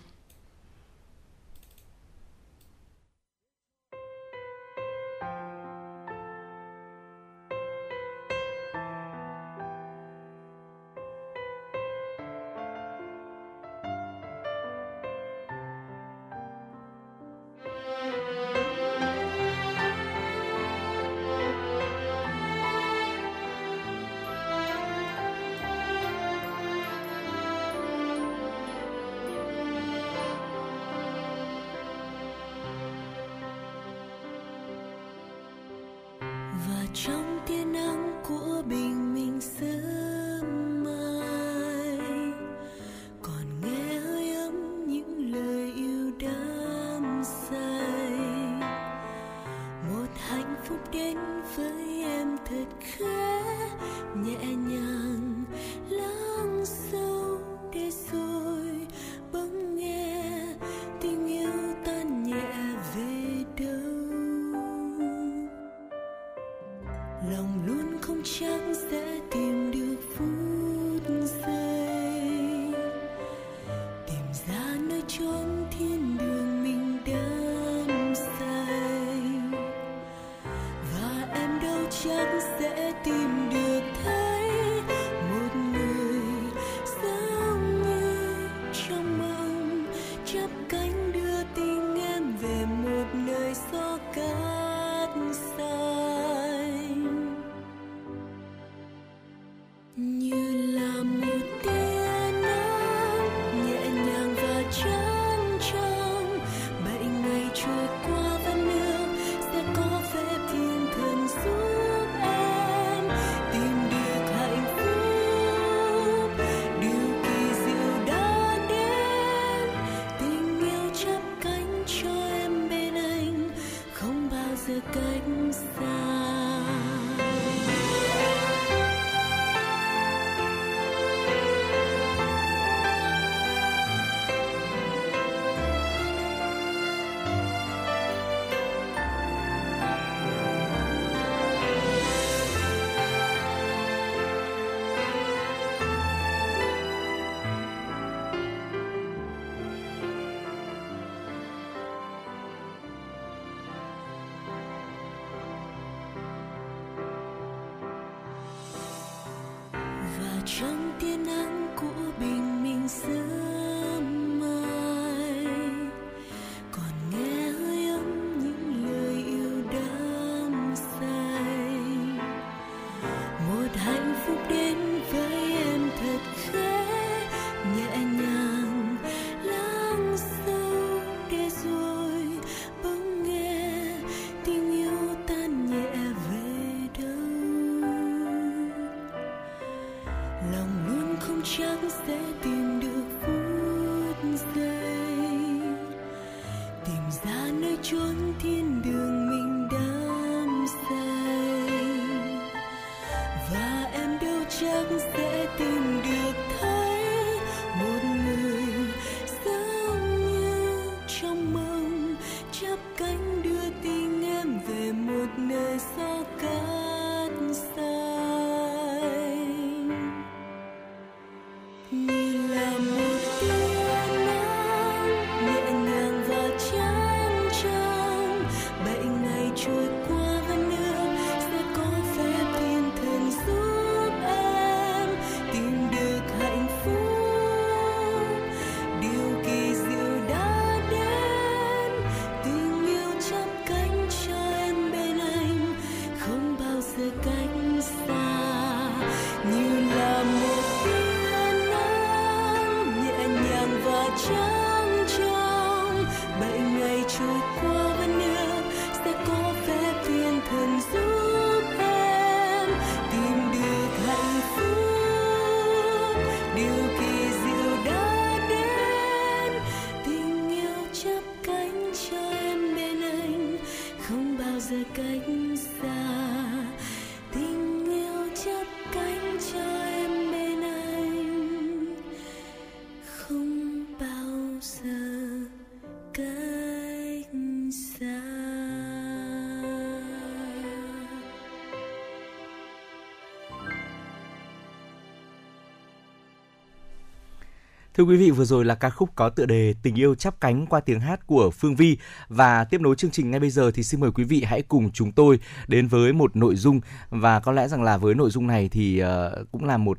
[297.97, 300.65] Thưa quý vị, vừa rồi là ca khúc có tựa đề Tình yêu chắp cánh
[300.65, 301.97] qua tiếng hát của Phương Vi
[302.27, 304.91] và tiếp nối chương trình ngay bây giờ thì xin mời quý vị hãy cùng
[304.91, 308.47] chúng tôi đến với một nội dung và có lẽ rằng là với nội dung
[308.47, 309.97] này thì ờ, cũng là một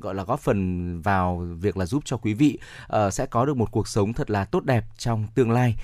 [0.00, 3.56] gọi là góp phần vào việc là giúp cho quý vị ờ, sẽ có được
[3.56, 5.76] một cuộc sống thật là tốt đẹp trong tương lai.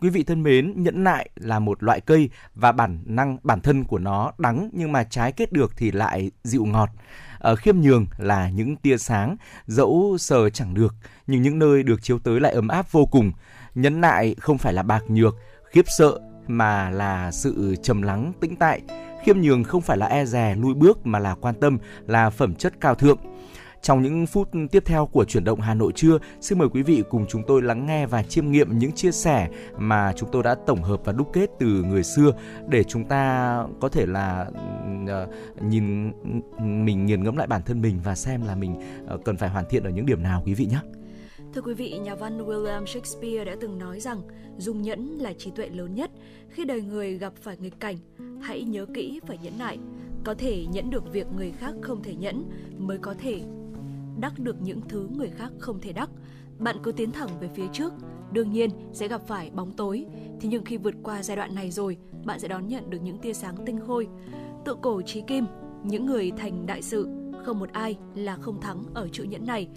[0.00, 3.84] Quý vị thân mến, nhẫn nại là một loại cây và bản năng bản thân
[3.84, 6.90] của nó đắng nhưng mà trái kết được thì lại dịu ngọt.
[7.42, 9.36] Ở khiêm nhường là những tia sáng,
[9.66, 10.94] dẫu sờ chẳng được,
[11.26, 13.32] nhưng những nơi được chiếu tới lại ấm áp vô cùng.
[13.74, 15.36] Nhẫn nại không phải là bạc nhược,
[15.70, 18.80] khiếp sợ mà là sự trầm lắng tĩnh tại.
[19.24, 22.54] Khiêm nhường không phải là e dè lui bước mà là quan tâm, là phẩm
[22.54, 23.18] chất cao thượng.
[23.82, 27.02] Trong những phút tiếp theo của chuyển động Hà Nội trưa, xin mời quý vị
[27.10, 29.48] cùng chúng tôi lắng nghe và chiêm nghiệm những chia sẻ
[29.78, 32.32] mà chúng tôi đã tổng hợp và đúc kết từ người xưa
[32.68, 34.46] để chúng ta có thể là
[35.08, 35.28] ờ,
[35.60, 36.12] nhìn
[36.84, 39.64] mình nghiền ngẫm lại bản thân mình và xem là mình ờ, cần phải hoàn
[39.70, 40.78] thiện ở những điểm nào quý vị nhé.
[41.54, 44.22] Thưa quý vị, nhà văn William Shakespeare đã từng nói rằng
[44.58, 46.10] dung nhẫn là trí tuệ lớn nhất.
[46.48, 47.96] Khi đời người gặp phải nghịch cảnh,
[48.42, 49.78] hãy nhớ kỹ phải nhẫn nại.
[50.24, 52.44] Có thể nhẫn được việc người khác không thể nhẫn
[52.78, 53.42] mới có thể
[54.20, 56.10] đắc được những thứ người khác không thể đắc.
[56.58, 57.92] Bạn cứ tiến thẳng về phía trước,
[58.32, 60.06] đương nhiên sẽ gặp phải bóng tối.
[60.40, 63.18] Thế nhưng khi vượt qua giai đoạn này rồi, bạn sẽ đón nhận được những
[63.18, 64.08] tia sáng tinh khôi.
[64.64, 65.46] Tự cổ trí kim,
[65.84, 67.08] những người thành đại sự,
[67.44, 69.68] không một ai là không thắng ở chữ nhẫn này.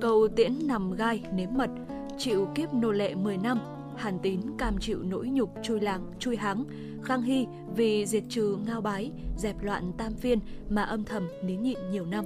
[0.00, 1.70] Cầu tiễn nằm gai nếm mật,
[2.18, 3.58] chịu kiếp nô lệ 10 năm,
[3.96, 6.64] Hàn Tín cam chịu nỗi nhục chui làng chui háng,
[7.02, 7.46] Khang Hy
[7.76, 10.38] vì diệt trừ ngao bái, dẹp loạn tam phiên
[10.68, 12.24] mà âm thầm nín nhịn nhiều năm.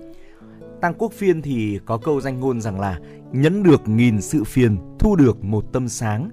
[0.81, 2.99] Tăng Quốc Phiên thì có câu danh ngôn rằng là
[3.33, 6.31] nhẫn được nghìn sự phiền, thu được một tâm sáng.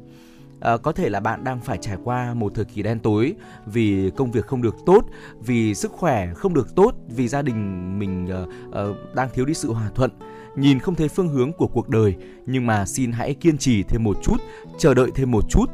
[0.60, 3.34] À, có thể là bạn đang phải trải qua một thời kỳ đen tối
[3.66, 5.06] vì công việc không được tốt,
[5.40, 8.50] vì sức khỏe không được tốt, vì gia đình mình uh,
[8.90, 10.12] uh, đang thiếu đi sự hòa thuận,
[10.56, 12.16] nhìn không thấy phương hướng của cuộc đời.
[12.46, 14.38] Nhưng mà xin hãy kiên trì thêm một chút,
[14.78, 15.66] chờ đợi thêm một chút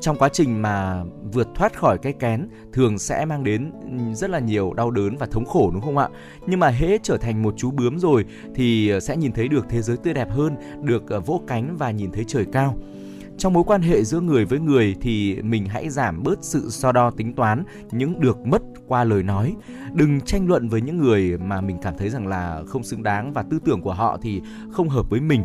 [0.00, 3.72] trong quá trình mà vượt thoát khỏi cái kén thường sẽ mang đến
[4.14, 6.08] rất là nhiều đau đớn và thống khổ đúng không ạ?
[6.46, 9.82] Nhưng mà hễ trở thành một chú bướm rồi thì sẽ nhìn thấy được thế
[9.82, 12.76] giới tươi đẹp hơn, được ờ, vỗ cánh và nhìn thấy trời cao.
[13.38, 16.92] Trong mối quan hệ giữa người với người thì mình hãy giảm bớt sự so
[16.92, 19.54] đo tính toán những được mất qua lời nói.
[19.92, 23.32] Đừng tranh luận với những người mà mình cảm thấy rằng là không xứng đáng
[23.32, 25.42] và tư tưởng của họ thì không hợp với mình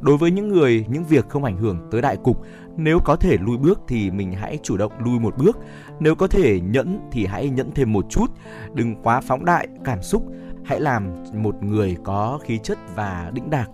[0.00, 2.42] đối với những người, những việc không ảnh hưởng tới đại cục,
[2.76, 5.58] nếu có thể lùi bước thì mình hãy chủ động lùi một bước.
[6.00, 8.26] Nếu có thể nhẫn thì hãy nhẫn thêm một chút.
[8.74, 10.26] Đừng quá phóng đại cảm xúc.
[10.64, 13.66] Hãy làm một người có khí chất và đĩnh đạc.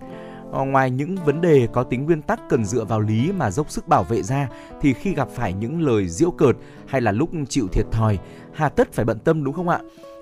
[0.51, 3.71] Ờ, ngoài những vấn đề có tính nguyên tắc cần dựa vào lý mà dốc
[3.71, 4.49] sức bảo vệ ra,
[4.81, 6.55] thì khi gặp phải những lời diễu cợt
[6.87, 8.19] hay là lúc chịu thiệt thòi,
[8.53, 9.79] hà tất phải bận tâm đúng không ạ?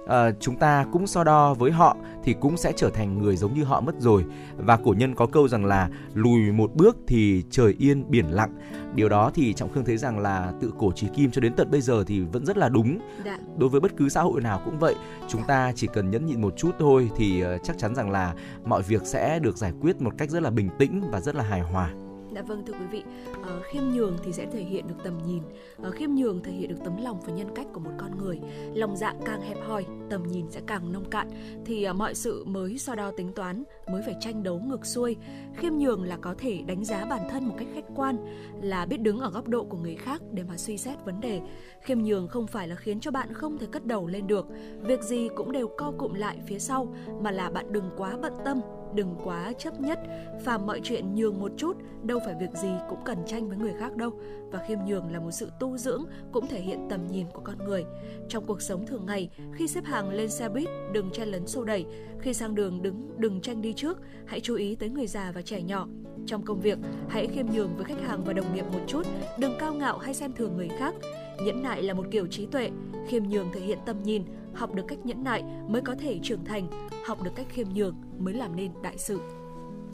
[0.07, 3.53] À, chúng ta cũng so đo với họ thì cũng sẽ trở thành người giống
[3.53, 4.25] như họ mất rồi.
[4.57, 8.55] Và cổ nhân có câu rằng là lùi một bước thì trời yên biển lặng.
[8.95, 11.71] Điều đó thì trọng khương thấy rằng là tự cổ trí kim cho đến tận
[11.71, 12.99] bây giờ thì vẫn rất là đúng.
[13.25, 13.37] Dạ.
[13.57, 14.95] đối với bất cứ xã hội nào cũng vậy
[15.27, 18.33] chúng ta chỉ cần nhẫn nhịn một chút thôi thì ờ, chắc chắn rằng là
[18.65, 21.43] mọi việc sẽ được giải quyết một cách rất là bình tĩnh và rất là
[21.43, 21.89] hài hòa
[22.35, 23.03] Dạ vâng thưa quý vị,
[23.43, 25.43] ờ, khiêm nhường thì sẽ thể hiện được tầm nhìn,
[25.83, 28.39] Ờ, khiêm nhường thể hiện được tấm lòng và nhân cách của một con người.
[28.73, 31.27] Lòng dạ càng hẹp hòi, tầm nhìn sẽ càng nông cạn,
[31.65, 35.15] thì ờ, mọi sự mới so đo tính toán, mới phải tranh đấu ngược xuôi.
[35.55, 38.17] Khiêm nhường là có thể đánh giá bản thân một cách khách quan,
[38.61, 41.41] là biết đứng ở góc độ của người khác để mà suy xét vấn đề.
[41.81, 44.47] Khiêm nhường không phải là khiến cho bạn không thể cất đầu lên được,
[44.81, 48.33] việc gì cũng đều co cụm lại phía sau, mà là bạn đừng quá bận
[48.45, 48.61] tâm,
[48.95, 49.99] đừng quá chấp nhất.
[50.45, 53.73] Và mọi chuyện nhường một chút, đâu phải việc gì cũng cần tranh với người
[53.79, 54.11] khác đâu.
[54.51, 57.57] Và khiêm nhường là một sự tu dưỡng cũng thể hiện tầm nhìn của con
[57.65, 57.85] người.
[58.29, 61.63] Trong cuộc sống thường ngày, khi xếp hàng lên xe buýt, đừng chen lấn xô
[61.63, 61.85] đẩy.
[62.19, 65.41] Khi sang đường đứng, đừng tranh đi trước, hãy chú ý tới người già và
[65.41, 65.87] trẻ nhỏ.
[66.25, 66.77] Trong công việc,
[67.09, 69.07] hãy khiêm nhường với khách hàng và đồng nghiệp một chút,
[69.39, 70.93] đừng cao ngạo hay xem thường người khác.
[71.45, 72.69] Nhẫn nại là một kiểu trí tuệ,
[73.07, 74.23] khiêm nhường thể hiện tầm nhìn
[74.55, 76.67] học được cách nhẫn nại mới có thể trưởng thành
[77.07, 79.19] học được cách khiêm nhường mới làm nên đại sự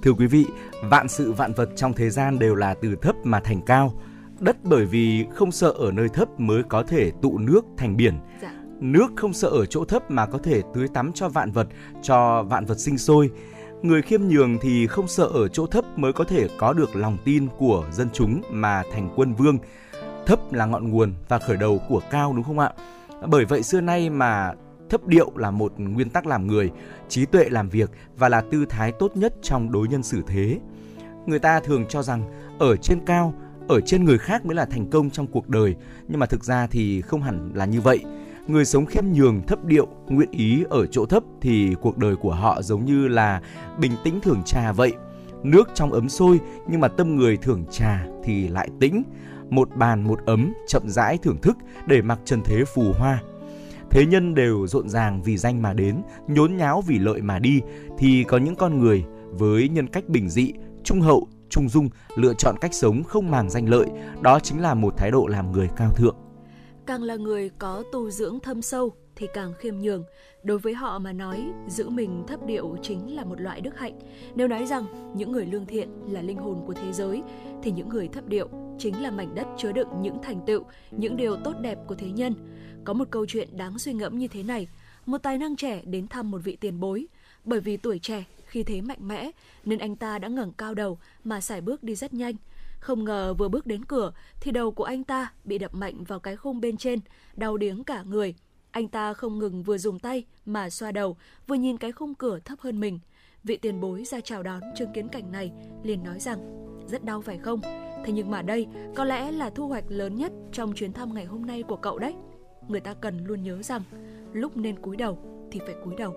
[0.01, 0.45] Thưa quý vị,
[0.83, 3.93] vạn sự vạn vật trong thế gian đều là từ thấp mà thành cao.
[4.39, 8.19] Đất bởi vì không sợ ở nơi thấp mới có thể tụ nước thành biển.
[8.41, 11.67] dạ Nước không sợ ở chỗ thấp mà có thể tưới tắm cho vạn vật,
[12.01, 13.29] cho vạn vật sinh sôi.
[13.81, 17.17] Người khiêm nhường thì không sợ ở chỗ thấp mới có thể có được lòng
[17.25, 19.57] tin của dân chúng mà thành quân vương.
[20.25, 22.73] thấp là ngọn nguồn và khởi đầu của cao đúng không ạ?
[23.27, 24.53] Bởi vậy xưa nay mà
[24.89, 26.71] thấp điệu là một nguyên tắc làm người,
[27.09, 30.59] trí tuệ làm việc và là tư thái tốt nhất trong đối nhân xử thế.
[31.25, 32.23] Người ta thường cho rằng
[32.59, 33.33] ở trên cao,
[33.67, 35.75] ở trên người khác mới là thành công trong cuộc đời,
[36.07, 38.03] nhưng mà thực ra thì không hẳn là như vậy.
[38.47, 42.33] Người sống khiêm nhường, thấp điệu, nguyện ý ở chỗ thấp thì cuộc đời của
[42.33, 43.41] họ giống như là
[43.79, 44.93] bình tĩnh thưởng trà vậy.
[45.43, 49.03] Nước trong ấm sôi nhưng mà tâm người thưởng trà thì lại tĩnh.
[49.51, 51.57] Một bàn một ấm chậm rãi thưởng thức
[51.87, 53.21] để mặc trần thế phù hoa
[53.91, 57.61] thế nhân đều rộn ràng vì danh mà đến, nhốn nháo vì lợi mà đi,
[57.97, 60.53] thì có những con người với nhân cách bình dị,
[60.83, 63.87] trung hậu, trung dung, lựa chọn cách sống không màng danh lợi,
[64.21, 66.15] đó chính là một thái độ làm người cao thượng.
[66.85, 70.03] Càng là người có tu dưỡng thâm sâu thì càng khiêm nhường.
[70.43, 73.99] Đối với họ mà nói, giữ mình thấp điệu chính là một loại đức hạnh.
[74.35, 77.21] Nếu nói rằng những người lương thiện là linh hồn của thế giới,
[77.63, 78.49] thì những người thấp điệu
[78.79, 82.11] chính là mảnh đất chứa đựng những thành tựu, những điều tốt đẹp của thế
[82.11, 82.33] nhân.
[82.83, 84.67] Có một câu chuyện đáng suy ngẫm như thế này.
[85.05, 87.07] Một tài năng trẻ đến thăm một vị tiền bối.
[87.45, 89.31] Bởi vì tuổi trẻ, khi thế mạnh mẽ,
[89.65, 92.35] nên anh ta đã ngẩng cao đầu mà sải bước đi rất nhanh.
[92.79, 96.19] Không ngờ vừa bước đến cửa thì đầu của anh ta bị đập mạnh vào
[96.19, 96.99] cái khung bên trên,
[97.35, 98.35] đau điếng cả người.
[98.71, 101.17] Anh ta không ngừng vừa dùng tay mà xoa đầu,
[101.47, 102.99] vừa nhìn cái khung cửa thấp hơn mình.
[103.43, 105.51] Vị tiền bối ra chào đón chứng kiến cảnh này,
[105.83, 106.39] liền nói rằng,
[106.87, 107.61] rất đau phải không?
[108.05, 111.25] Thế nhưng mà đây có lẽ là thu hoạch lớn nhất trong chuyến thăm ngày
[111.25, 112.13] hôm nay của cậu đấy
[112.67, 113.81] người ta cần luôn nhớ rằng
[114.33, 115.17] lúc nên cúi đầu
[115.51, 116.13] thì phải cúi đầu.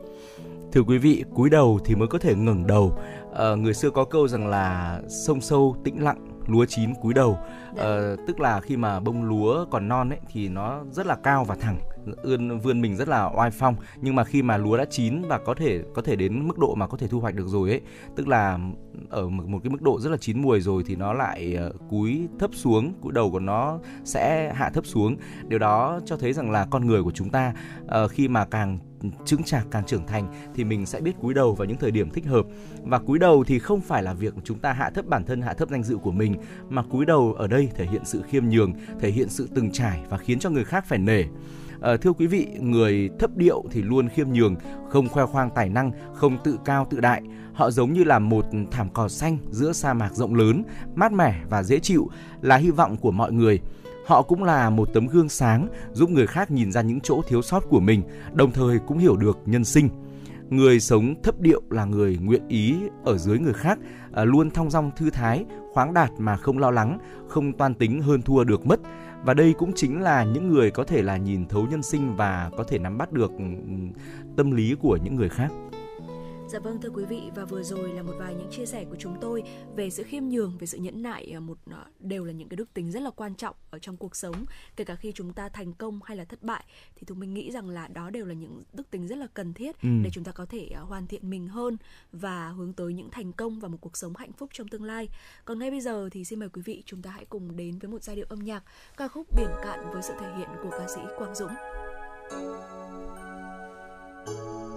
[0.73, 2.99] Thưa quý vị, cúi đầu thì mới có thể ngẩng đầu.
[3.35, 7.39] À, người xưa có câu rằng là sông sâu tĩnh lặng lúa chín cúi đầu.
[7.77, 11.45] À, tức là khi mà bông lúa còn non ấy thì nó rất là cao
[11.45, 11.79] và thẳng
[12.23, 13.77] ươn vươn mình rất là oai phong.
[14.01, 16.75] Nhưng mà khi mà lúa đã chín và có thể có thể đến mức độ
[16.75, 17.81] mà có thể thu hoạch được rồi ấy
[18.17, 18.59] tức là
[19.11, 22.29] ở một, cái mức độ rất là chín mùi rồi thì nó lại uh, cúi
[22.39, 25.17] thấp xuống cúi đầu của nó sẽ hạ thấp xuống.
[25.49, 27.53] Điều đó cho thấy rằng là con người của chúng ta
[27.85, 28.79] uh, khi mà càng
[29.25, 32.11] chững chạc càng trưởng thành thì mình sẽ biết cúi đầu vào những thời điểm
[32.11, 32.47] thích hợp
[32.83, 35.55] và cúi đầu thì không phải là việc chúng ta hạ thấp bản thân hạ
[35.55, 36.37] thấp danh dự của mình
[36.69, 40.01] mà cúi đầu ở đây thể hiện sự khiêm nhường thể hiện sự từng trải
[40.09, 41.25] và khiến cho người khác phải nể
[41.85, 44.57] À, thưa quý vị, người thấp điệu thì luôn khiêm nhường,
[44.89, 47.23] không khoe khoang tài năng, không tự cao tự đại.
[47.55, 50.63] Họ giống như là một thảm cỏ xanh giữa sa mạc rộng lớn,
[50.95, 52.09] mát mẻ và dễ chịu,
[52.41, 53.61] là hy vọng của mọi người.
[54.07, 57.43] Họ cũng là một tấm gương sáng giúp người khác nhìn ra những chỗ thiếu
[57.43, 58.03] sót của mình,
[58.33, 59.89] đồng thời cũng hiểu được nhân sinh.
[60.51, 63.79] Người sống thấp điệu là người nguyện ý ở dưới người khác,
[64.13, 66.99] à, luôn thong dong thư thái, khoáng đạt mà không lo lắng,
[67.29, 68.81] không toan tính hơn thua được mất.
[69.25, 72.51] Và đây cũng chính là những người có thể là nhìn thấu nhân sinh và
[72.57, 73.45] có thể nắm bắt được ừ,
[74.37, 75.51] tâm lý của những người khác.
[76.55, 78.97] Dạ vâng thưa quý vị và vừa rồi là một vài những chia sẻ của
[78.99, 79.43] chúng tôi
[79.77, 82.57] về sự khiêm nhường, về sự nhẫn nại à, một à, đều là những cái
[82.57, 84.45] đức tính rất là quan trọng ở trong cuộc sống.
[84.77, 86.65] Kể cả khi chúng ta thành công hay là thất bại
[86.97, 89.53] thì chúng mình nghĩ rằng là đó đều là những đức tính rất là cần
[89.53, 89.89] thiết ừ.
[90.03, 91.77] để chúng ta có thể à, hoàn thiện mình hơn
[92.13, 95.09] và hướng tới những thành công và một cuộc sống hạnh phúc trong tương lai.
[95.45, 97.91] Còn ngay bây giờ thì xin mời quý vị chúng ta hãy cùng đến với
[97.91, 98.65] một giai điệu âm nhạc
[98.97, 101.53] ca khúc Biển cạn với sự thể hiện của ca sĩ Quang Dũng.
[104.27, 104.74] giấc mơ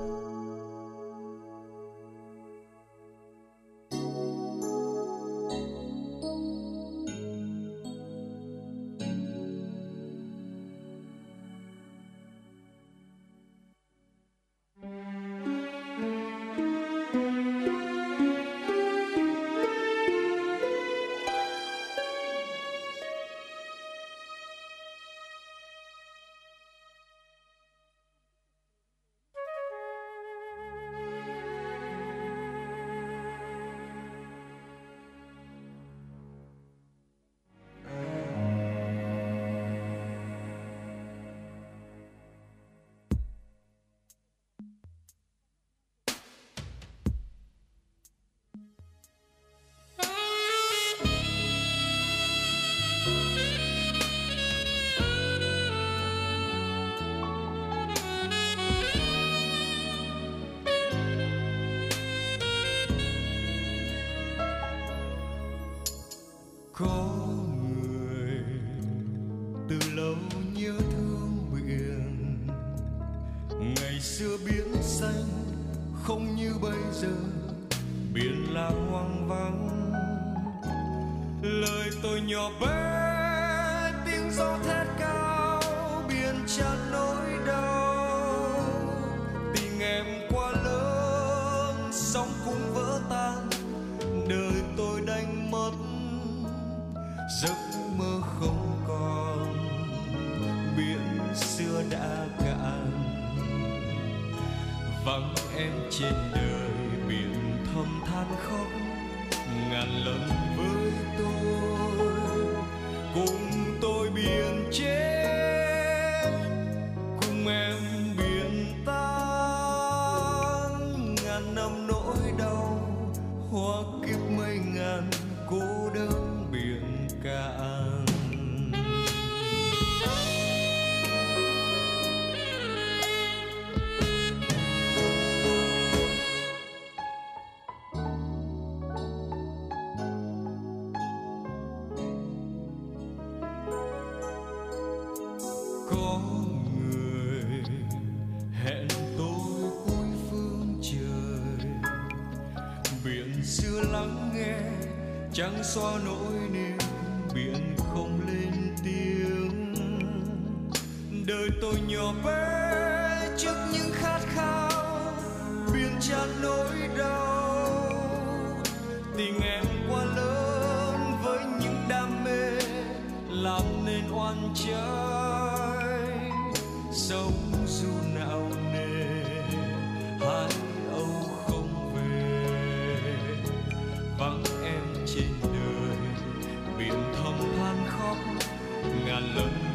[189.18, 189.67] ngàn lần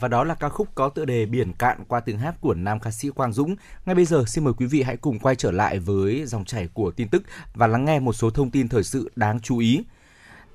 [0.00, 2.80] Và đó là ca khúc có tựa đề Biển Cạn qua tiếng hát của nam
[2.80, 3.56] ca sĩ Quang Dũng.
[3.86, 6.68] Ngay bây giờ xin mời quý vị hãy cùng quay trở lại với dòng chảy
[6.74, 7.22] của tin tức
[7.54, 9.84] và lắng nghe một số thông tin thời sự đáng chú ý.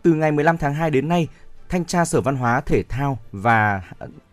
[0.02, 1.28] Từ ngày 15 tháng 2 đến nay,
[1.70, 3.82] Thanh tra Sở Văn hóa Thể thao và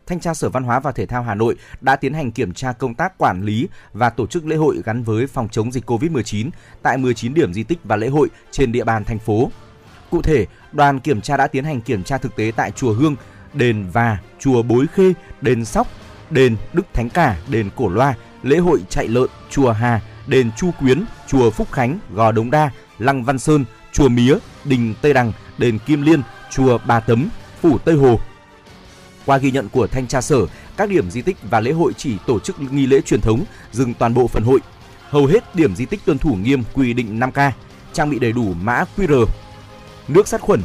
[0.06, 2.72] Thanh tra Sở Văn hóa và Thể thao Hà Nội đã tiến hành kiểm tra
[2.72, 6.50] công tác quản lý và tổ chức lễ hội gắn với phòng chống dịch COVID-19
[6.82, 9.50] tại 19 điểm di tích và lễ hội trên địa bàn thành phố.
[10.10, 13.16] Cụ thể, đoàn kiểm tra đã tiến hành kiểm tra thực tế tại chùa Hương,
[13.54, 15.86] đền Và, chùa Bối Khê, đền Sóc,
[16.30, 20.70] đền Đức Thánh Cả, đền Cổ Loa, lễ hội chạy lợn, chùa Hà, đền Chu
[20.80, 24.34] Quyến, chùa Phúc Khánh, Gò Đống Đa, Lăng Văn Sơn, chùa Mía,
[24.64, 27.28] đình Tây Đằng, đền Kim Liên, chùa Bà Tấm,
[27.60, 28.20] phủ Tây Hồ.
[29.26, 30.46] Qua ghi nhận của thanh tra sở,
[30.76, 33.94] các điểm di tích và lễ hội chỉ tổ chức nghi lễ truyền thống, dừng
[33.94, 34.60] toàn bộ phần hội.
[35.08, 37.50] Hầu hết điểm di tích tuân thủ nghiêm quy định 5K.
[37.92, 39.26] trang bị đầy đủ mã QR,
[40.08, 40.62] nước sát khuẩn,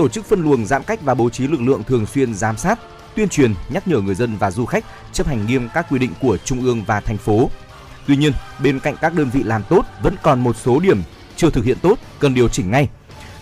[0.00, 2.78] tổ chức phân luồng giãn cách và bố trí lực lượng thường xuyên giám sát,
[3.16, 6.10] tuyên truyền, nhắc nhở người dân và du khách chấp hành nghiêm các quy định
[6.20, 7.50] của trung ương và thành phố.
[8.06, 8.32] Tuy nhiên,
[8.62, 11.02] bên cạnh các đơn vị làm tốt vẫn còn một số điểm
[11.36, 12.88] chưa thực hiện tốt cần điều chỉnh ngay.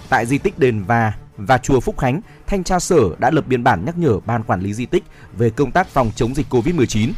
[0.08, 3.64] Tại di tích đền và và chùa Phúc Khánh, thanh tra sở đã lập biên
[3.64, 5.04] bản nhắc nhở ban quản lý di tích
[5.36, 7.10] về công tác phòng chống dịch Covid-19,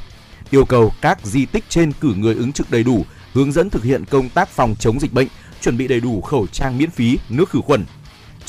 [0.51, 3.85] yêu cầu các di tích trên cử người ứng trực đầy đủ, hướng dẫn thực
[3.85, 5.29] hiện công tác phòng chống dịch bệnh,
[5.61, 7.85] chuẩn bị đầy đủ khẩu trang miễn phí, nước khử khuẩn.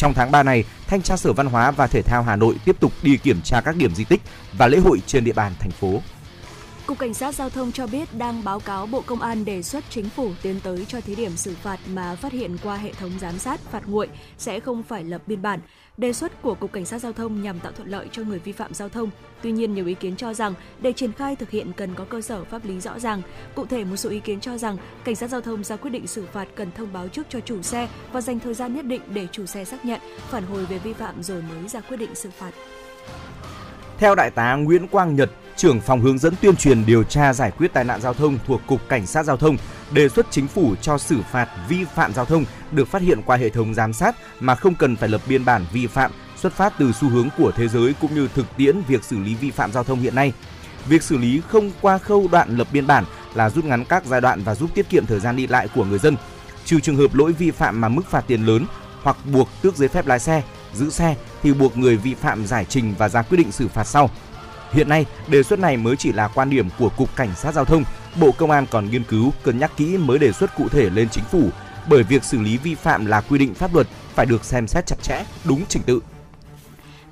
[0.02, 2.76] Trong tháng 3 này, Thanh tra Sở Văn hóa và Thể thao Hà Nội tiếp
[2.80, 4.22] tục đi kiểm tra các điểm di tích
[4.54, 6.02] và lễ hội trên địa bàn thành phố.
[6.92, 9.84] Cục Cảnh sát Giao thông cho biết đang báo cáo Bộ Công an đề xuất
[9.90, 13.12] chính phủ tiến tới cho thí điểm xử phạt mà phát hiện qua hệ thống
[13.22, 14.08] giám sát phạt nguội
[14.38, 15.60] sẽ không phải lập biên bản.
[15.98, 18.52] Đề xuất của Cục Cảnh sát Giao thông nhằm tạo thuận lợi cho người vi
[18.52, 19.10] phạm giao thông.
[19.42, 22.22] Tuy nhiên, nhiều ý kiến cho rằng để triển khai thực hiện cần có cơ
[22.22, 23.22] sở pháp lý rõ ràng.
[23.56, 26.08] Cụ thể, một số ý kiến cho rằng Cảnh sát Giao thông ra quyết định
[26.08, 29.02] xử phạt cần thông báo trước cho chủ xe và dành thời gian nhất định
[29.14, 32.16] để chủ xe xác nhận, phản hồi về vi phạm rồi mới ra quyết định
[32.16, 32.52] xử phạt.
[33.98, 37.52] Theo Đại tá Nguyễn Quang Nhật, trưởng phòng hướng dẫn tuyên truyền điều tra giải
[37.52, 39.58] quyết tai nạn giao thông thuộc Cục Cảnh sát Giao thông,
[39.92, 43.38] đề xuất chính phủ cho xử phạt vi phạm giao thông được phát hiện qua
[43.38, 46.74] hệ thống giám sát mà không cần phải lập biên bản vi phạm xuất phát
[46.80, 49.72] từ xu hướng của thế giới cũng như thực tiễn việc xử lý vi phạm
[49.72, 50.34] giao thông hiện nay.
[50.88, 54.22] Việc xử lý không qua khâu đoạn lập biên bản là rút ngắn các giai
[54.22, 56.16] đoạn và giúp tiết kiệm thời gian đi lại của người dân.
[56.66, 58.66] Trừ trường hợp lỗi vi phạm mà mức phạt tiền lớn
[59.04, 60.42] hoặc buộc tước giấy phép lái xe,
[60.74, 63.84] giữ xe thì buộc người vi phạm giải trình và ra quyết định xử phạt
[63.84, 64.10] sau.
[64.74, 67.66] Hiện nay, đề xuất này mới chỉ là quan điểm của Cục Cảnh sát Giao
[67.66, 67.84] thông.
[68.20, 71.10] Bộ Công an còn nghiên cứu, cân nhắc kỹ mới đề xuất cụ thể lên
[71.10, 71.50] chính phủ,
[71.90, 74.86] bởi việc xử lý vi phạm là quy định pháp luật phải được xem xét
[74.86, 76.00] chặt chẽ, đúng trình tự.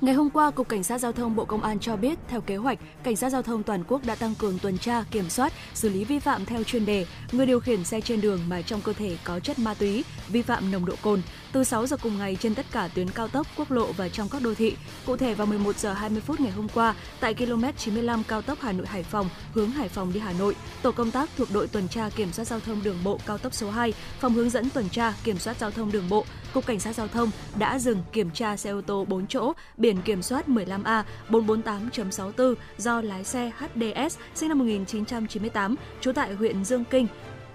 [0.00, 2.56] Ngày hôm qua, Cục Cảnh sát Giao thông Bộ Công an cho biết, theo kế
[2.56, 5.88] hoạch, Cảnh sát Giao thông toàn quốc đã tăng cường tuần tra, kiểm soát, xử
[5.88, 8.92] lý vi phạm theo chuyên đề, người điều khiển xe trên đường mà trong cơ
[8.92, 11.22] thể có chất ma túy, vi phạm nồng độ cồn,
[11.52, 14.28] từ 6 giờ cùng ngày trên tất cả tuyến cao tốc, quốc lộ và trong
[14.28, 14.76] các đô thị.
[15.06, 18.58] Cụ thể vào 11 giờ 20 phút ngày hôm qua, tại km 95 cao tốc
[18.60, 21.66] Hà Nội Hải Phòng, hướng Hải Phòng đi Hà Nội, tổ công tác thuộc đội
[21.66, 24.70] tuần tra kiểm soát giao thông đường bộ cao tốc số 2, phòng hướng dẫn
[24.70, 26.24] tuần tra kiểm soát giao thông đường bộ,
[26.54, 30.02] Cục Cảnh sát giao thông đã dừng kiểm tra xe ô tô 4 chỗ biển
[30.02, 36.84] kiểm soát 15A 448.64 do lái xe HDS sinh năm 1998, trú tại huyện Dương
[36.84, 37.06] Kinh,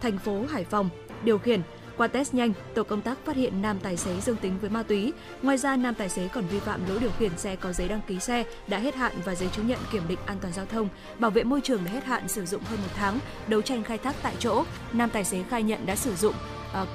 [0.02, 0.90] thành phố Hải Phòng
[1.24, 1.62] điều khiển
[1.98, 4.84] qua test nhanh, tổ công tác phát hiện nam tài xế dương tính với ma
[4.84, 5.14] túy.
[5.42, 8.02] Ngoài ra, nam tài xế còn vi phạm lỗi điều khiển xe có giấy đăng
[8.08, 10.90] ký xe đã hết hạn và giấy chứng nhận kiểm định an toàn giao thông,
[11.20, 13.98] bảo vệ môi trường đã hết hạn sử dụng hơn một tháng, đấu tranh khai
[13.98, 14.64] thác tại chỗ.
[14.94, 16.36] Nam tài xế khai nhận đã sử dụng
[16.82, 16.88] uh,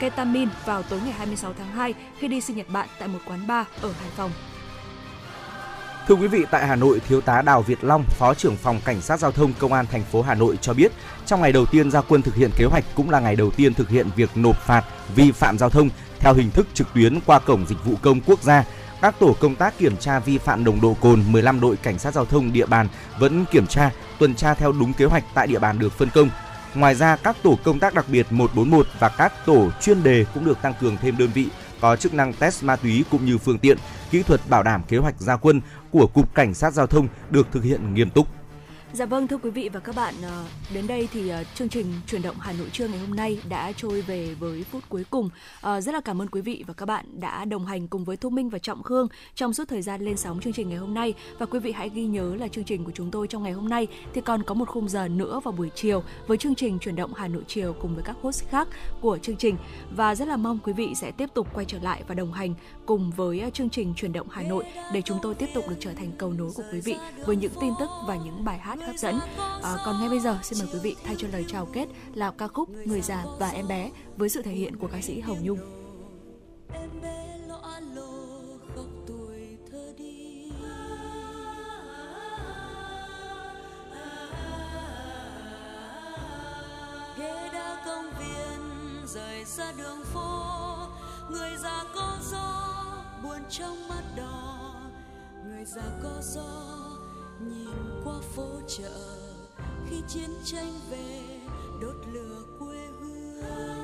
[0.00, 3.46] ketamin vào tối ngày 26 tháng 2 khi đi sinh nhật bạn tại một quán
[3.46, 4.30] bar ở Hải Phòng.
[6.08, 9.00] Thưa quý vị, tại Hà Nội, Thiếu tá Đào Việt Long, Phó trưởng phòng Cảnh
[9.00, 10.92] sát Giao thông Công an thành phố Hà Nội cho biết,
[11.26, 13.74] trong ngày đầu tiên ra quân thực hiện kế hoạch cũng là ngày đầu tiên
[13.74, 17.38] thực hiện việc nộp phạt vi phạm giao thông theo hình thức trực tuyến qua
[17.38, 18.64] cổng dịch vụ công quốc gia.
[19.02, 22.14] Các tổ công tác kiểm tra vi phạm nồng độ cồn 15 đội cảnh sát
[22.14, 25.58] giao thông địa bàn vẫn kiểm tra, tuần tra theo đúng kế hoạch tại địa
[25.58, 26.30] bàn được phân công.
[26.74, 30.44] Ngoài ra, các tổ công tác đặc biệt 141 và các tổ chuyên đề cũng
[30.44, 31.48] được tăng cường thêm đơn vị
[31.80, 33.78] có chức năng test ma túy cũng như phương tiện,
[34.10, 35.60] kỹ thuật bảo đảm kế hoạch gia quân
[35.90, 38.26] của Cục Cảnh sát Giao thông được thực hiện nghiêm túc.
[38.92, 40.44] Dạ vâng thưa quý vị và các bạn, ờ,
[40.74, 43.72] đến đây thì ờ, chương trình chuyển động Hà Nội trưa ngày hôm nay đã
[43.72, 45.30] trôi về với phút cuối cùng.
[45.60, 48.16] Ờ, rất là cảm ơn quý vị và các bạn đã đồng hành cùng với
[48.16, 50.94] Thu Minh và Trọng Khương trong suốt thời gian lên sóng chương trình ngày hôm
[50.94, 53.52] nay và quý vị hãy ghi nhớ là chương trình của chúng tôi trong ngày
[53.52, 56.78] hôm nay thì còn có một khung giờ nữa vào buổi chiều với chương trình
[56.78, 58.68] chuyển động Hà Nội chiều cùng với các host khác
[59.00, 59.56] của chương trình
[59.96, 62.54] và rất là mong quý vị sẽ tiếp tục quay trở lại và đồng hành
[62.86, 65.92] cùng với chương trình chuyển động Hà Nội để chúng tôi tiếp tục được trở
[65.92, 66.96] thành cầu nối của quý vị
[67.26, 69.18] với những tin tức và những bài hát hấp dẫn.
[69.62, 72.30] À, còn ngay bây giờ xin mời quý vị thay cho lời chào kết là
[72.30, 75.38] ca khúc Người già và em bé với sự thể hiện của ca sĩ Hồng
[75.42, 75.58] Nhung.
[76.74, 78.12] em bé lo lô
[78.74, 80.50] khóc tuổi thơ đi
[87.18, 87.50] ghế
[87.86, 89.44] công viên rời
[89.78, 90.46] đường phố
[91.30, 92.74] người già có gió
[93.22, 94.74] buồn trong mắt đỏ
[95.44, 96.99] người già có gió
[97.48, 99.18] nhìn qua phố chợ
[99.90, 101.20] khi chiến tranh về
[101.80, 103.79] đốt lửa quê hương.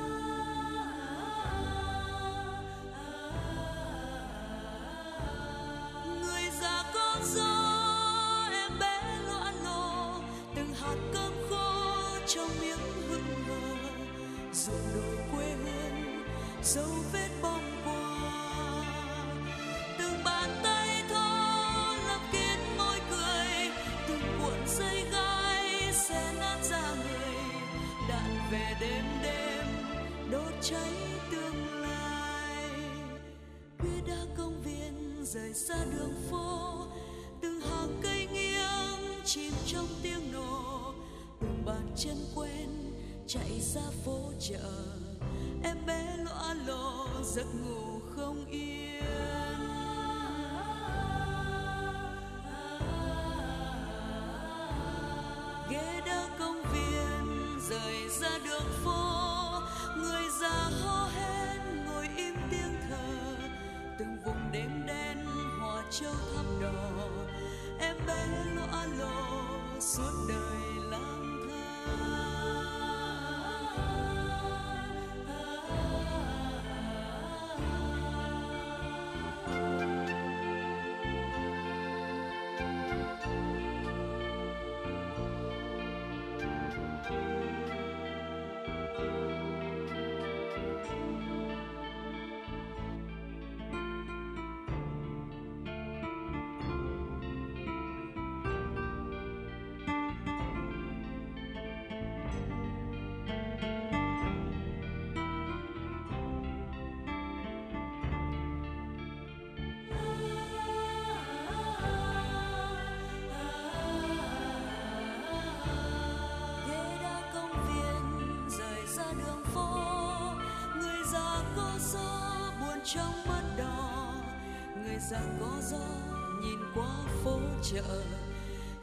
[127.73, 128.03] Phố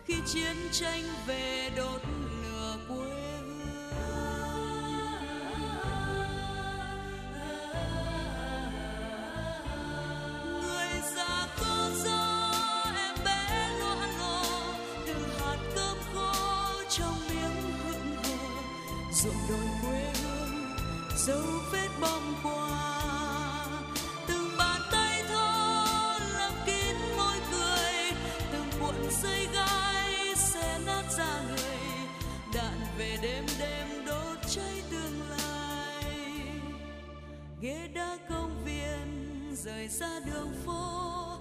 [0.07, 2.01] khi chiến tranh về đốt
[2.43, 4.05] lửa quê hương.
[10.63, 12.53] Người già có gió
[12.97, 14.43] em bé lo lo
[15.07, 16.35] từ hạt cơm khô
[16.91, 18.39] trong miếng hững hờ
[19.13, 20.55] ruộng đồi quê hương,
[21.27, 21.43] dấu
[21.73, 22.54] vết bom qua
[39.85, 41.37] người ra đường phố,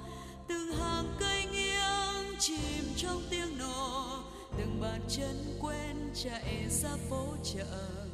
[0.47, 4.19] từng hàng cây nghiêng chìm trong tiếng nổ.
[4.57, 8.05] Từng bàn chân quen chạy ra phố chợ,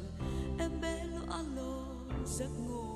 [0.58, 1.84] em bé lo alo
[2.26, 2.89] giấc ngủ.